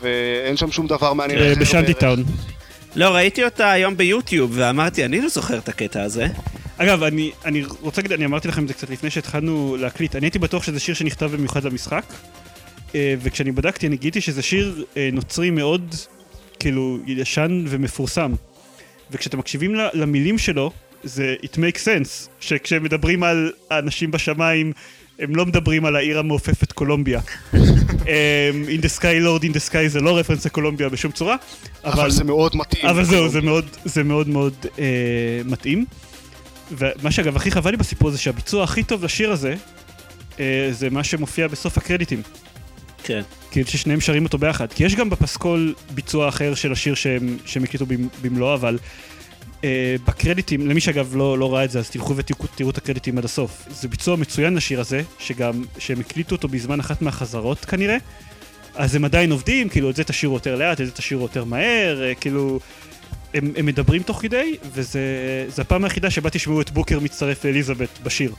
[0.00, 1.38] ואין שם שום דבר מעניין.
[1.38, 1.98] אה, בערך.
[1.98, 2.24] טאון.
[2.96, 6.26] לא, ראיתי אותה היום ביוטיוב, ואמרתי, אני לא זוכר את הקטע הזה.
[6.78, 10.26] אגב, אני, אני רוצה להגיד, אני אמרתי לכם את זה קצת לפני שהתחלנו להקליט, אני
[10.26, 12.04] הייתי בטוח שזה שיר שנכתב במיוחד למשחק,
[12.94, 15.94] אה, וכשאני בדקתי אני גיליתי שזה שיר אה, נוצרי מאוד,
[16.58, 18.32] כאילו, ישן ומפורסם.
[19.10, 20.70] וכשאתם מקשיבים למילים שלו,
[21.04, 24.72] זה it makes sense, שכשהם מדברים על האנשים בשמיים,
[25.18, 27.20] הם לא מדברים על העיר המעופפת קולומביה.
[27.52, 27.54] um,
[28.76, 31.36] in the sky lord in the sky זה לא רפרנס לקולומביה בשום צורה,
[31.84, 32.86] אבל זה מאוד מתאים.
[32.86, 34.84] אבל זהו, זה מאוד, זה מאוד מאוד אה,
[35.44, 35.84] מתאים.
[36.72, 39.54] ומה שאגב הכי חבל לי בסיפור זה שהביצוע הכי טוב לשיר הזה,
[40.40, 42.22] אה, זה מה שמופיע בסוף הקרדיטים.
[43.08, 43.22] כן.
[43.50, 44.72] כאילו ששניהם שרים אותו ביחד.
[44.72, 48.78] כי יש גם בפסקול ביצוע אחר של השיר שהם, שהם הקליטו במ- במלואו, אבל
[49.64, 53.24] אה, בקרדיטים, למי שאגב לא, לא ראה את זה, אז תלכו ותראו את הקרדיטים עד
[53.24, 53.64] הסוף.
[53.70, 57.96] זה ביצוע מצוין לשיר הזה, שגם, שהם הקליטו אותו בזמן אחת מהחזרות כנראה.
[58.74, 62.02] אז הם עדיין עובדים, כאילו את זה תשאירו יותר לאט, את זה תשאירו יותר מהר,
[62.02, 62.60] אה, כאילו...
[63.34, 65.00] הם, הם מדברים תוך כדי, וזה
[65.48, 68.32] זה הפעם היחידה שבה תשמעו את בוקר מצטרף לאליזבת בשיר.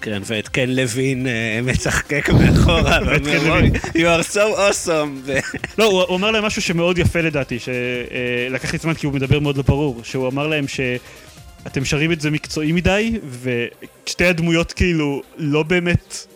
[0.00, 3.60] כן, ואת קן לוין אה, משחקק מאחורה, ואומר,
[3.94, 5.30] you are so awesome.
[5.78, 9.56] לא, הוא, אמר להם משהו שמאוד יפה לדעתי, שלקח לי זמן כי הוא מדבר מאוד
[9.56, 15.62] לא ברור, שהוא אמר להם שאתם שרים את זה מקצועי מדי, ושתי הדמויות כאילו לא
[15.62, 16.26] באמת,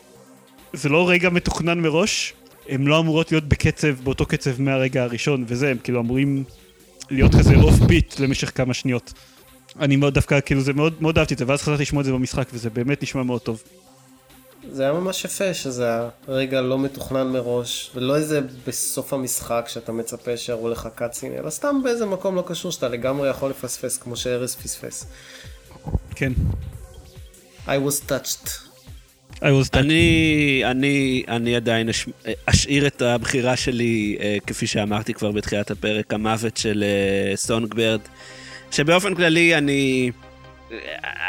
[0.73, 2.33] זה לא רגע מתוכנן מראש,
[2.69, 6.45] הן לא אמורות להיות בקצב, באותו קצב מהרגע הראשון, וזה, הם כאילו אמורים
[7.11, 9.13] להיות כזה אוף ביט למשך כמה שניות.
[9.81, 12.13] אני מאוד דווקא, כאילו זה מאוד, מאוד אהבתי את זה, ואז חזרתי לשמוע את זה
[12.13, 13.63] במשחק, וזה באמת נשמע מאוד טוב.
[14.71, 15.91] זה היה ממש יפה שזה
[16.29, 21.81] הרגע לא מתוכנן מראש, ולא איזה בסוף המשחק שאתה מצפה שיראו לך קאצין, אלא סתם
[21.85, 25.07] באיזה מקום לא קשור שאתה לגמרי יכול לפספס, כמו שארז פספס.
[26.15, 26.33] כן.
[27.67, 28.49] I was touched.
[29.37, 29.79] I was that.
[29.79, 32.07] אני, אני, אני עדיין אש,
[32.47, 38.01] אשאיר את הבחירה שלי, אה, כפי שאמרתי כבר בתחילת הפרק, המוות של אה, סונגברד,
[38.73, 40.11] שבאופן כללי אני,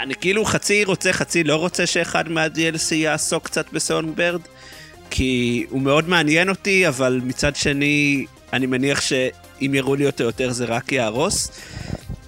[0.01, 4.41] אני כאילו חצי רוצה, חצי לא רוצה שאחד מה-DLC יעסוק קצת בסונגברד,
[5.09, 10.51] כי הוא מאוד מעניין אותי, אבל מצד שני, אני מניח שאם יראו לי אותו יותר
[10.51, 11.51] זה רק יהרוס.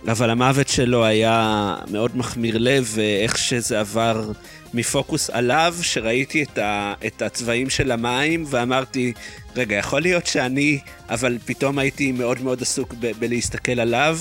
[0.08, 4.32] אבל המוות שלו היה מאוד מחמיר לב, ואיך שזה עבר
[4.74, 9.14] מפוקוס עליו, שראיתי את, ה, את הצבעים של המים, ואמרתי,
[9.56, 10.80] רגע, יכול להיות שאני,
[11.10, 14.20] אבל פתאום הייתי מאוד מאוד עסוק ב, בלהסתכל עליו,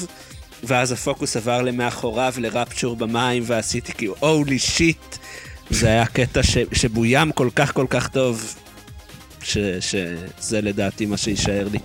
[0.66, 5.16] ואז הפוקוס עבר למאחוריו, לרפצ'ור במים, ועשיתי כאילו, הולי שיט.
[5.70, 8.54] זה היה קטע ש, שבוים כל כך כל כך טוב,
[9.42, 11.78] ש, שזה לדעתי מה שיישאר לי.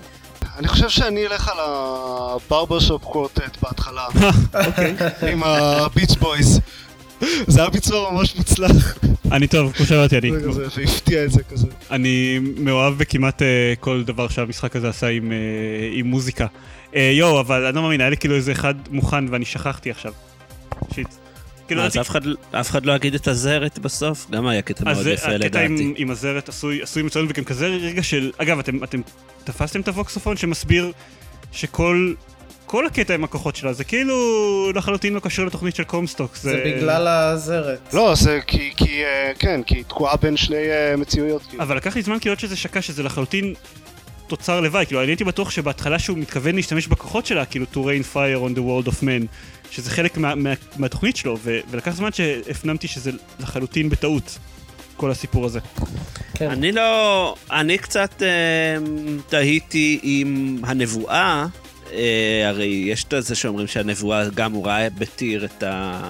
[0.57, 4.07] אני חושב שאני אלך על הברבר שופ קורטט בהתחלה,
[4.68, 4.95] אוקיי.
[5.31, 6.60] עם הביץ' בויז.
[7.47, 8.97] זה היה ביצוע ממש מוצלח,
[9.31, 10.31] אני טוב, כמו שאמרתי, אני...
[10.31, 11.68] זה כזה, והפתיע את זה כזה.
[11.91, 13.45] אני מאוהב בכמעט uh,
[13.80, 15.31] כל דבר שהמשחק הזה עשה עם,
[15.93, 16.45] עם מוזיקה.
[16.94, 20.14] Uh, יואו, אבל אני לא מאמין, היה לי כאילו איזה אחד מוכן ואני שכחתי עכשיו.
[20.94, 21.07] שיט.
[21.68, 22.22] כאילו, אז אף אחד,
[22.52, 24.28] אף אחד לא יגיד את הזרת בסוף?
[24.32, 25.66] גם היה קטע מאוד זה- יפה הקטע לדעתי.
[25.84, 28.32] עם, עם הזרת עשוי, עשוי מצוין וגם כזה רגע של...
[28.38, 29.02] אגב, אתם, אתם
[29.44, 30.91] תפסתם את הווקסופון שמסביר
[31.52, 32.14] שכל...
[32.66, 34.16] כל הקטע עם הכוחות שלה זה כאילו
[34.76, 36.36] לחלוטין לא קשור לתוכנית של קומסטוק.
[36.36, 37.80] זה בגלל הזרת.
[37.94, 41.41] לא, זה כי, כי, אה, כן, כי היא תקועה בין שני אה, מציאויות.
[41.49, 41.64] כאילו.
[41.64, 43.53] אבל לקח לי זמן כאילו שזה שקע שזה לחלוטין
[44.30, 48.15] תוצר לוואי, כאילו אני הייתי בטוח שבהתחלה שהוא מתכוון להשתמש בכוחות שלה, כאילו to rain
[48.15, 49.26] fire on the world of men,
[49.72, 54.38] שזה חלק מה, מה, מהתוכנית שלו, ו, ולקח זמן שהפנמתי שזה לחלוטין בטעות,
[54.97, 55.60] כל הסיפור הזה.
[56.34, 56.49] כן.
[56.49, 57.35] אני לא...
[57.51, 58.27] אני קצת אה,
[59.27, 61.45] תהיתי עם הנבואה,
[61.93, 66.01] אה, הרי יש את זה שאומרים שהנבואה גם הוא ראה בתיר את ה...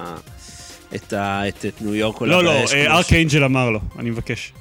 [0.94, 2.22] את, ה, את, את ניו יורק.
[2.22, 4.52] לא, לא, באש, כמו ש- אמר לו, אני מבקש.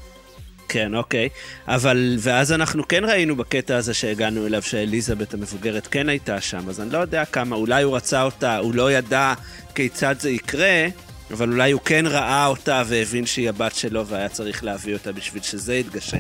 [0.69, 1.29] כן, אוקיי.
[1.67, 6.81] אבל, ואז אנחנו כן ראינו בקטע הזה שהגענו אליו, שאליזבת המבוגרת כן הייתה שם, אז
[6.81, 9.33] אני לא יודע כמה, אולי הוא רצה אותה, הוא לא ידע
[9.75, 10.87] כיצד זה יקרה,
[11.31, 15.43] אבל אולי הוא כן ראה אותה והבין שהיא הבת שלו והיה צריך להביא אותה בשביל
[15.43, 16.17] שזה יתגשם.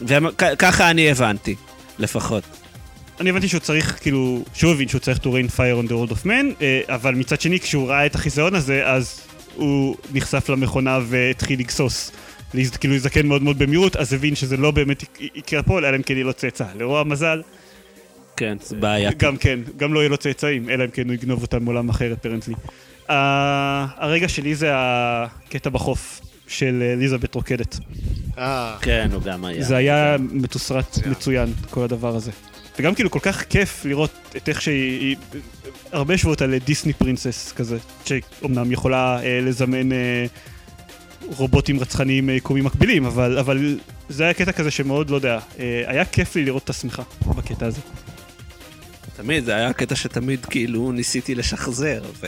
[0.00, 1.54] וככה אני הבנתי,
[1.98, 2.44] לפחות.
[3.20, 6.12] אני הבנתי שהוא צריך, כאילו, שהוא הבין שהוא צריך to rain fire on the world
[6.12, 9.20] of man, אה, אבל מצד שני, כשהוא ראה את החיזיון הזה, אז
[9.54, 12.10] הוא נחשף למכונה והתחיל לגסוס.
[12.54, 15.96] להז- כאילו להזדקן מאוד מאוד במהירות, אז הבין שזה לא באמת יק- יקרה פה, אלא
[15.96, 16.64] אם כן יהיה לו צאצא.
[16.78, 17.42] לרוע המזל,
[18.36, 19.14] כן, זה בעייתי.
[19.26, 22.12] גם כן, גם לא יהיה לו צאצאים, אלא אם כן הוא יגנוב אותם מעולם אחר
[22.12, 22.54] אפרנטלי.
[22.54, 23.10] Uh,
[23.96, 27.78] הרגע שלי זה הקטע בחוף של אליזבת רוקדת.
[28.38, 29.62] אה, כן, הוא גם היה.
[29.64, 31.52] זה היה מתוסרט מצוין.
[31.70, 32.30] כל הדבר הזה.
[32.78, 35.00] וגם כאילו כל כך כיף לראות את איך שהיא...
[35.00, 35.16] היא-
[35.92, 40.26] הרבה השוו על דיסני פרינסס כזה, שאומנם יכולה אה, לזמן אה,
[41.36, 43.78] רובוטים רצחניים אה, קומים מקבילים, אבל, אבל
[44.08, 47.66] זה היה קטע כזה שמאוד, לא יודע, אה, היה כיף לי לראות את השמחה בקטע
[47.66, 47.80] הזה.
[49.16, 52.26] תמיד, זה היה קטע שתמיד כאילו ניסיתי לשחזר, ו...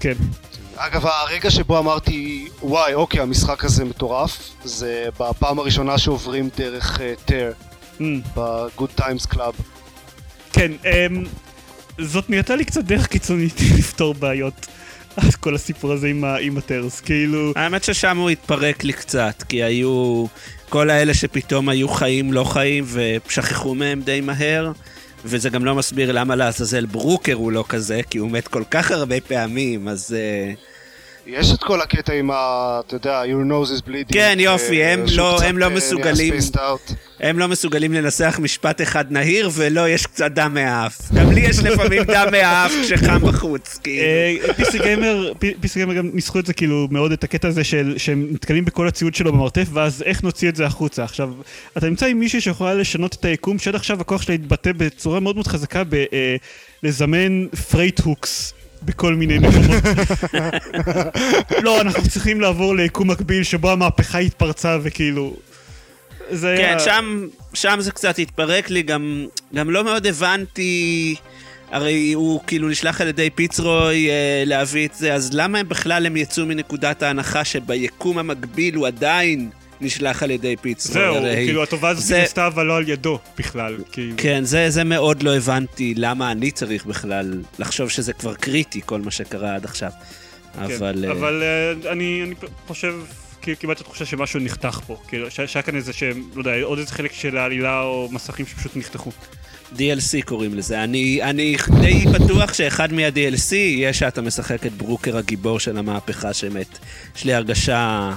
[0.00, 0.14] כן.
[0.76, 7.52] אגב, הרגע שבו אמרתי, וואי, אוקיי, המשחק הזה מטורף, זה בפעם הראשונה שעוברים דרך טר,
[8.00, 8.02] Mm.
[8.36, 9.54] ב-Good Times Club.
[10.52, 11.24] כן, אמ,
[12.00, 14.66] זאת נהייתה לי קצת דרך קיצונית לפתור בעיות.
[15.40, 17.52] כל הסיפור הזה עם, ה- עם הטרס, כאילו...
[17.56, 20.24] האמת ששם הוא התפרק לי קצת, כי היו
[20.68, 24.72] כל האלה שפתאום היו חיים לא חיים ושכחו מהם די מהר,
[25.24, 28.90] וזה גם לא מסביר למה לעזאזל ברוקר הוא לא כזה, כי הוא מת כל כך
[28.90, 30.16] הרבה פעמים, אז...
[30.18, 30.52] אה,
[31.26, 32.80] יש את כל הקטע עם ה...
[32.86, 34.12] אתה יודע, your nose is bleeding.
[34.12, 36.34] כן, יופי, אה, הם לא- קצת, הם לא אה, נהיה מסוגלים.
[37.20, 41.12] הם לא מסוגלים לנסח משפט אחד נהיר, ולא, יש קצת דם מהאף.
[41.14, 44.54] גם לי יש לפעמים דם מהאף כשחם בחוץ, כאילו.
[44.56, 48.28] פיסי גיימר, PC Gamer גם ניסחו את זה כאילו מאוד את הקטע הזה של שהם
[48.30, 51.04] נתקלים בכל הציוד שלו במרתף ואז איך נוציא את זה החוצה.
[51.04, 51.30] עכשיו,
[51.78, 55.34] אתה נמצא עם מישהי שיכולה לשנות את היקום שעד עכשיו הכוח שלה התבטא בצורה מאוד
[55.34, 55.82] מאוד חזקה
[56.82, 58.54] בלזמן freight hooks.
[58.84, 59.82] בכל מיני מקומות.
[61.62, 65.36] לא, אנחנו צריכים לעבור ליקום מקביל שבו המהפכה התפרצה וכאילו...
[66.30, 66.78] זה כן, היה...
[66.78, 71.14] שם, שם זה קצת התפרק לי, גם, גם לא מאוד הבנתי,
[71.70, 76.06] הרי הוא כאילו נשלח על ידי פיצרוי אה, להביא את זה, אז למה הם בכלל
[76.06, 79.50] הם יצאו מנקודת ההנחה שביקום המקביל הוא עדיין
[79.84, 80.94] נשלח על ידי פיצרוי?
[80.94, 84.14] זהו, הרי, כאילו הטובה הזאת זה- נעשתה אבל לא על ידו בכלל, כאילו.
[84.16, 89.00] כן, זה, זה מאוד לא הבנתי למה אני צריך בכלל לחשוב שזה כבר קריטי, כל
[89.00, 89.90] מה שקרה עד עכשיו.
[90.54, 91.04] כן, אבל...
[91.08, 92.34] אה, אבל אה, אני, אני
[92.66, 92.94] חושב,
[93.42, 96.92] כאילו קיבלתי תחושה שמשהו נחתך פה, כאילו שהיה כאן איזה שהם, לא יודע, עוד איזה
[96.92, 99.10] חלק של העלילה או מסכים שפשוט נחתכו.
[99.76, 100.84] DLC קוראים לזה.
[100.84, 106.78] אני, אני די בטוח שאחד מה-DLC יהיה שאתה משחק את ברוקר הגיבור של המהפכה שמת.
[107.16, 108.10] יש לי הרגשה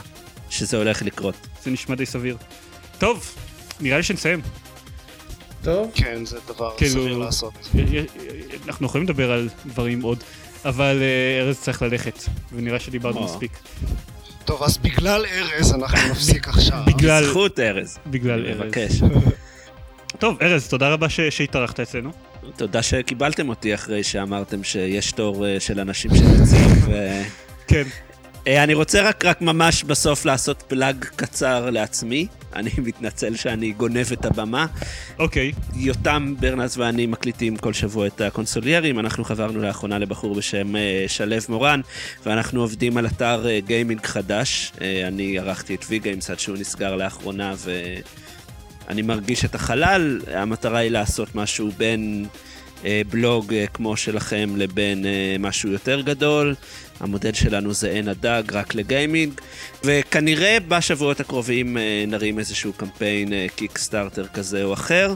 [0.49, 1.35] שזה הולך לקרות.
[1.63, 2.37] זה נשמע די סביר.
[2.97, 3.35] טוב,
[3.79, 4.41] נראה לי שנסיים.
[5.63, 7.53] טוב, כן, זה דבר כאילו- סביר לעשות.
[8.67, 10.23] אנחנו יכולים לדבר על דברים עוד,
[10.65, 13.23] אבל אה, ארז צריך ללכת, ונראה שדיברנו.
[13.23, 13.51] מספיק.
[14.45, 16.83] טוב, אז בגלל ארז אנחנו נפסיק עכשיו.
[16.87, 17.97] בגלל, זכות ארז.
[18.07, 18.57] בגלל ארז.
[18.61, 18.91] מבקש.
[20.19, 22.11] טוב, ארז, תודה רבה ש- שהתארחת אצלנו.
[22.55, 26.11] תודה שקיבלתם אותי אחרי שאמרתם שיש תור אה, של אנשים.
[26.87, 27.21] ו...
[27.67, 27.83] כן.
[28.47, 32.27] אה, אני רוצה רק, רק ממש בסוף לעשות פלאג קצר לעצמי.
[32.55, 34.65] אני מתנצל שאני גונב את הבמה.
[35.19, 35.51] אוקיי.
[35.75, 41.35] יותם ברנס ואני מקליטים כל שבוע את הקונסוליירים, אנחנו חברנו לאחרונה לבחור בשם אה, שלו
[41.49, 41.81] מורן,
[42.25, 44.71] ואנחנו עובדים על אתר אה, gaming חדש.
[44.81, 47.53] אה, אני ערכתי את Vgames עד שהוא נסגר לאחרונה,
[48.87, 50.21] ואני מרגיש את החלל.
[50.33, 52.25] המטרה היא לעשות משהו בין
[53.09, 56.55] בלוג אה, כמו שלכם לבין אה, משהו יותר גדול.
[56.99, 59.41] המודל שלנו זה עין הדג, רק ל gaming,
[59.83, 65.13] וכנראה בשבועות הקרובים אה, נרים איזשהו קמפיין אה, Kickstarter כזה או אחר,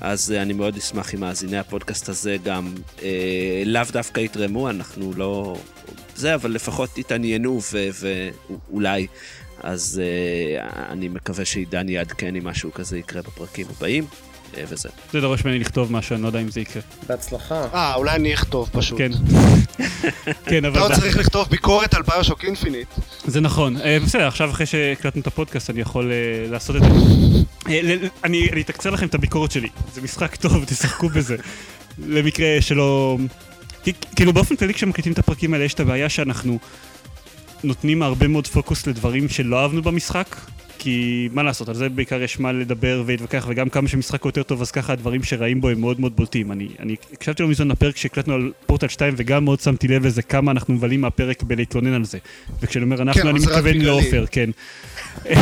[0.00, 5.12] אז אה, אני מאוד אשמח אם מאזיני הפודקאסט הזה גם אה, לאו דווקא יתרמו, אנחנו
[5.16, 5.56] לא...
[6.16, 7.60] זה, אבל לפחות יתעניינו
[8.00, 9.06] ואולי.
[9.62, 14.31] אז אה, אני מקווה שעידן יעדכן אם משהו כזה יקרה בפרקים הבאים, אה,
[14.68, 14.88] וזה.
[15.12, 16.82] זה דורש ממני לכתוב משהו, אני לא יודע אם זה יקרה.
[17.06, 17.66] בהצלחה.
[17.74, 18.98] אה, אולי אני אכתוב פשוט.
[18.98, 19.10] כן.
[20.46, 20.78] כן, אתה אבל...
[20.80, 22.88] עוד זה- צריך לכתוב ביקורת על ביושוק אינפיניט.
[23.24, 23.76] זה נכון.
[23.76, 26.88] אה, בסדר, עכשיו אחרי שהקלטנו את הפודקאסט אני יכול אה, לעשות את זה.
[27.68, 27.80] אה,
[28.24, 29.68] אני אתקצר לכם את הביקורת שלי.
[29.94, 31.36] זה משחק טוב, תשחקו בזה.
[32.06, 33.18] למקרה שלא...
[34.16, 36.58] כאילו באופן כללי כשמקליטים את הפרקים האלה יש את הבעיה שאנחנו
[37.64, 40.36] נותנים הרבה מאוד פוקוס לדברים שלא אהבנו במשחק.
[40.78, 44.62] כי מה לעשות, על זה בעיקר יש מה לדבר ולהתווכח, וגם כמה שמשחק יותר טוב,
[44.62, 46.52] אז ככה הדברים שרעים בו הם מאוד מאוד בולטים.
[46.52, 50.22] אני, אני הקשבתי לא מזמן לפרק שהקלטנו על פורטל 2, וגם מאוד שמתי לב לזה
[50.22, 52.18] כמה אנחנו מבלים מהפרק בלהתלונן על זה.
[52.60, 53.76] וכשאני אומר אנחנו, כן, אני מתכוון.
[53.76, 54.50] לעופר, כן.
[55.26, 55.34] אמ,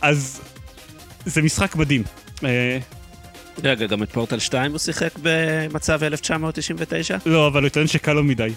[0.00, 0.40] אז
[1.26, 2.02] זה משחק מדהים.
[2.44, 2.78] אה,
[3.64, 7.16] רגע, גם את פורטל 2 הוא שיחק במצב 1999?
[7.26, 8.52] לא, אבל הוא טוען שקל לו מדי.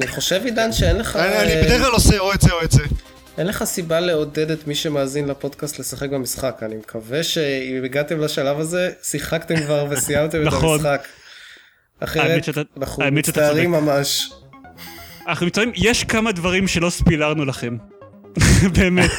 [0.00, 1.16] אני חושב, עידן, שאין לך...
[1.16, 2.82] אני אני אה, בדרך כלל עושה או את זה או את זה.
[3.38, 6.62] אין לך סיבה לעודד את מי שמאזין לפודקאסט לשחק במשחק.
[6.62, 10.74] אני מקווה שאם הגעתם לשלב הזה, שיחקתם כבר וסיימתם את נכון.
[10.74, 11.06] המשחק.
[12.00, 14.32] אחרת, אנחנו מצטערים ממש.
[15.28, 17.76] אנחנו מצטערים, יש כמה דברים שלא ספילרנו לכם.
[18.78, 19.10] באמת.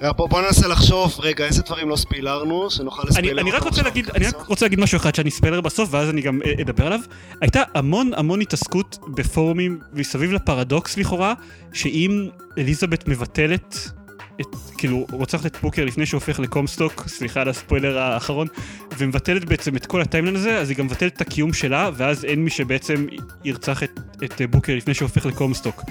[0.00, 3.82] בוא בוא ננסה לחשוב, רגע, איזה דברים לא ספילרנו, שנוכל אני, לספיילר אני רק רוצה
[3.82, 4.46] להגיד, אני רק.
[4.46, 7.00] רוצה להגיד משהו אחד שאני אספיילר בסוף, ואז אני גם אה, אדבר עליו.
[7.40, 11.34] הייתה המון המון התעסקות בפורומים מסביב לפרדוקס לכאורה,
[11.72, 13.90] שאם אליזבת מבטלת,
[14.40, 14.46] את,
[14.78, 18.46] כאילו, רוצחת את בוקר לפני שהוא הופך לקומסטוק, סליחה על הספוילר האחרון,
[18.98, 22.44] ומבטלת בעצם את כל הטיימלן הזה, אז היא גם מבטלת את הקיום שלה, ואז אין
[22.44, 23.06] מי שבעצם
[23.44, 25.82] ירצח את, את בוקר לפני שהוא הופך לקומסטוק.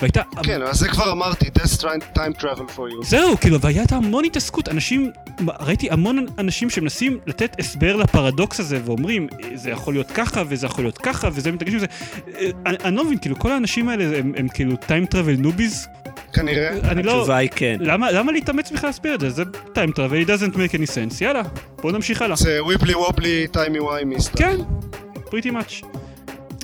[0.00, 1.82] והייתה כן, אז זה כבר אמרתי, That's
[2.16, 3.04] time travel for you.
[3.04, 5.10] זהו, כאילו, והייתה המון התעסקות, אנשים,
[5.60, 10.84] ראיתי המון אנשים שמנסים לתת הסבר לפרדוקס הזה, ואומרים, זה יכול להיות ככה, וזה יכול
[10.84, 11.86] להיות ככה, וזה מתרגשים לזה.
[12.34, 15.88] אה, אני אני לא מבין, כאילו, כל האנשים האלה הם, הם כאילו time travel newbies,
[16.32, 16.70] כנראה.
[16.84, 17.12] אני לא...
[17.12, 17.76] התשובה היא כן.
[17.80, 19.30] למה, למה להתאמץ בכלל להסביר את זה?
[19.30, 19.42] זה
[19.74, 21.42] time travel, it doesn't make any sense, יאללה,
[21.82, 22.36] בואו נמשיך הלאה.
[22.36, 24.38] זה wibbly wobbly timey wimey stuff.
[24.38, 24.56] כן,
[25.26, 25.86] pretty much.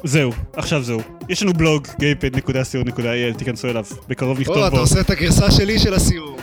[0.04, 1.00] זהו, עכשיו זהו.
[1.28, 4.80] יש לנו בלוג, gamepad.co.il, תיכנסו אליו, בקרוב נכתוב או, אתה בו.
[4.80, 6.36] עושה את הגרסה שלי של הסיום.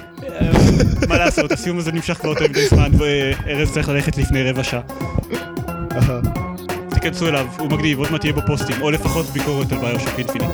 [1.09, 4.81] מה לעשות, הסיום הזה נמשך כבר יותר מדי זמן, וארז צריך ללכת לפני רבע שעה.
[7.03, 10.51] תיכנסו אליו, הוא מגניב, עוד מעט יהיה בו פוסטים, או לפחות ביקורת על ביושוק אינפינית.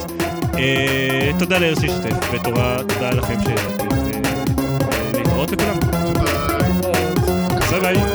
[0.57, 3.84] אה, תודה לארז שהשתתף, ותודה תודה לכם שהשתתף.
[3.91, 5.80] אה, להתראות לכולם.
[7.69, 8.09] ביי ביי.